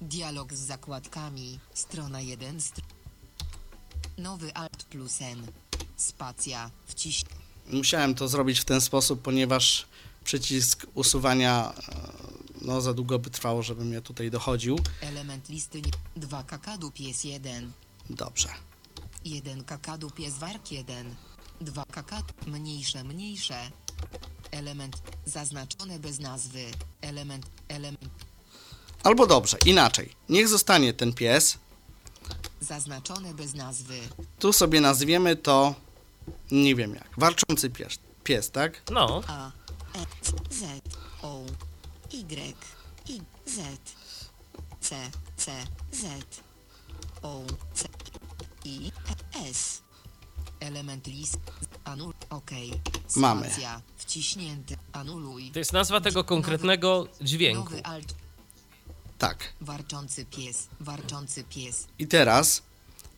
Dialog 0.00 0.54
z 0.54 0.58
zakładkami, 0.58 1.58
strona 1.74 2.20
1, 2.20 2.60
str... 2.60 2.82
Nowy 4.18 4.54
alt 4.54 4.84
plus 4.84 5.22
n. 5.22 5.46
Spacja, 5.96 6.70
wciś... 6.86 7.24
Musiałem 7.72 8.14
to 8.14 8.28
zrobić 8.28 8.60
w 8.60 8.64
ten 8.64 8.80
sposób, 8.80 9.22
ponieważ 9.22 9.86
przycisk 10.24 10.86
usuwania 10.94 11.72
e, 11.88 12.08
no, 12.62 12.80
za 12.80 12.94
długo 12.94 13.18
by 13.18 13.30
trwało, 13.30 13.62
żebym 13.62 13.92
ja 13.92 14.00
tutaj 14.00 14.30
dochodził. 14.30 14.78
Element 15.00 15.48
listy 15.48 15.82
nie... 15.82 15.90
2 16.16 16.42
kakadu 16.42 16.90
pies 16.90 17.24
1. 17.24 17.72
Dobrze. 18.10 18.48
1 19.24 19.64
kakadu 19.64 20.10
pies 20.10 20.38
wark 20.38 20.72
1. 20.72 21.14
2 21.60 21.84
kakadu 21.84 22.34
mniejsze 22.46 23.04
mniejsze. 23.04 23.70
Element 24.50 25.02
zaznaczone 25.24 25.98
bez 25.98 26.18
nazwy. 26.18 26.64
Element 27.00 27.46
element 27.68 28.27
Albo 29.02 29.26
dobrze, 29.26 29.56
inaczej. 29.66 30.12
Niech 30.28 30.48
zostanie 30.48 30.92
ten 30.92 31.12
pies. 31.12 31.58
zaznaczone 32.60 33.34
bez 33.34 33.54
nazwy. 33.54 33.98
Tu 34.38 34.52
sobie 34.52 34.80
nazwiemy 34.80 35.36
to, 35.36 35.74
nie 36.50 36.74
wiem 36.74 36.94
jak, 36.94 37.10
warczący 37.16 37.70
pies, 37.70 37.98
pies 38.24 38.50
tak? 38.50 38.82
No, 38.90 39.22
A 39.26 39.50
E 39.94 40.04
Z 40.50 40.64
O 41.22 41.40
Y 42.12 42.54
I 43.08 43.20
Z 43.46 43.60
C 44.80 45.10
C 45.36 45.52
Z 45.92 46.04
O 47.22 47.42
C 47.74 47.88
I 48.64 48.92
S 49.50 49.82
Element 50.60 51.06
list 51.06 51.38
anul 51.84 52.12
OK. 52.30 52.50
Mamy. 53.16 53.46
Spacja 53.46 53.82
wciśnięty 53.96 54.76
anuluj. 54.92 55.50
to 55.50 55.58
jest 55.58 55.72
nazwa 55.72 56.00
tego 56.00 56.24
konkretnego 56.24 57.08
dźwięku. 57.20 57.62
Nowy 57.64 57.84
alt 57.84 58.14
Tak. 59.18 59.52
warczący 59.60 60.24
pies 60.24 60.68
warczący 60.80 61.44
pies. 61.44 61.86
I 61.98 62.06
teraz, 62.06 62.62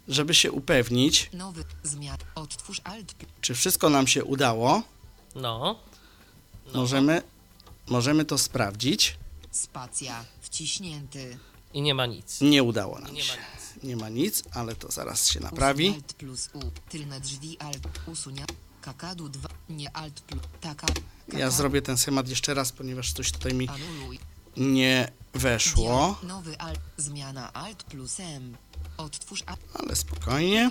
żeby 0.09 0.35
się 0.35 0.53
upewnić, 0.53 1.31
Nowy 1.33 1.65
zmian 1.83 2.19
odtwórz 2.35 2.81
alt 2.85 3.15
czy 3.41 3.55
wszystko 3.55 3.91
nam 3.91 4.07
się 4.07 4.25
udało, 4.25 4.83
No, 5.35 5.81
możemy, 6.75 7.23
możemy 7.89 8.25
to 8.25 8.39
sprawdzić. 8.39 9.17
spacja 9.51 10.25
wciśnięty. 10.41 11.39
i 11.75 11.83
nie 11.83 11.95
ma 11.95 12.07
nic. 12.07 12.41
Nie 12.41 12.63
udało 12.63 12.99
nam 12.99 13.15
Nie 13.15 13.23
się. 13.23 13.33
ma 13.37 13.43
nic. 13.43 13.85
Nie 13.85 13.97
ma 13.97 14.09
nic, 14.09 14.43
ale 14.53 14.75
to 14.77 14.91
zaraz 14.93 15.29
się 15.29 15.39
Usuń 15.41 15.51
naprawi. 15.51 15.89
Alt 15.95 16.13
plus 16.13 16.49
U. 16.53 16.61
Tylne 16.89 17.21
drzwi 17.21 17.59
alt. 17.59 17.89
Usunia. 18.07 18.47
Kakadu 18.81 19.29
2. 19.29 19.49
Nie 19.69 19.97
alt 19.97 20.21
plus. 20.21 20.43
Taka. 20.61 20.87
Ja 21.33 21.51
zrobię 21.51 21.83
ten 21.83 21.97
schemat 21.99 22.29
jeszcze 22.29 22.55
raz, 22.55 22.73
ponieważ 22.73 23.13
coś 23.13 23.33
tutaj 23.33 23.55
mi 23.55 23.69
Anuluj. 23.69 24.19
nie 24.57 25.13
weszło, 25.35 26.19
Nowy 26.23 26.59
alt. 26.59 26.81
Zmiana 26.97 27.53
alt 27.53 27.83
plus 27.85 28.21
M. 28.21 28.57
Odtwórz 28.97 29.45
ale 29.75 29.97
spokojnie. 29.97 30.71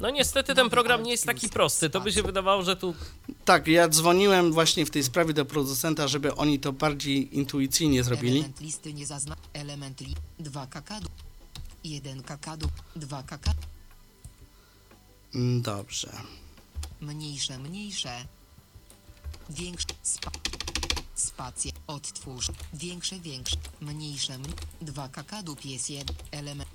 No 0.00 0.10
niestety 0.10 0.54
ten 0.54 0.70
program 0.70 1.02
nie 1.02 1.10
jest 1.10 1.26
taki 1.26 1.48
prosty. 1.48 1.90
To 1.90 2.00
by 2.00 2.12
się 2.12 2.22
wydawało, 2.22 2.62
że 2.62 2.76
tu 2.76 2.94
Tak, 3.44 3.66
ja 3.66 3.88
dzwoniłem 3.88 4.52
właśnie 4.52 4.86
w 4.86 4.90
tej 4.90 5.04
sprawie 5.04 5.34
do 5.34 5.44
producenta, 5.44 6.08
żeby 6.08 6.34
oni 6.34 6.60
to 6.60 6.72
bardziej 6.72 7.36
intuicyjnie 7.38 8.04
zrobili. 8.04 8.38
Element 8.38 8.60
listy 8.60 8.94
nie 8.94 9.06
zazna. 9.06 9.36
Element 9.52 10.00
li. 10.00 10.14
2 10.38 10.66
kakadu. 10.66 11.08
1 11.84 12.22
kakadu. 12.22 12.68
2 12.96 13.22
kakadu. 13.22 13.60
Mm, 15.34 15.62
Dobrze. 15.62 16.12
Mniejsze, 17.00 17.58
mniejsze. 17.58 18.24
Większe. 19.50 19.86
Spa. 20.02 20.30
Spacja. 21.20 21.72
Odtwórz. 21.86 22.50
Większe, 22.74 23.20
większe. 23.20 23.56
Mniejsze. 23.80 24.34
Mn... 24.34 24.52
2 24.80 25.08
kakadu 25.08 25.56
pies 25.56 25.88
1. 25.88 26.16
Element. 26.30 26.70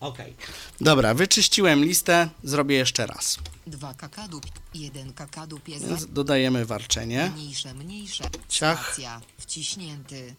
Okej. 0.00 0.34
Dobra, 0.80 1.14
wyczyściłem 1.14 1.84
listę, 1.84 2.28
zrobię 2.44 2.76
jeszcze 2.76 3.06
raz. 3.06 3.38
2 3.66 3.94
kakadu. 3.94 4.40
1 4.74 5.12
kakadu 5.12 5.60
pies 5.60 5.84
Więc 5.84 6.06
dodajemy 6.06 6.66
warczenie. 6.66 7.30
Mniejsze, 7.34 7.74
mniejsze. 7.74 8.24
Ciach. 8.48 8.86
Spacja. 8.86 9.20
Wciśnięty. 9.38 10.34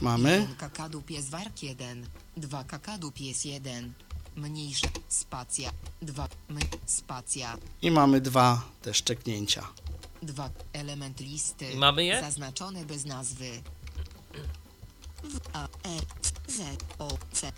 Mamy. 0.00 0.30
1 0.30 0.56
kakadu 0.56 1.02
pies 1.02 1.28
wark 1.28 1.62
1. 1.62 2.06
2 2.36 2.64
kakadu 2.64 3.12
pies 3.12 3.44
1. 3.44 3.92
mniejsze, 4.36 4.88
spacja, 5.08 5.70
2, 6.02 6.28
my, 6.48 6.60
spacja, 6.86 7.56
I 7.82 7.90
mamy 7.90 8.20
dwa 8.20 8.62
te 8.82 8.94
szczeknięcia. 8.94 9.68
2, 10.22 10.50
element 10.72 11.20
listy. 11.20 11.76
Mamy 11.76 12.04
je? 12.04 12.20
Zaznaczone 12.20 12.84
bez 12.84 13.04
nazwy. 13.04 13.62
W, 15.24 15.40
A, 15.52 15.64
E, 15.64 15.68
Z, 16.48 16.84
O, 16.98 17.08
C, 17.32 17.52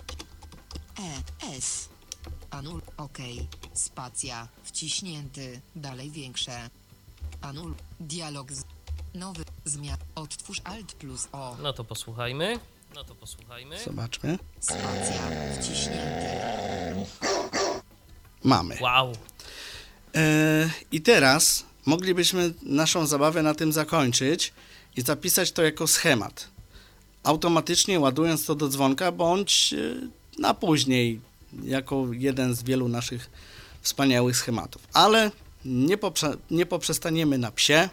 E, 0.99 1.23
S. 1.57 1.89
Anul, 2.51 2.83
OK. 2.97 3.19
Spacja, 3.75 4.49
wciśnięty, 4.63 5.61
dalej 5.77 6.11
większe. 6.11 6.71
Anul, 7.41 7.75
dialog 8.01 8.53
z, 8.53 8.65
nowy, 9.15 9.45
zmian, 9.65 9.99
odtwórz 10.15 10.61
Alt 10.65 10.93
plus 10.95 11.29
O. 11.33 11.57
No 11.63 11.73
to 11.73 11.85
posłuchajmy. 11.85 12.59
No 12.95 13.05
to 13.05 13.15
posłuchajmy. 13.15 13.85
Zobaczmy. 13.85 14.39
Spacja, 14.61 15.23
wciśnięty. 15.61 16.35
Mamy. 18.45 18.77
Wow. 18.81 19.13
E, 20.15 20.71
I 20.93 21.01
teraz 21.01 21.65
moglibyśmy 21.87 22.55
naszą 22.63 23.07
zabawę 23.07 23.43
na 23.43 23.55
tym 23.55 23.73
zakończyć 23.73 24.53
i 24.97 25.01
zapisać 25.03 25.53
to 25.53 25.63
jako 25.63 25.87
schemat. 25.87 26.49
Automatycznie 27.23 28.01
ładując 28.01 28.47
to 28.47 28.55
do 28.55 28.69
dzwonka, 28.69 29.13
bądź 29.13 29.73
e, 29.75 30.41
na 30.41 30.55
później, 30.55 31.21
jako 31.63 32.07
jeden 32.13 32.55
z 32.55 32.63
wielu 32.63 32.89
naszych 32.89 33.31
wspaniałych 33.83 34.37
schematów. 34.37 34.83
Ale 34.93 35.31
nie, 35.65 35.97
poprze- 35.99 36.37
nie 36.51 36.67
poprzestaniemy 36.67 37.39
na 37.39 37.51
psie, 37.51 37.89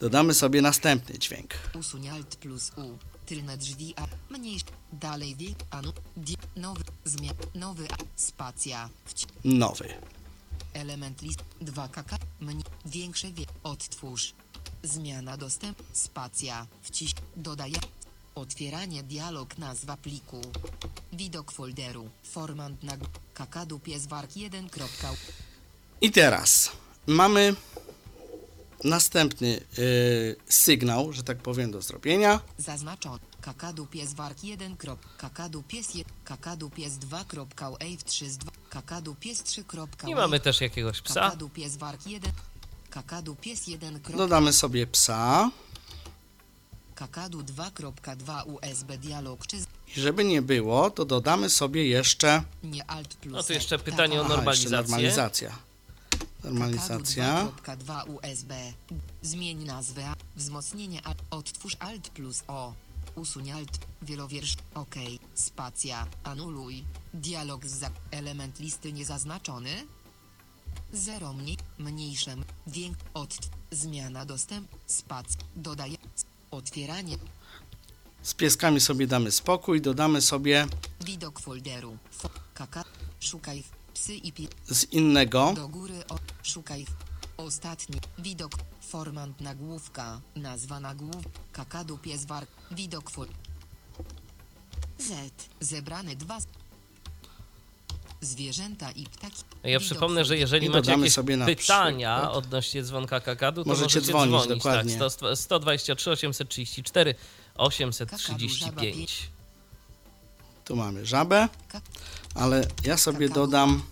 dodamy 0.00 0.34
sobie 0.34 0.62
następny 0.62 1.18
dźwięk. 1.18 1.54
Usuń 1.78 2.08
Alt 2.08 2.36
plus 2.36 2.72
U. 2.76 2.98
Tylne 3.32 3.56
drzwi 3.56 3.94
A. 3.96 4.06
Mniejsze. 4.30 4.64
Dalej 4.92 5.36
wie. 5.36 5.54
Anu. 5.70 5.92
Di. 6.16 6.36
Nowy. 6.56 6.84
Zmian. 7.04 7.36
Nowy. 7.54 7.88
Spacja. 8.16 8.88
Wci. 9.04 9.26
Nowy. 9.44 9.88
Element 10.72 11.22
list 11.22 11.42
2 11.60 11.88
kk. 11.88 12.16
Mniej. 12.40 12.64
Większe 12.86 13.32
wie. 13.32 13.44
Odtwórz. 13.62 14.34
Zmiana 14.82 15.36
dostęp. 15.36 15.82
Spacja. 15.92 16.66
Wciś. 16.82 17.14
Dodaj. 17.36 17.72
Otwieranie 18.34 19.02
dialog 19.02 19.58
nazwa 19.58 19.96
pliku. 19.96 20.40
Widok 21.12 21.52
folderu. 21.52 22.08
Formant 22.22 22.82
na 22.82 22.96
kakadu 23.34 23.78
pies 23.78 24.06
wark 24.06 24.36
1. 24.36 24.68
I 26.00 26.10
teraz 26.10 26.70
mamy 27.06 27.56
następny 28.84 29.60
y, 29.78 30.36
sygnał, 30.48 31.12
że 31.12 31.22
tak 31.22 31.38
powiem, 31.38 31.70
do 31.70 31.82
zrobienia. 31.82 32.40
Zaznaczony. 32.58 33.18
Kakadu 33.40 33.86
pies 33.86 34.14
wark 34.14 34.44
1. 34.44 34.76
Kakadu 35.18 35.62
pies 35.62 35.94
1. 35.94 36.12
Kakadu 36.24 36.70
pies 36.70 36.98
2. 36.98 37.24
Wave 37.60 38.04
3 38.04 38.30
z 38.30 38.38
2. 38.38 38.52
Kakadu 38.70 39.14
pies 39.14 39.42
3. 39.42 39.64
I 40.06 40.14
mamy 40.14 40.40
też 40.40 40.60
jakiegoś 40.60 41.00
psa. 41.00 41.20
Kakadu 41.20 41.48
pies 41.48 41.76
wark 41.76 42.06
1. 42.06 42.32
Kakadu 42.90 43.34
pies 43.34 43.66
1. 43.66 44.00
Dodamy 44.16 44.52
sobie 44.52 44.86
psa. 44.86 45.50
Kakadu 46.94 47.40
2.2 47.40 48.54
USB 48.54 48.98
dialog 48.98 49.46
czy 49.46 49.56
I 49.96 50.00
żeby 50.00 50.24
nie 50.24 50.42
było, 50.42 50.90
to 50.90 51.04
dodamy 51.04 51.50
sobie 51.50 51.86
jeszcze, 51.86 52.42
nie 52.62 52.90
alt 52.90 53.14
plus. 53.14 53.34
No 53.34 53.42
tu 53.42 53.52
E. 53.52 53.54
jeszcze 53.54 53.78
pytanie 53.78 54.20
o 54.20 54.24
aha, 54.24 54.28
jeszcze 54.28 54.36
normalizację. 54.36 54.70
normalizacja. 54.76 55.58
Normalizacja. 56.44 57.48
Kakadu 57.56 57.84
2.2 57.84 58.10
USB. 58.14 58.54
Zmień 59.22 59.64
nazwę. 59.64 60.12
Wzmocnienie. 60.36 61.00
Odtwórz 61.30 61.76
alt 61.80 62.08
plus 62.08 62.42
o. 62.48 62.74
Usuń 63.14 63.50
alt. 63.50 63.78
Wielowiersz. 64.02 64.56
OK. 64.74 64.94
Spacja. 65.34 66.06
Anuluj. 66.24 66.84
Dialog 67.14 67.66
z. 67.66 67.84
Element 68.10 68.60
listy 68.60 68.92
niezaznaczony. 68.92 69.86
Zero 70.92 71.32
mniej. 71.32 71.56
Mniejsze. 71.78 72.32
m- 72.32 72.44
Więk. 72.66 72.96
Od. 73.14 73.38
Zmiana 73.70 74.24
dostęp. 74.24 74.68
Spac. 74.86 75.26
Dodaje. 75.56 75.96
Otwieranie. 76.50 77.18
Z 78.22 78.34
pieskami 78.34 78.80
sobie 78.80 79.06
damy 79.06 79.30
spokój, 79.32 79.80
dodamy 79.80 80.22
sobie 80.22 80.66
Widok 81.00 81.40
folderu. 81.40 81.96
Fo 82.10 82.30
kaka. 82.54 82.84
Szukaj. 83.20 83.62
Psy 84.02 84.14
i 84.16 84.32
pie. 84.32 84.46
z 84.68 84.84
innego 84.92 85.52
Do 85.56 85.68
góry. 85.68 85.94
O, 86.08 86.18
szukaj. 86.42 86.84
w- 86.86 86.90
Ostatni. 87.36 87.96
Widok. 88.18 88.52
Formant 88.80 89.40
nagłówka. 89.40 90.20
Nazwa 90.36 90.80
nagłów. 90.80 91.24
Kakadu 91.52 91.98
pies 91.98 92.24
wark. 92.24 92.50
Widok 92.70 93.10
fol. 93.10 93.28
Z. 94.98 95.10
Zebrane 95.60 96.16
dwa. 96.16 96.38
Zwierzęta 98.20 98.90
i 98.90 99.04
ptaki. 99.06 99.42
Ja 99.62 99.78
Widok 99.78 99.82
przypomnę, 99.82 100.24
że 100.24 100.36
jeżeli 100.38 100.66
I 100.66 100.70
macie 100.70 100.90
jakieś 100.92 101.12
sobie 101.12 101.36
na 101.36 101.46
pytania 101.46 102.16
przykład- 102.18 102.36
odnośnie 102.36 102.82
dzwonka 102.82 103.20
kakadu, 103.20 103.64
to 103.64 103.68
Możecie 103.70 103.84
możecie, 103.84 104.00
dzwonić, 104.00 104.34
dzwonić. 104.42 104.48
dokładnie. 104.48 104.98
Tak, 104.98 105.12
100, 105.12 105.36
123 105.36 106.10
834 106.10 107.14
835. 107.54 109.30
Tu 110.64 110.76
mamy 110.76 111.06
żabę, 111.06 111.48
ale 112.34 112.66
ja 112.84 112.96
sobie 112.96 113.28
dodam. 113.28 113.82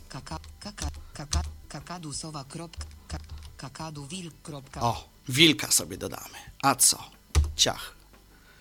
O, 4.80 5.08
wilka 5.28 5.70
sobie 5.70 5.96
dodamy. 5.98 6.38
A 6.62 6.74
co? 6.74 7.10
Ciach. 7.56 7.94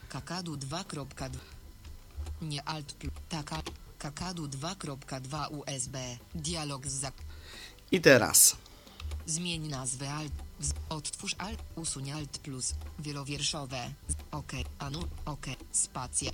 Kakadu 0.10 0.58
2.2 0.58 1.30
Nie 2.42 2.64
alt 2.64 2.94
plus 2.94 3.14
taka 3.30 3.62
Kakadu 3.98 4.48
2.2 4.48 5.48
USB 5.58 5.98
Dialog 6.36 6.88
z 6.88 6.94
zak 6.94 7.14
I 7.92 8.02
teraz 8.02 8.56
Zmień 9.26 9.68
nazwę 9.68 10.14
alt 10.14 10.34
Odtwórz 10.90 11.36
alt 11.38 11.60
Usuń 11.76 12.12
alt 12.12 12.38
plus 12.38 12.74
Wielowierszowe 13.00 13.92
OK 14.32 14.52
Anu 14.80 15.00
OK 15.26 15.46
Spacja 15.72 16.32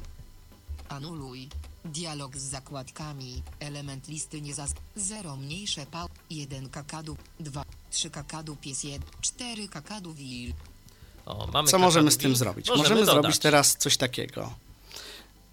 Anuluj 0.89 1.49
Dialog 1.85 2.37
z 2.37 2.41
zakładkami 2.41 3.43
Element 3.59 4.07
listy 4.07 4.41
nie 4.41 4.53
zaz 4.53 4.73
0 4.95 5.35
mniejsze 5.37 5.85
pał 5.85 6.09
1 6.29 6.69
kakadu 6.69 7.17
2 7.39 7.63
3 7.91 8.09
kakadu 8.09 8.55
pies 8.55 8.83
1 8.83 9.01
4 9.21 9.67
kakadu 9.67 10.13
wil 10.13 10.53
O, 11.25 11.47
mamy 11.53 11.69
co 11.69 11.79
możemy 11.79 12.11
z 12.11 12.17
tym 12.17 12.35
zrobić? 12.35 12.67
Możemy, 12.69 12.83
Możemy 12.89 13.05
zrobić 13.05 13.39
teraz 13.39 13.75
coś 13.77 13.97
takiego. 13.97 14.53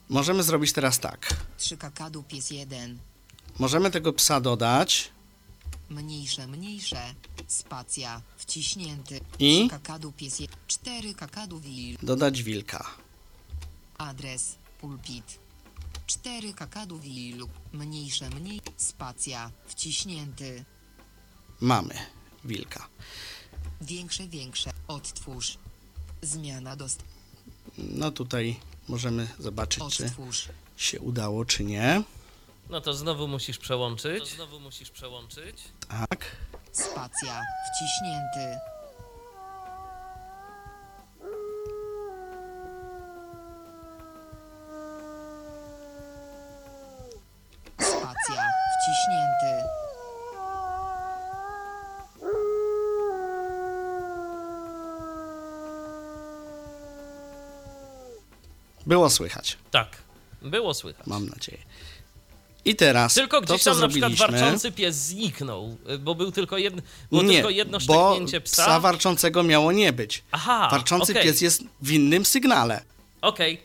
Możemy 0.09 0.43
zrobić 0.43 0.73
teraz 0.73 1.01
tak. 1.01 1.29
3 1.59 1.77
kakadu 1.77 2.23
pies 2.23 2.51
1 2.51 2.99
Możemy 3.59 3.91
tego 3.91 4.13
psa 4.13 4.41
dodać 4.41 5.11
Mniejsze, 5.91 6.47
mniejsze. 6.47 7.15
Spacja. 7.47 8.23
Wciśnięty. 8.37 9.21
I? 9.39 9.59
Trzy 9.61 9.69
Kakadu 9.71 10.13
pies. 10.13 10.41
je- 10.41 10.49
Cztery 10.69 11.15
kakadu 11.15 11.61
wil. 11.61 11.97
dodać 12.03 12.43
wilka. 12.43 12.91
Adres. 13.99 14.55
Pulpit. 14.81 15.39
Cztery 16.13 16.55
kakadu 16.55 16.99
wil. 16.99 17.49
Mniejsze, 17.73 18.31
mniej. 18.31 18.61
Spacja. 18.77 19.51
Wciśnięty. 19.67 20.65
Mamy 21.61 21.95
wilka. 22.45 22.89
Większe, 23.81 24.29
większe. 24.29 24.71
Odtwórz. 24.89 25.59
Zmiana 26.23 26.77
dost. 26.77 27.03
No 27.79 28.11
tutaj 28.11 28.57
możemy 28.89 29.29
zobaczyć, 29.39 29.83
czy 29.97 30.05
Odtwórz. 30.05 30.49
się 30.77 31.01
udało, 31.01 31.45
czy 31.45 31.65
nie. 31.65 32.03
No 32.71 32.81
to 32.81 32.95
znowu 32.95 33.29
musisz 33.29 33.59
przełączyć. 33.59 34.19
To 34.19 34.27
znowu 34.37 34.61
musisz 34.61 34.91
przełączyć. 34.91 35.57
Tak. 35.89 36.37
Spacja. 36.73 37.43
Wciśnięty. 37.67 38.59
Spacja. 47.81 48.43
Wciśnięty. 48.73 49.69
Było 58.93 59.11
słychać, 59.11 59.59
Tak, 59.71 59.89
było 60.43 60.75
słychać. 60.75 61.07
mam 61.07 61.27
nadzieję. 61.29 61.59
I 62.65 62.77
teraz 62.77 63.15
Tylko 63.15 63.41
to, 63.41 63.47
gdzieś 63.47 63.63
co 63.63 63.71
tam 63.71 63.81
na 63.81 63.89
przykład 63.89 64.13
zrobiliśmy... 64.13 64.41
warczący 64.41 64.73
pies 64.73 64.97
zniknął, 64.97 65.77
bo 66.01 66.15
był 66.15 66.33
tylko, 66.33 66.59
jedno, 66.59 66.83
było 67.11 67.23
nie, 67.23 67.33
tylko 67.35 67.51
jedno 67.51 67.79
bo 67.87 68.11
szczeknięcie 68.11 68.41
psa. 68.41 68.63
psa 68.63 68.81
warczącego 68.81 69.43
miało 69.43 69.73
nie 69.73 69.93
być. 69.93 70.23
Aha, 70.33 70.69
Warczący 70.71 71.13
okej, 71.13 71.25
pies 71.25 71.41
jest 71.41 71.63
w 71.83 71.91
innym 71.91 72.25
sygnale. 72.25 72.83
Okej, 73.23 73.61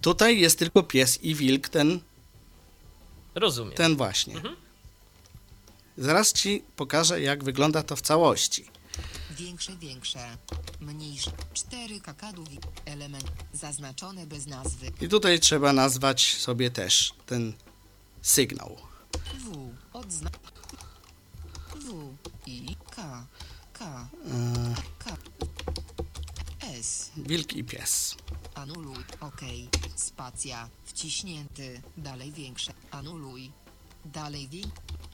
Tutaj 0.00 0.40
jest 0.40 0.58
tylko 0.58 0.82
pies 0.82 1.22
i 1.22 1.34
wilk, 1.34 1.68
ten, 1.68 2.00
rozumiem. 3.34 3.74
ten 3.74 3.96
właśnie. 3.96 4.34
Mhm. 4.36 4.56
Zaraz 5.98 6.32
ci 6.32 6.64
pokażę, 6.76 7.20
jak 7.20 7.44
wygląda 7.44 7.82
to 7.82 7.96
w 7.96 8.00
całości. 8.00 8.64
Większe, 9.40 9.76
większe. 9.76 10.36
Mniejsze. 10.80 11.32
Cztery 11.54 12.00
kakadu 12.00 12.44
wi- 12.44 12.58
Element. 12.84 13.24
Zaznaczone 13.52 14.26
bez 14.26 14.46
nazwy. 14.46 14.92
I 15.00 15.08
tutaj 15.08 15.40
trzeba 15.40 15.72
nazwać 15.72 16.36
sobie 16.36 16.70
też 16.70 17.14
ten 17.26 17.52
sygnał. 18.22 18.76
W. 19.38 19.70
Odzna... 19.92 20.30
W. 21.80 22.16
I. 22.46 22.76
K. 22.90 23.26
K. 23.72 24.08
K. 24.98 25.16
S. 26.60 27.10
Wilk 27.16 27.52
i 27.52 27.64
pies. 27.64 28.16
Anuluj. 28.54 29.04
OK. 29.20 29.40
Spacja. 29.96 30.68
Wciśnięty. 30.84 31.82
Dalej 31.96 32.32
większe. 32.32 32.72
Anuluj. 32.90 33.52
Dalej 34.04 34.48
wiek. 34.48 34.66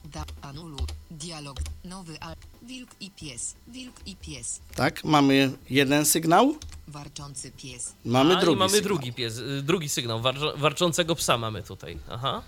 Da. 0.05 0.25
Anuluj. 0.41 0.87
Dialog. 1.11 1.59
Nowy 1.83 2.19
al. 2.19 2.35
Wilk 2.61 2.89
i 2.99 3.11
pies. 3.11 3.55
Wilk 3.67 3.95
i 4.05 4.15
pies. 4.15 4.59
Tak, 4.75 5.03
mamy 5.03 5.51
jeden 5.69 6.05
sygnał, 6.05 6.55
Warczący 6.87 7.51
pies. 7.51 7.93
mamy 8.05 8.37
A, 8.37 8.41
drugi 8.41 8.55
i 8.55 8.59
mamy 8.59 8.69
sygnał. 8.71 8.83
drugi 8.87 9.13
pies, 9.13 9.37
y, 9.37 9.61
drugi 9.61 9.89
sygnał, 9.89 10.21
warczącego 10.57 11.15
psa 11.15 11.37
mamy 11.37 11.63
tutaj. 11.63 11.99
Aha. 12.09 12.41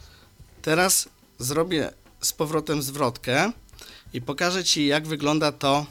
Teraz 0.61 1.09
zrobię 1.39 1.91
z 2.21 2.33
powrotem 2.33 2.81
zwrotkę 2.81 3.51
i 4.13 4.21
pokażę 4.21 4.63
Ci, 4.63 4.87
jak 4.87 5.07
wygląda 5.07 5.51
to, 5.51 5.85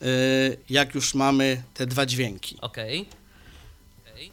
yy, 0.00 0.06
jak 0.70 0.94
już 0.94 1.14
mamy 1.14 1.62
te 1.74 1.86
dwa 1.86 2.06
dźwięki. 2.06 2.58
Okej. 2.60 3.06
Okej. 4.12 4.32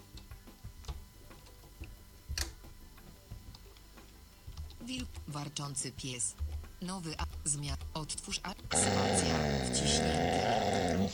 Wilk. 4.81 5.09
Warczący 5.27 5.91
pies. 5.91 6.33
Nowy 6.81 7.15
a. 7.17 7.25
Zmian. 7.45 7.77
Odtwórz 7.93 8.39
a. 8.43 8.51
Spacja. 8.51 9.35
Wciśnięty. 9.71 11.09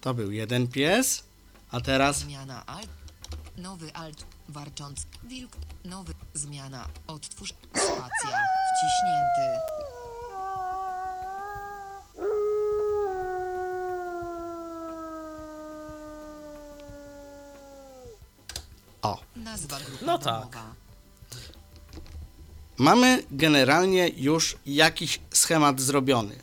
To 0.00 0.14
był 0.14 0.30
jeden 0.32 0.68
pies, 0.68 1.24
a 1.70 1.80
teraz 1.80 2.18
Zmiana 2.18 2.66
alt. 2.66 2.88
Nowy 3.56 3.94
alt. 3.94 4.24
Warczący. 4.48 5.04
Wilk. 5.22 5.56
Nowy. 5.84 6.14
Zmiana. 6.34 6.88
Odtwórz. 7.06 7.54
Spacja. 7.74 8.38
Wciśnięty. 8.76 9.58
o. 19.02 19.18
Nazwa 19.36 19.76
grupy 19.80 20.04
No 20.06 20.18
tak. 20.18 20.24
domowa. 20.50 20.74
Mamy 22.78 23.22
generalnie 23.30 24.10
już 24.16 24.56
jakiś 24.66 25.20
schemat 25.30 25.80
zrobiony. 25.80 26.36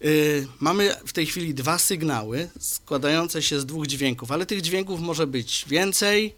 Yy, 0.00 0.48
mamy 0.60 0.94
w 1.06 1.12
tej 1.12 1.26
chwili 1.26 1.54
dwa 1.54 1.78
sygnały 1.78 2.48
składające 2.60 3.42
się 3.42 3.60
z 3.60 3.66
dwóch 3.66 3.86
dźwięków, 3.86 4.32
ale 4.32 4.46
tych 4.46 4.60
dźwięków 4.62 5.00
może 5.00 5.26
być 5.26 5.64
więcej, 5.68 6.34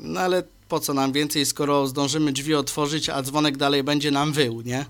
no 0.00 0.20
ale 0.20 0.42
po 0.68 0.80
co 0.80 0.94
nam 0.94 1.12
więcej, 1.12 1.46
skoro 1.46 1.86
zdążymy 1.86 2.32
drzwi 2.32 2.54
otworzyć, 2.54 3.08
a 3.08 3.22
dzwonek 3.22 3.56
dalej 3.56 3.82
będzie 3.82 4.10
nam 4.10 4.32
wył, 4.32 4.60
nie? 4.60 4.86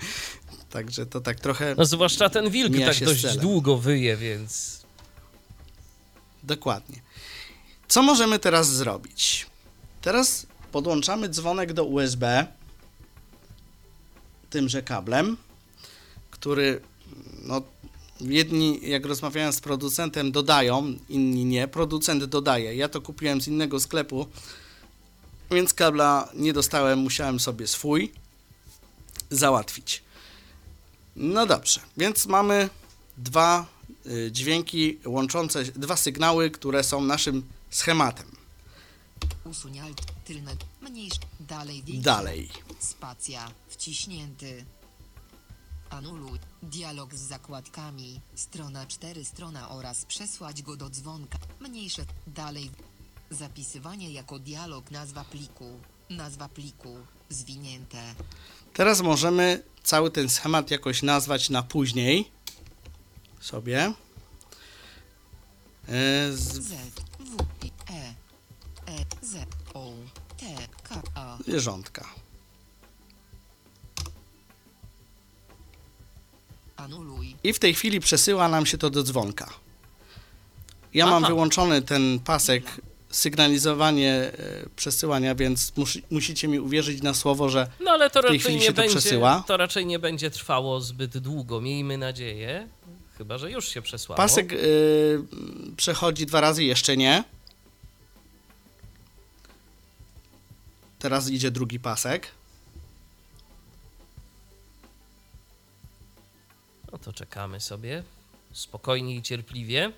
Także 0.70 1.06
to 1.06 1.20
tak 1.20 1.40
trochę 1.40 1.74
No 1.78 1.84
zwłaszcza 1.84 2.28
ten 2.28 2.50
wilk 2.50 2.72
tak 2.86 3.04
dość 3.04 3.22
celem. 3.22 3.38
długo 3.38 3.76
wyje, 3.76 4.16
więc... 4.16 4.80
Dokładnie. 6.42 7.00
Co 7.88 8.02
możemy 8.02 8.38
teraz 8.38 8.72
zrobić? 8.72 9.46
Teraz 10.02 10.45
podłączamy 10.72 11.28
dzwonek 11.28 11.72
do 11.72 11.84
USB 11.84 12.46
tymże 14.50 14.82
kablem, 14.82 15.36
który 16.30 16.80
no, 17.42 17.62
jedni, 18.20 18.80
jak 18.82 19.06
rozmawiałem 19.06 19.52
z 19.52 19.60
producentem, 19.60 20.32
dodają, 20.32 20.94
inni 21.08 21.44
nie. 21.44 21.68
Producent 21.68 22.24
dodaje. 22.24 22.74
Ja 22.74 22.88
to 22.88 23.00
kupiłem 23.00 23.40
z 23.40 23.48
innego 23.48 23.80
sklepu, 23.80 24.26
więc 25.50 25.74
kabla 25.74 26.28
nie 26.34 26.52
dostałem, 26.52 26.98
musiałem 26.98 27.40
sobie 27.40 27.66
swój 27.66 28.12
załatwić. 29.30 30.02
No 31.16 31.46
dobrze, 31.46 31.80
więc 31.96 32.26
mamy 32.26 32.68
dwa 33.18 33.66
y, 34.06 34.32
dźwięki 34.32 34.98
łączące, 35.06 35.64
dwa 35.64 35.96
sygnały, 35.96 36.50
które 36.50 36.84
są 36.84 37.00
naszym 37.00 37.42
schematem. 37.70 38.35
Usuń 39.50 39.78
alt. 39.80 40.02
Tylne. 40.24 40.56
Mniejsz. 40.80 41.14
Dalej. 41.40 41.82
Dalej. 41.84 42.48
Spacja. 42.78 43.50
Wciśnięty. 43.68 44.64
Anuluj. 45.90 46.38
Dialog 46.62 47.14
z 47.14 47.20
zakładkami. 47.20 48.20
Strona 48.34 48.86
4 48.86 49.24
strona 49.24 49.68
oraz 49.68 50.04
przesłać 50.04 50.62
go 50.62 50.76
do 50.76 50.90
dzwonka. 50.90 51.38
Mniejsze. 51.60 52.04
Dalej. 52.26 52.70
Zapisywanie 53.30 54.10
jako 54.10 54.38
dialog 54.38 54.90
nazwa 54.90 55.24
pliku. 55.24 55.80
Nazwa 56.10 56.48
pliku. 56.48 56.96
Zwinięte. 57.28 58.14
Teraz 58.72 59.00
możemy 59.00 59.62
cały 59.82 60.10
ten 60.10 60.28
schemat 60.28 60.70
jakoś 60.70 61.02
nazwać 61.02 61.50
na 61.50 61.62
później 61.62 62.30
sobie. 63.40 63.92
E, 65.88 66.32
Z 66.32 66.52
Z. 66.52 66.72
zwierzątka. 71.46 72.08
I 77.44 77.52
w 77.52 77.58
tej 77.58 77.74
chwili 77.74 78.00
przesyła 78.00 78.48
nam 78.48 78.66
się 78.66 78.78
to 78.78 78.90
do 78.90 79.02
dzwonka. 79.02 79.50
Ja 80.94 81.06
mam 81.06 81.24
Aha. 81.24 81.26
wyłączony 81.32 81.82
ten 81.82 82.18
pasek 82.20 82.64
sygnalizowanie 83.10 84.12
e, 84.12 84.32
przesyłania, 84.76 85.34
więc 85.34 85.72
musi, 85.76 86.02
musicie 86.10 86.48
mi 86.48 86.60
uwierzyć 86.60 87.02
na 87.02 87.14
słowo, 87.14 87.48
że 87.48 87.66
No 87.80 87.90
ale 87.90 88.10
to 88.10 88.20
W 88.20 88.22
tej 88.22 88.30
raczej 88.32 88.38
chwili 88.40 88.56
nie 88.56 88.62
się 88.66 88.72
to 88.72 88.82
będzie, 88.82 88.96
przesyła. 89.00 89.44
to 89.46 89.56
raczej 89.56 89.86
nie 89.86 89.98
będzie 89.98 90.30
trwało 90.30 90.80
zbyt 90.80 91.18
długo, 91.18 91.60
miejmy 91.60 91.98
nadzieję. 91.98 92.68
Chyba, 93.18 93.38
że 93.38 93.50
już 93.50 93.68
się 93.68 93.82
przesłało. 93.82 94.16
pasek 94.16 94.52
e, 94.52 94.56
przechodzi 95.76 96.26
dwa 96.26 96.40
razy, 96.40 96.64
jeszcze 96.64 96.96
nie. 96.96 97.24
Teraz 100.98 101.28
idzie 101.28 101.50
drugi 101.50 101.80
pasek. 101.80 102.28
No 106.92 106.98
to 106.98 107.12
czekamy 107.12 107.60
sobie 107.60 108.02
spokojnie 108.52 109.16
i 109.16 109.22
cierpliwie. 109.22 109.92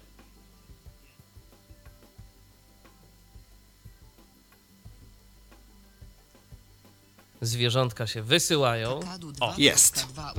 Zwierzątka 7.40 8.06
się 8.06 8.22
wysyłają. 8.22 8.90
O, 8.90 9.18
2. 9.18 9.54
jest. 9.58 10.06
2. 10.08 10.34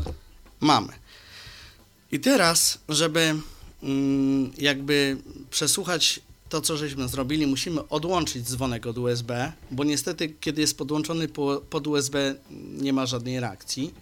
Mamy. 0.60 0.94
I 2.12 2.20
teraz, 2.20 2.80
żeby 2.90 3.36
mm, 3.84 4.52
jakby 4.58 5.18
przesłuchać 5.50 6.20
to, 6.50 6.62
co 6.62 6.78
żeśmy 6.78 7.08
zrobili, 7.08 7.48
musimy 7.48 7.88
odłączyć 7.88 8.50
dzwonek 8.50 8.86
od 8.86 8.98
USB, 8.98 9.52
bo 9.72 9.84
niestety, 9.84 10.30
kiedy 10.30 10.62
jest 10.62 10.78
podłączony 10.78 11.28
po, 11.28 11.62
pod 11.70 11.88
USB, 11.88 12.36
nie 12.72 12.94
ma 12.94 13.06
żadnej 13.06 13.40
reakcji, 13.40 13.94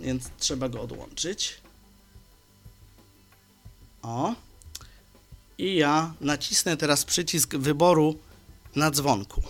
więc 0.00 0.24
trzeba 0.38 0.68
go 0.68 0.80
odłączyć. 0.80 1.60
O. 4.02 4.34
I 5.58 5.74
ja 5.74 6.14
nacisnę 6.20 6.76
teraz 6.76 7.04
przycisk 7.04 7.56
wyboru 7.56 8.18
na 8.76 8.90
dzwonku. 8.90 9.42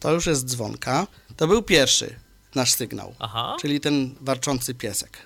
To 0.00 0.12
już 0.12 0.26
jest 0.26 0.44
dzwonka. 0.44 1.06
To 1.36 1.46
był 1.46 1.62
pierwszy 1.62 2.16
nasz 2.54 2.72
sygnał, 2.72 3.14
Aha. 3.18 3.56
czyli 3.60 3.80
ten 3.80 4.14
warczący 4.20 4.74
piesek. 4.74 5.18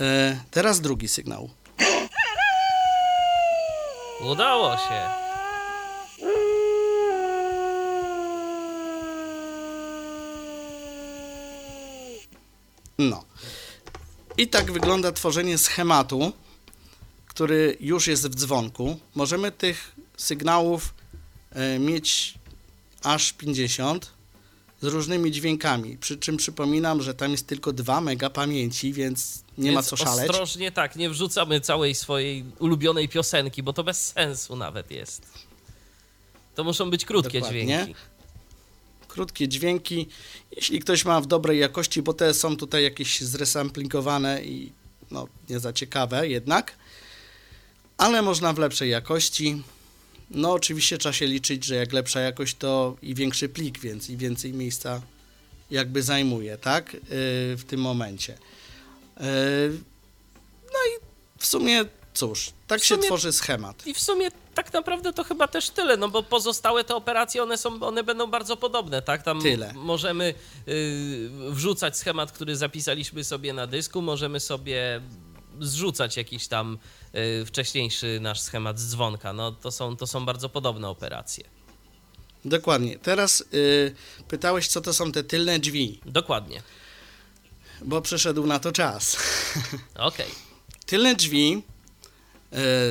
E, 0.00 0.40
teraz 0.50 0.80
drugi 0.80 1.08
sygnał. 1.08 1.50
Udało 4.20 4.76
się. 4.76 5.28
No. 12.98 13.24
I 14.36 14.48
tak 14.48 14.72
wygląda 14.72 15.12
tworzenie 15.12 15.58
schematu, 15.58 16.32
który 17.26 17.76
już 17.80 18.06
jest 18.06 18.28
w 18.28 18.34
dzwonku. 18.34 18.98
Możemy 19.14 19.52
tych 19.52 19.94
sygnałów 20.16 20.94
e, 21.52 21.78
mieć 21.78 22.34
aż 23.02 23.32
50 23.32 24.17
z 24.80 24.84
różnymi 24.84 25.30
dźwiękami. 25.30 25.96
Przy 25.96 26.16
czym 26.16 26.36
przypominam, 26.36 27.02
że 27.02 27.14
tam 27.14 27.30
jest 27.30 27.46
tylko 27.46 27.72
2 27.72 28.00
mega 28.00 28.30
pamięci, 28.30 28.92
więc 28.92 29.42
nie 29.58 29.72
ma 29.72 29.80
Więc 29.80 29.88
co 29.88 29.96
szaleć. 29.96 30.30
Ostrożnie 30.30 30.72
tak, 30.72 30.96
nie 30.96 31.10
wrzucamy 31.10 31.60
całej 31.60 31.94
swojej 31.94 32.44
ulubionej 32.58 33.08
piosenki, 33.08 33.62
bo 33.62 33.72
to 33.72 33.84
bez 33.84 34.06
sensu 34.06 34.56
nawet 34.56 34.90
jest. 34.90 35.22
To 36.54 36.64
muszą 36.64 36.90
być 36.90 37.04
krótkie 37.04 37.40
Dokładnie. 37.40 37.64
dźwięki. 37.64 37.94
Krótkie 39.08 39.48
dźwięki. 39.48 40.06
Jeśli 40.56 40.80
ktoś 40.80 41.04
ma 41.04 41.20
w 41.20 41.26
dobrej 41.26 41.58
jakości, 41.58 42.02
bo 42.02 42.14
te 42.14 42.34
są 42.34 42.56
tutaj 42.56 42.82
jakieś 42.82 43.20
zresamplingowane 43.20 44.44
i 44.44 44.72
no, 45.10 45.28
nie 45.48 45.60
za 45.60 45.72
ciekawe 45.72 46.28
jednak. 46.28 46.74
ale 47.98 48.22
można 48.22 48.52
w 48.52 48.58
lepszej 48.58 48.90
jakości. 48.90 49.62
No 50.30 50.52
oczywiście 50.52 50.98
trzeba 50.98 51.12
się 51.12 51.26
liczyć, 51.26 51.64
że 51.64 51.74
jak 51.74 51.92
lepsza 51.92 52.20
jakość, 52.20 52.56
to 52.56 52.96
i 53.02 53.14
większy 53.14 53.48
plik, 53.48 53.78
więc 53.78 54.10
i 54.10 54.16
więcej 54.16 54.52
miejsca 54.52 55.00
jakby 55.70 56.02
zajmuje, 56.02 56.58
tak? 56.58 56.94
Yy, 56.94 57.00
w 57.56 57.62
tym 57.66 57.80
momencie. 57.80 58.32
Yy, 59.20 59.26
no 60.64 60.78
i 60.88 61.00
w 61.38 61.46
sumie 61.46 61.84
cóż, 62.14 62.50
tak 62.66 62.80
W 62.80 62.84
się 62.84 62.94
sumie- 62.94 63.06
tworzy 63.06 63.32
schemat. 63.32 63.86
I 63.86 63.94
w 63.94 64.00
sumie 64.00 64.30
tak 64.54 64.72
naprawdę 64.72 65.12
to 65.12 65.24
chyba 65.24 65.48
też 65.48 65.70
tyle, 65.70 65.96
no 65.96 66.08
bo 66.08 66.22
pozostałe 66.22 66.84
te 66.84 66.94
operacje, 66.94 67.42
one, 67.42 67.58
są, 67.58 67.82
one 67.82 68.04
będą 68.04 68.26
bardzo 68.26 68.56
podobne, 68.56 69.02
tak? 69.02 69.22
Tam 69.22 69.42
Tyle. 69.42 69.72
możemy 69.74 70.34
y, 70.68 71.30
wrzucać 71.50 71.96
schemat, 71.96 72.32
który 72.32 72.56
zapisaliśmy 72.56 73.24
sobie 73.24 73.52
na 73.52 73.66
dysku, 73.66 74.02
możemy 74.02 74.40
sobie 74.40 75.00
zrzucać 75.60 76.16
jakiś 76.16 76.48
tam 76.48 76.78
y, 77.42 77.44
wcześniejszy 77.46 78.18
nasz 78.20 78.40
schemat 78.40 78.78
z 78.80 78.90
dzwonka. 78.90 79.32
No 79.32 79.52
to 79.52 79.70
są, 79.70 79.96
to 79.96 80.06
są 80.06 80.24
bardzo 80.26 80.48
podobne 80.48 80.88
operacje. 80.88 81.44
Dokładnie. 82.44 82.98
Teraz 82.98 83.44
yy, 83.52 83.94
pytałeś, 84.28 84.68
co 84.68 84.80
to 84.80 84.94
są 84.94 85.12
te 85.12 85.24
tylne 85.24 85.58
drzwi, 85.58 86.00
Dokładnie. 86.06 86.62
bo 87.82 88.02
przyszedł 88.02 88.46
na 88.46 88.58
to 88.58 88.72
czas. 88.72 89.16
Okej. 89.94 90.30
Tylne 90.86 91.14
drzwi 91.14 91.62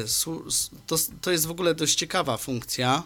s- 0.06 0.70
to, 0.88 0.96
to 1.22 1.32
jest 1.32 1.46
w 1.46 1.52
ogóle 1.52 1.76
dość 1.76 1.96
ciekawa 1.96 2.38
funkcja, 2.38 3.04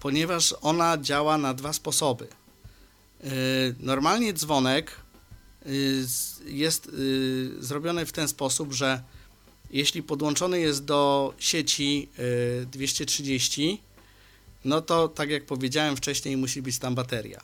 ponieważ 0.00 0.54
ona 0.62 0.98
działa 0.98 1.38
na 1.38 1.54
dwa 1.54 1.72
sposoby. 1.72 2.28
E, 3.24 3.26
Normalnie 3.80 4.32
dzwonek 4.32 4.96
jest 6.46 6.88
e, 6.88 7.62
zrobiony 7.62 8.06
w 8.06 8.12
ten 8.12 8.28
sposób, 8.28 8.72
że 8.72 9.02
jeśli 9.70 10.02
podłączony 10.02 10.60
jest 10.60 10.84
do 10.84 11.34
sieci 11.38 12.08
e, 12.62 12.66
230, 12.66 13.80
no 14.64 14.80
to 14.80 15.08
tak 15.08 15.30
jak 15.30 15.46
powiedziałem 15.46 15.96
wcześniej, 15.96 16.36
musi 16.36 16.62
być 16.62 16.78
tam 16.78 16.94
bateria. 16.94 17.40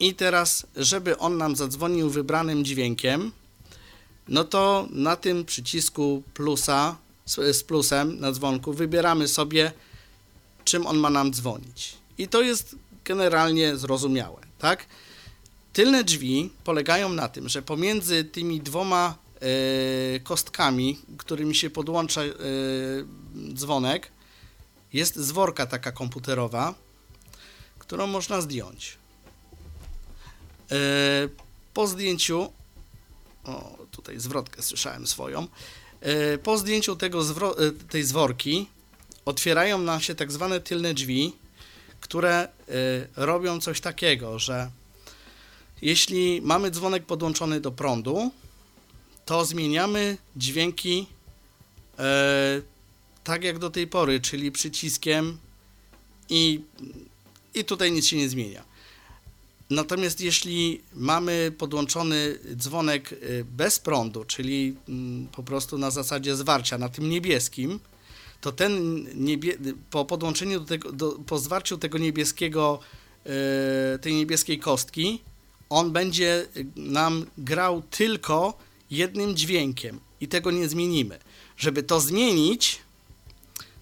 I 0.00 0.14
teraz, 0.14 0.66
żeby 0.76 1.18
on 1.18 1.36
nam 1.36 1.56
zadzwonił 1.56 2.10
wybranym 2.10 2.64
dźwiękiem, 2.64 3.32
no 4.28 4.44
to 4.44 4.88
na 4.90 5.16
tym 5.16 5.44
przycisku 5.44 6.22
plusa, 6.34 6.96
z 7.26 7.62
plusem 7.62 8.20
na 8.20 8.32
dzwonku, 8.32 8.72
wybieramy 8.72 9.28
sobie, 9.28 9.72
czym 10.64 10.86
on 10.86 10.96
ma 10.96 11.10
nam 11.10 11.32
dzwonić. 11.32 11.94
I 12.18 12.28
to 12.28 12.42
jest 12.42 12.76
generalnie 13.04 13.76
zrozumiałe, 13.76 14.40
tak? 14.58 14.86
Tylne 15.76 16.04
drzwi 16.04 16.50
polegają 16.64 17.08
na 17.08 17.28
tym, 17.28 17.48
że 17.48 17.62
pomiędzy 17.62 18.24
tymi 18.24 18.60
dwoma 18.60 19.14
e, 19.40 20.20
kostkami, 20.20 20.98
którymi 21.18 21.54
się 21.54 21.70
podłącza 21.70 22.22
e, 22.22 22.34
dzwonek, 23.54 24.10
jest 24.92 25.16
zworka 25.16 25.66
taka 25.66 25.92
komputerowa, 25.92 26.74
którą 27.78 28.06
można 28.06 28.40
zdjąć. 28.40 28.96
E, 30.70 30.76
po 31.74 31.86
zdjęciu 31.86 32.52
o, 33.44 33.78
tutaj 33.90 34.20
zwrotkę 34.20 34.62
słyszałem 34.62 35.06
swoją. 35.06 35.46
Po 36.42 36.58
zdjęciu 36.58 36.96
tego 36.96 37.22
tej 37.88 38.02
zworki 38.02 38.68
otwierają 39.24 39.78
nam 39.78 40.00
się 40.00 40.14
tak 40.14 40.32
zwane 40.32 40.60
tylne 40.60 40.94
drzwi, 40.94 41.32
które 42.00 42.48
robią 43.16 43.60
coś 43.60 43.80
takiego, 43.80 44.38
że 44.38 44.70
jeśli 45.82 46.40
mamy 46.42 46.70
dzwonek 46.70 47.06
podłączony 47.06 47.60
do 47.60 47.72
prądu, 47.72 48.30
to 49.24 49.44
zmieniamy 49.44 50.18
dźwięki 50.36 51.06
e, 51.98 52.62
tak 53.24 53.44
jak 53.44 53.58
do 53.58 53.70
tej 53.70 53.86
pory, 53.86 54.20
czyli 54.20 54.52
przyciskiem 54.52 55.38
i, 56.28 56.60
i 57.54 57.64
tutaj 57.64 57.92
nic 57.92 58.06
się 58.06 58.16
nie 58.16 58.28
zmienia. 58.28 58.76
Natomiast 59.70 60.20
jeśli 60.20 60.80
mamy 60.92 61.52
podłączony 61.58 62.38
dzwonek 62.56 63.12
y, 63.12 63.44
bez 63.44 63.78
prądu, 63.78 64.24
czyli 64.24 64.76
mm, 64.88 65.28
po 65.28 65.42
prostu 65.42 65.78
na 65.78 65.90
zasadzie 65.90 66.36
zwarcia 66.36 66.78
na 66.78 66.88
tym 66.88 67.10
niebieskim, 67.10 67.80
to 68.40 68.52
ten 68.52 69.04
niebie, 69.14 69.58
po 69.90 70.04
podłączeniu 70.04 70.60
do 70.60 70.66
tego, 70.66 70.92
do, 70.92 71.12
po 71.12 71.38
zwarciu 71.38 71.78
tego 71.78 71.98
niebieskiego, 71.98 72.78
y, 73.94 73.98
tej 73.98 74.14
niebieskiej 74.14 74.58
kostki, 74.58 75.20
on 75.68 75.92
będzie 75.92 76.46
y, 76.56 76.66
nam 76.76 77.26
grał 77.38 77.82
tylko 77.90 78.58
jednym 78.90 79.36
dźwiękiem 79.36 80.00
i 80.20 80.28
tego 80.28 80.50
nie 80.50 80.68
zmienimy. 80.68 81.18
Żeby 81.56 81.82
to 81.82 82.00
zmienić, 82.00 82.78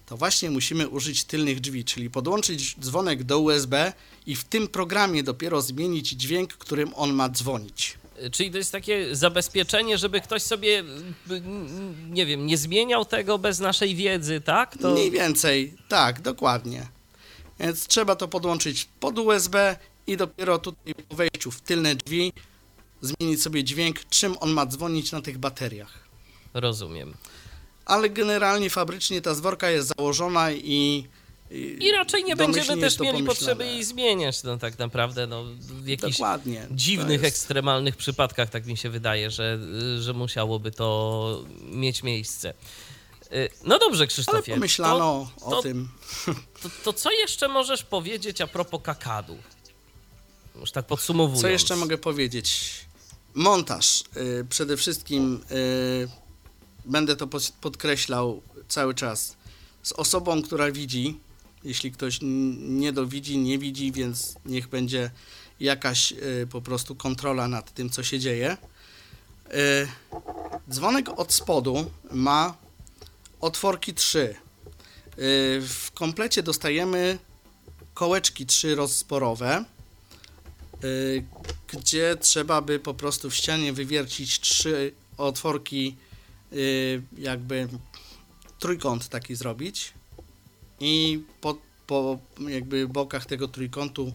to 0.05 0.17
właśnie 0.17 0.51
musimy 0.51 0.87
użyć 0.87 1.23
tylnych 1.23 1.59
drzwi, 1.59 1.85
czyli 1.85 2.09
podłączyć 2.09 2.75
dzwonek 2.79 3.23
do 3.23 3.39
USB 3.39 3.93
i 4.25 4.35
w 4.35 4.43
tym 4.43 4.67
programie 4.67 5.23
dopiero 5.23 5.61
zmienić 5.61 6.09
dźwięk, 6.09 6.53
którym 6.53 6.91
on 6.95 7.13
ma 7.13 7.29
dzwonić. 7.29 7.97
Czyli 8.31 8.51
to 8.51 8.57
jest 8.57 8.71
takie 8.71 9.15
zabezpieczenie, 9.15 9.97
żeby 9.97 10.21
ktoś 10.21 10.43
sobie, 10.43 10.83
y, 11.31 11.41
nie 12.09 12.25
wiem, 12.25 12.45
nie 12.45 12.57
zmieniał 12.57 13.05
tego 13.05 13.37
bez 13.37 13.59
naszej 13.59 13.95
wiedzy, 13.95 14.41
tak? 14.41 14.77
To... 14.77 14.91
Mniej 14.91 15.11
więcej, 15.11 15.73
tak, 15.89 16.21
dokładnie. 16.21 16.87
Więc 17.59 17.87
trzeba 17.87 18.15
to 18.15 18.27
podłączyć 18.27 18.87
pod 18.99 19.19
USB 19.19 19.75
i 20.07 20.17
dopiero 20.17 20.59
tutaj 20.59 20.95
po 21.09 21.15
wejściu 21.15 21.51
w 21.51 21.61
tylne 21.61 21.95
drzwi 21.95 22.33
zmienić 23.01 23.41
sobie 23.43 23.63
dźwięk, 23.63 23.99
czym 24.09 24.35
on 24.39 24.51
ma 24.51 24.65
dzwonić 24.65 25.11
na 25.11 25.21
tych 25.21 25.37
bateriach. 25.37 26.07
Rozumiem. 26.53 27.13
Ale 27.85 28.09
generalnie 28.09 28.69
fabrycznie 28.69 29.21
ta 29.21 29.33
zworka 29.33 29.69
jest 29.69 29.93
założona 29.97 30.51
i... 30.51 31.07
I 31.79 31.91
raczej 31.91 32.23
nie 32.23 32.35
będziemy 32.35 32.81
też 32.81 32.99
mieli 32.99 33.23
potrzeby 33.23 33.65
jej 33.65 33.83
zmieniać, 33.83 34.43
no 34.43 34.57
tak 34.57 34.79
naprawdę, 34.79 35.27
no 35.27 35.43
w 35.59 35.87
jakichś 35.87 36.17
Dokładnie. 36.17 36.67
dziwnych, 36.71 37.21
jest- 37.21 37.25
ekstremalnych 37.35 37.95
przypadkach, 37.95 38.49
tak 38.49 38.65
mi 38.65 38.77
się 38.77 38.89
wydaje, 38.89 39.31
że, 39.31 39.59
że 39.99 40.13
musiałoby 40.13 40.71
to 40.71 41.43
mieć 41.61 42.03
miejsce. 42.03 42.53
Y, 43.33 43.49
No 43.63 43.79
dobrze, 43.79 43.99
Ale 44.01 44.07
Krzysztofie. 44.07 44.53
pomyślano 44.53 45.31
to, 45.39 45.45
o 45.45 45.49
to, 45.51 45.61
tym. 45.61 45.89
To, 46.63 46.69
to 46.83 46.93
co 46.93 47.11
jeszcze 47.11 47.47
możesz 47.47 47.83
powiedzieć 47.83 48.41
a 48.41 48.47
propos 48.47 48.81
kakadu? 48.83 49.37
Już 50.59 50.71
tak 50.71 50.85
podsumowując. 50.85 51.41
Co 51.41 51.47
jeszcze 51.47 51.75
mogę 51.75 51.97
powiedzieć? 51.97 52.71
Montaż. 53.33 54.03
Y, 54.17 54.45
Przede 54.49 54.77
wszystkim 54.77 55.41
y, 55.51 56.07
będę 56.85 57.15
to 57.15 57.27
podkreślał 57.61 58.41
cały 58.67 58.95
czas. 58.95 59.35
Z 59.83 59.91
osobą, 59.91 60.41
która 60.41 60.71
widzi, 60.71 61.19
jeśli 61.63 61.91
ktoś 61.91 62.19
nie 62.57 62.93
dowidzi, 62.93 63.37
nie 63.37 63.59
widzi, 63.59 63.91
więc 63.91 64.35
niech 64.45 64.67
będzie 64.67 65.11
jakaś 65.59 66.11
y, 66.11 66.47
po 66.51 66.61
prostu 66.61 66.95
kontrola 66.95 67.47
nad 67.47 67.73
tym, 67.73 67.89
co 67.89 68.03
się 68.03 68.19
dzieje. 68.19 68.57
Dzwonek 70.69 71.09
od 71.19 71.33
spodu 71.33 71.91
ma 72.11 72.53
otworki 73.41 73.93
3. 73.93 74.19
Y, 74.19 74.35
W 75.67 75.91
komplecie 75.93 76.43
dostajemy 76.43 77.17
kołeczki 77.93 78.45
3 78.45 78.75
rozsporowe 78.75 79.59
y, 79.61 79.74
gdzie 81.67 82.15
trzeba 82.15 82.61
by 82.61 82.79
po 82.79 82.93
prostu 82.93 83.29
w 83.29 83.35
ścianie 83.35 83.73
wywiercić 83.73 84.39
trzy 84.39 84.93
otworki, 85.17 85.95
y, 86.53 87.01
jakby 87.17 87.67
trójkąt 88.59 89.09
taki 89.09 89.35
zrobić 89.35 89.93
i 90.79 91.23
po, 91.41 91.57
po 91.87 92.19
jakby 92.47 92.87
bokach 92.87 93.25
tego 93.25 93.47
trójkątu 93.47 94.13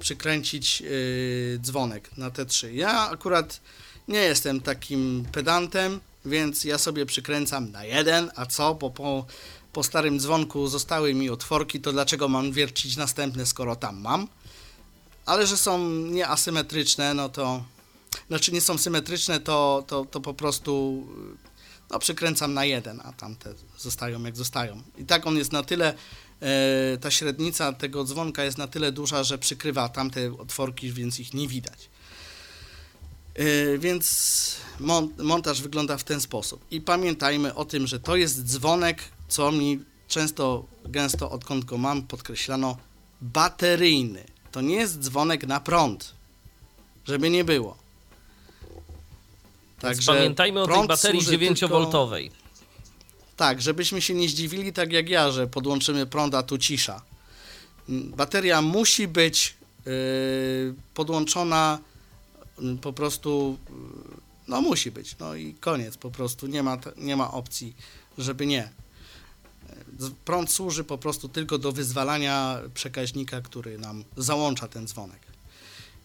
przykręcić 0.00 0.82
y, 0.82 1.58
dzwonek 1.62 2.16
na 2.16 2.30
te 2.30 2.46
trzy. 2.46 2.74
Ja 2.74 3.10
akurat 3.10 3.60
nie 4.08 4.18
jestem 4.18 4.60
takim 4.60 5.24
pedantem, 5.32 6.00
więc 6.24 6.64
ja 6.64 6.78
sobie 6.78 7.06
przykręcam 7.06 7.70
na 7.70 7.84
jeden, 7.84 8.30
a 8.36 8.46
co, 8.46 8.74
bo 8.74 8.90
po, 8.90 9.26
po 9.72 9.82
starym 9.82 10.20
dzwonku 10.20 10.66
zostały 10.66 11.14
mi 11.14 11.30
otworki, 11.30 11.80
to 11.80 11.92
dlaczego 11.92 12.28
mam 12.28 12.52
wiercić 12.52 12.96
następne, 12.96 13.46
skoro 13.46 13.76
tam 13.76 14.00
mam? 14.00 14.28
Ale 15.28 15.46
że 15.46 15.56
są 15.56 15.88
nieasymetryczne, 15.88 17.14
no 17.14 17.28
to 17.28 17.64
znaczy 18.28 18.52
nie 18.52 18.60
są 18.60 18.78
symetryczne, 18.78 19.40
to, 19.40 19.84
to, 19.86 20.04
to 20.04 20.20
po 20.20 20.34
prostu 20.34 21.06
no, 21.90 21.98
przykręcam 21.98 22.54
na 22.54 22.64
jeden, 22.64 23.00
a 23.04 23.12
tamte 23.12 23.54
zostają 23.78 24.22
jak 24.22 24.36
zostają. 24.36 24.82
I 24.98 25.04
tak 25.04 25.26
on 25.26 25.36
jest 25.36 25.52
na 25.52 25.62
tyle, 25.62 25.94
e, 26.40 26.98
ta 27.00 27.10
średnica 27.10 27.72
tego 27.72 28.04
dzwonka 28.04 28.44
jest 28.44 28.58
na 28.58 28.68
tyle 28.68 28.92
duża, 28.92 29.24
że 29.24 29.38
przykrywa 29.38 29.88
tamte 29.88 30.32
otworki, 30.38 30.92
więc 30.92 31.20
ich 31.20 31.34
nie 31.34 31.48
widać. 31.48 31.90
E, 33.34 33.78
więc 33.78 34.56
mon, 34.80 35.08
montaż 35.18 35.62
wygląda 35.62 35.96
w 35.96 36.04
ten 36.04 36.20
sposób. 36.20 36.64
I 36.70 36.80
pamiętajmy 36.80 37.54
o 37.54 37.64
tym, 37.64 37.86
że 37.86 38.00
to 38.00 38.16
jest 38.16 38.44
dzwonek, 38.44 38.98
co 39.28 39.52
mi 39.52 39.80
często, 40.08 40.64
gęsto 40.84 41.30
odkąd 41.30 41.64
go 41.64 41.78
mam 41.78 42.02
podkreślano, 42.02 42.76
bateryjny. 43.20 44.37
To 44.52 44.60
nie 44.60 44.76
jest 44.76 44.98
dzwonek 44.98 45.46
na 45.46 45.60
prąd, 45.60 46.14
żeby 47.06 47.30
nie 47.30 47.44
było. 47.44 47.76
Także 49.80 50.12
pamiętajmy 50.12 50.62
o 50.62 50.66
tej 50.66 50.86
baterii 50.86 51.22
służy 51.22 51.38
9-woltowej. 51.38 52.22
Tylko, 52.22 52.48
Tak, 53.36 53.62
żebyśmy 53.62 54.00
się 54.00 54.14
nie 54.14 54.28
zdziwili 54.28 54.72
tak 54.72 54.92
jak 54.92 55.08
ja, 55.08 55.30
że 55.30 55.46
podłączymy 55.46 56.06
prąd, 56.06 56.34
a 56.34 56.42
tu 56.42 56.58
cisza. 56.58 57.02
Mm, 57.88 58.10
Bateria 58.10 58.62
musi 58.62 59.08
być 59.08 59.56
yy, 59.86 59.92
podłączona 60.94 61.78
mm, 62.58 62.78
po 62.78 62.92
prostu, 62.92 63.58
yy, 63.70 64.16
no 64.48 64.62
musi 64.62 64.90
być, 64.90 65.16
no 65.18 65.34
i 65.34 65.54
koniec, 65.54 65.96
po 65.96 66.10
prostu 66.10 66.46
nie 66.46 66.62
ma, 66.62 66.78
nie 66.96 67.16
ma 67.16 67.30
opcji, 67.32 67.74
żeby 68.18 68.46
nie. 68.46 68.68
Prąd 70.24 70.52
służy 70.52 70.84
po 70.84 70.98
prostu 70.98 71.28
tylko 71.28 71.58
do 71.58 71.72
wyzwalania 71.72 72.60
przekaźnika, 72.74 73.40
który 73.40 73.78
nam 73.78 74.04
załącza 74.16 74.68
ten 74.68 74.86
dzwonek. 74.88 75.20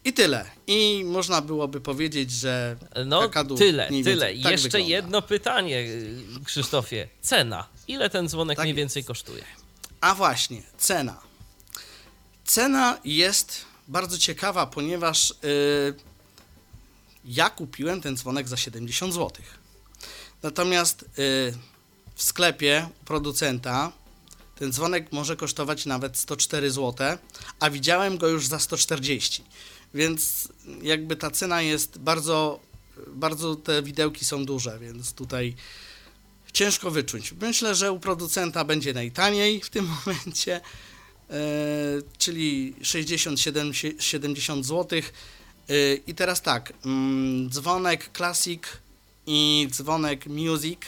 I 0.06 0.14
tyle. 0.14 0.46
I 0.68 1.04
można 1.06 1.42
byłoby 1.42 1.82
powiedzieć, 1.82 2.32
że 2.32 2.76
No 3.06 3.22
kakadu 3.22 3.56
tyle, 3.56 3.90
tyle. 4.04 4.26
tak 4.28 4.52
Jeszcze 4.52 4.70
wygląda. 4.70 4.88
jedno 4.88 5.22
pytanie, 5.22 5.86
Krzysztofie. 6.46 7.08
Cena. 7.22 7.68
Ile 7.88 8.10
ten 8.10 8.30
dzwonek 8.30 8.58
Tak 8.58 8.64
mniej 8.64 8.72
jest. 8.72 8.78
więcej 8.78 9.04
kosztuje? 9.04 9.44
A 10.02 10.16
właśnie, 10.16 10.64
cena. 10.78 11.20
Cena 12.46 12.98
jest 13.06 13.66
bardzo 13.88 14.18
ciekawa, 14.18 14.66
ponieważ 14.68 15.32
y, 15.32 15.36
ja 17.26 17.50
kupiłem 17.50 18.02
ten 18.02 18.18
dzwonek 18.18 18.48
za 18.48 18.58
70 18.58 19.14
zł. 19.14 19.32
Natomiast 20.44 21.06
y, 21.20 21.54
w 22.16 22.24
sklepie 22.24 22.90
producenta 23.06 23.92
ten 24.56 24.74
dzwonek 24.74 25.12
może 25.12 25.36
kosztować 25.36 25.86
nawet 25.86 26.18
104 26.18 26.72
zł, 26.72 27.18
a 27.60 27.70
widziałem 27.70 28.18
go 28.18 28.28
już 28.28 28.48
za 28.48 28.60
140. 28.60 29.44
Więc 29.94 30.48
jakby 30.82 31.16
ta 31.16 31.32
cena 31.32 31.62
jest 31.62 31.98
bardzo, 31.98 32.60
bardzo 33.08 33.56
te 33.56 33.84
widełki 33.84 34.26
są 34.26 34.46
duże, 34.46 34.80
więc 34.80 35.14
tutaj 35.14 35.56
ciężko 36.54 36.92
wyczuć. 36.92 37.34
Myślę, 37.42 37.76
że 37.76 37.92
u 37.92 38.00
producenta 38.00 38.66
będzie 38.66 38.94
najtaniej 38.94 39.62
w 39.62 39.70
tym 39.70 39.88
momencie, 40.06 40.56
e, 40.56 40.62
czyli 42.18 42.76
60-70 42.82 44.64
zł. 44.64 45.00
E, 45.00 45.04
I 46.08 46.16
teraz 46.16 46.42
tak, 46.42 46.74
mm, 46.86 47.50
dzwonek 47.50 48.10
Classic 48.18 48.64
i 49.28 49.68
dzwonek 49.72 50.28
Music 50.28 50.80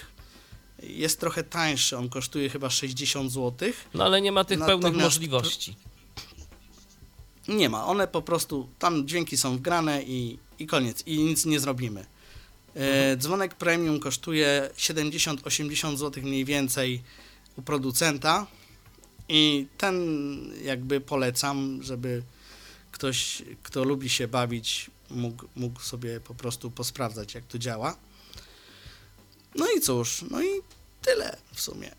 jest 0.87 1.19
trochę 1.19 1.43
tańszy, 1.43 1.97
on 1.97 2.09
kosztuje 2.09 2.49
chyba 2.49 2.69
60 2.69 3.31
zł. 3.31 3.69
No 3.93 4.03
ale 4.03 4.21
nie 4.21 4.31
ma 4.31 4.43
tych 4.43 4.59
pełnych 4.59 4.83
Natomiast- 4.93 5.03
możliwości. 5.03 5.75
Nie 7.47 7.69
ma, 7.69 7.85
one 7.85 8.07
po 8.07 8.21
prostu, 8.21 8.69
tam 8.79 9.07
dźwięki 9.07 9.37
są 9.37 9.57
wgrane 9.57 10.03
i, 10.03 10.37
i 10.59 10.67
koniec, 10.67 11.03
i 11.05 11.17
nic 11.17 11.45
nie 11.45 11.59
zrobimy. 11.59 12.05
E, 12.75 13.17
dzwonek 13.17 13.55
premium 13.55 13.99
kosztuje 13.99 14.69
70-80 14.77 15.97
zł 15.97 16.23
mniej 16.23 16.45
więcej 16.45 17.03
u 17.57 17.61
producenta 17.61 18.47
i 19.29 19.67
ten 19.77 19.95
jakby 20.63 21.01
polecam, 21.01 21.79
żeby 21.83 22.23
ktoś, 22.91 23.41
kto 23.63 23.83
lubi 23.83 24.09
się 24.09 24.27
bawić, 24.27 24.91
mógł, 25.09 25.45
mógł 25.55 25.79
sobie 25.79 26.19
po 26.19 26.35
prostu 26.35 26.71
posprawdzać, 26.71 27.33
jak 27.33 27.45
to 27.45 27.59
działa. 27.59 27.97
No 29.55 29.65
i 29.77 29.81
cóż, 29.81 30.25
no 30.31 30.43
i 30.43 30.47
tyle 31.05 31.37
w 31.53 31.61
sumie. 31.61 31.91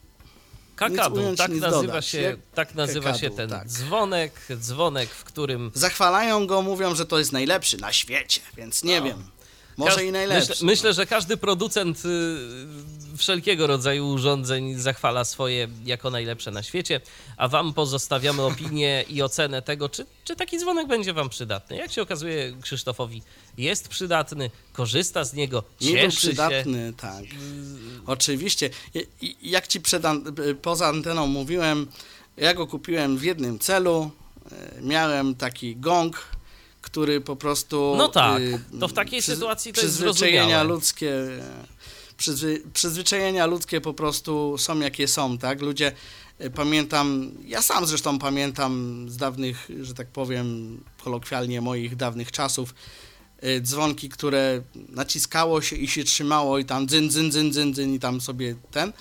Kakadu, 0.77 1.21
ująć, 1.21 1.39
tak 1.39 1.51
nic 1.51 1.61
nazywa 1.61 1.83
dodać. 1.87 2.07
się, 2.07 2.37
tak 2.55 2.75
nazywa 2.75 3.15
się 3.15 3.21
kakadu, 3.31 3.37
ten 3.37 3.51
tak. 3.51 3.69
dzwonek, 3.69 4.41
dzwonek, 4.57 5.11
w 5.11 5.25
którym 5.25 5.71
Zachwalają 5.75 6.47
go, 6.47 6.63
mówią, 6.63 6.95
że 6.95 7.07
to 7.07 7.19
jest 7.19 7.33
najlepszy 7.33 7.77
na 7.77 7.93
świecie, 7.93 8.41
więc 8.57 8.85
nie 8.85 9.01
No. 9.01 9.07
wiem. 9.07 9.31
Może 9.77 10.05
i 10.05 10.13
najlepszy. 10.13 10.51
Myślę, 10.51 10.67
myślę, 10.67 10.93
że 10.93 11.07
każdy 11.07 11.37
producent 11.37 12.03
y, 12.05 13.17
wszelkiego 13.17 13.67
rodzaju 13.67 14.09
urządzeń 14.09 14.75
zachwala 14.79 15.25
swoje 15.25 15.69
jako 15.85 16.11
najlepsze 16.11 16.51
na 16.51 16.63
świecie, 16.63 17.01
a 17.37 17.49
wam 17.49 17.75
pozostawiamy 17.75 18.43
opinię 18.43 19.05
i 19.09 19.23
ocenę 19.23 19.63
tego, 19.63 19.89
czy, 19.89 20.07
czy 20.25 20.37
taki 20.37 20.59
dzwonek 20.59 20.87
będzie 20.89 21.13
wam 21.13 21.29
przydatny. 21.29 21.77
Jak 21.77 21.93
się 21.93 22.03
okazuje, 22.03 22.53
Krzysztofowi 22.63 23.23
jest 23.59 23.89
przydatny, 23.89 24.51
korzysta 24.73 25.25
z 25.25 25.35
niego, 25.35 25.63
cieszy 25.81 26.11
się. 26.11 26.29
przydatny, 26.29 26.93
tak. 26.97 27.25
Oczywiście. 28.07 28.71
Jak 29.43 29.67
ci 29.67 29.81
przed 29.81 30.03
poza 30.63 30.87
anteną 30.87 31.27
mówiłem, 31.27 31.87
ja 32.37 32.55
go 32.55 32.67
kupiłem 32.67 33.19
w 33.19 33.23
jednym 33.23 33.59
celu. 33.59 34.11
E, 34.53 34.83
Miałem 34.83 35.35
taki 35.35 35.77
gong, 35.77 36.36
który 36.87 37.21
po 37.21 37.37
prostu. 37.37 37.95
No 37.99 38.09
tak, 38.09 38.41
y, 38.43 38.61
to 38.81 38.89
w 38.89 38.93
takiej 38.93 39.21
przyz- 39.21 39.35
sytuacji 39.35 39.73
to 39.73 39.81
jest 39.81 39.95
Przyzwyczajenia 39.95 40.39
zrozumiałe. 40.43 40.69
ludzkie. 40.69 41.13
Przyzwy, 42.17 42.63
przyzwyczajenia 42.73 43.47
ludzkie 43.47 43.81
po 43.81 43.95
prostu 43.95 44.59
są 44.59 44.81
jakie 44.81 45.09
są, 45.09 45.39
tak? 45.39 45.61
Ludzie, 45.63 45.93
e, 46.39 46.51
pamiętam, 46.51 47.31
ja 47.45 47.63
sam 47.63 47.87
zresztą 47.87 48.19
pamiętam 48.19 49.07
z 49.09 49.17
dawnych, 49.17 49.69
że 49.83 49.95
tak 49.95 50.09
powiem, 50.09 50.81
kolokwialnie 51.05 51.61
moich 51.61 51.97
dawnych 51.97 52.33
czasów, 52.33 52.75
y, 53.45 53.61
dzwonki, 53.61 54.09
które 54.09 54.63
naciskało 54.89 55.63
się 55.63 55.77
i 55.77 55.89
się 55.89 56.05
trzymało 56.05 56.59
i 56.59 56.65
tam 56.65 56.89
dzyn, 56.89 57.11
dzyn, 57.11 57.33
dzyn, 57.33 57.53
dzyn, 57.53 57.75
dzyn 57.75 57.95
i 57.95 57.99
tam 58.01 58.21
sobie 58.21 58.55
ten. 58.71 58.93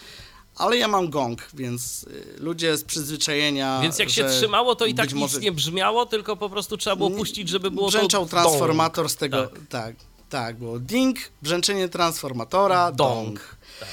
Ale 0.56 0.78
ja 0.78 0.88
mam 0.88 1.10
gong, 1.10 1.48
więc 1.54 2.04
y, 2.04 2.36
ludzie 2.40 2.78
z 2.78 2.84
przyzwyczajenia. 2.84 3.82
Więc 3.82 4.00
jak 4.00 4.10
się 4.10 4.30
trzymało, 4.30 4.76
to 4.76 4.86
i 4.86 4.94
tak 4.94 5.14
nic 5.14 5.20
może 5.20 5.40
nie 5.40 5.52
brzmiało, 5.52 6.06
tylko 6.06 6.38
po 6.38 6.50
prostu 6.50 6.78
trzeba 6.78 6.96
było 6.96 7.12
puścić, 7.12 7.50
żeby 7.50 7.72
było 7.72 7.88
Brzęczał 7.88 8.24
to 8.24 8.30
transformator 8.30 9.10
z 9.10 9.16
tego. 9.16 9.48
Tak. 9.48 9.60
Tak, 9.70 9.96
tak, 10.30 10.58
było 10.58 10.80
ding, 10.80 11.18
brzęczenie 11.42 11.90
transformatora, 11.90 12.92
Dong. 12.92 13.26
dong. 13.26 13.58
Tak. 13.80 13.90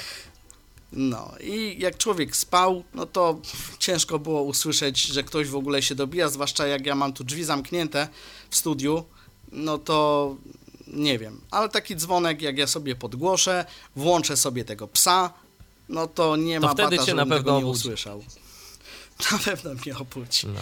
No 0.91 1.31
i 1.41 1.75
jak 1.79 1.97
człowiek 1.97 2.35
spał, 2.35 2.83
no 2.93 3.05
to 3.05 3.39
ciężko 3.79 4.19
było 4.19 4.41
usłyszeć, 4.43 5.01
że 5.01 5.23
ktoś 5.23 5.47
w 5.47 5.55
ogóle 5.55 5.81
się 5.81 5.95
dobija, 5.95 6.29
zwłaszcza 6.29 6.67
jak 6.67 6.85
ja 6.85 6.95
mam 6.95 7.13
tu 7.13 7.23
drzwi 7.23 7.43
zamknięte 7.43 8.07
w 8.49 8.55
studiu, 8.55 9.03
no 9.51 9.77
to 9.77 10.35
nie 10.87 11.19
wiem. 11.19 11.41
Ale 11.51 11.69
taki 11.69 11.95
dzwonek, 11.95 12.41
jak 12.41 12.57
ja 12.57 12.67
sobie 12.67 12.95
podgłoszę, 12.95 13.65
włączę 13.95 14.37
sobie 14.37 14.65
tego 14.65 14.87
psa, 14.87 15.33
no 15.89 16.07
to 16.07 16.35
nie 16.35 16.59
To 16.59 16.67
ma 16.67 16.73
wtedy 16.73 16.95
bata, 16.95 17.05
cię 17.05 17.13
na 17.13 17.25
pewno 17.25 17.59
nie 17.59 17.65
usłyszał. 17.65 18.23
Na 19.31 19.37
pewno 19.37 19.73
mnie 19.73 19.97
obudzi. 19.97 20.47
No. 20.47 20.59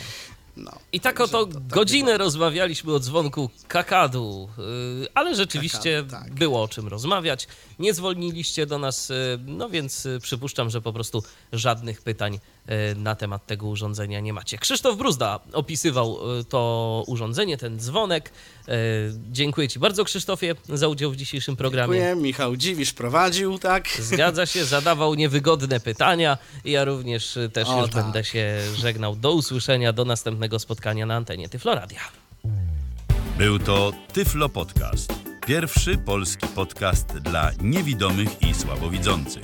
No. 0.57 0.72
I 0.91 0.99
tak 0.99 1.22
oto 1.22 1.45
to 1.45 1.53
tak 1.53 1.67
godzinę 1.67 2.17
rozmawialiśmy 2.17 2.93
o 2.93 2.99
dzwonku 2.99 3.49
kakadu, 3.67 4.49
yy, 4.57 5.07
ale 5.13 5.36
rzeczywiście 5.36 6.03
Kakadu, 6.03 6.24
tak. 6.26 6.34
było 6.34 6.63
o 6.63 6.67
czym 6.67 6.88
rozmawiać. 6.88 7.47
Nie 7.80 7.93
zwolniliście 7.93 8.65
do 8.65 8.78
nas, 8.78 9.09
yy, 9.09 9.15
no 9.45 9.69
więc 9.69 10.05
yy, 10.05 10.19
przypuszczam, 10.19 10.69
że 10.69 10.82
po 10.82 10.93
prostu 10.93 11.24
żadnych 11.53 12.01
pytań 12.01 12.39
na 12.95 13.16
temat 13.16 13.45
tego 13.45 13.68
urządzenia 13.68 14.20
nie 14.20 14.34
macie. 14.34 14.57
Krzysztof 14.57 14.97
Bruzda 14.97 15.39
opisywał 15.53 16.36
yy, 16.38 16.43
to 16.43 17.03
urządzenie, 17.07 17.57
ten 17.57 17.80
dzwonek. 17.80 18.32
Yy, 18.68 18.74
Dziękuję 19.32 19.68
Ci 19.68 19.80
bardzo, 19.80 20.03
Krzysztofie, 20.05 20.55
za 20.70 20.88
udział 20.88 21.12
w 21.12 21.16
dzisiejszym 21.16 21.55
programie. 21.55 21.99
Dziękuję. 21.99 22.24
Michał 22.24 22.55
Dziwisz 22.55 22.93
prowadził, 22.93 23.59
tak? 23.59 23.89
Zgadza 23.99 24.45
się, 24.45 24.66
zadawał 24.66 25.16
niewygodne 25.16 25.80
pytania. 25.80 26.38
Ja 26.66 26.86
również 26.86 27.38
też 27.53 27.68
O, 27.68 27.82
już 27.82 27.91
tak. 27.91 28.03
będę 28.03 28.24
się 28.24 28.59
żegnał. 28.76 29.16
Do 29.16 29.34
usłyszenia, 29.34 29.93
do 29.93 30.05
następnego 30.05 30.59
spotkania 30.59 31.05
na 31.05 31.16
antenie 31.16 31.49
Tyfloradia. 31.49 32.01
Był 33.38 33.59
to 33.59 33.91
Tyflo 34.14 34.49
Podcast. 34.49 35.14
Pierwszy 35.47 35.97
polski 35.97 36.47
podcast 36.47 37.07
dla 37.18 37.51
niewidomych 37.62 38.41
i 38.41 38.53
słabowidzących. 38.53 39.43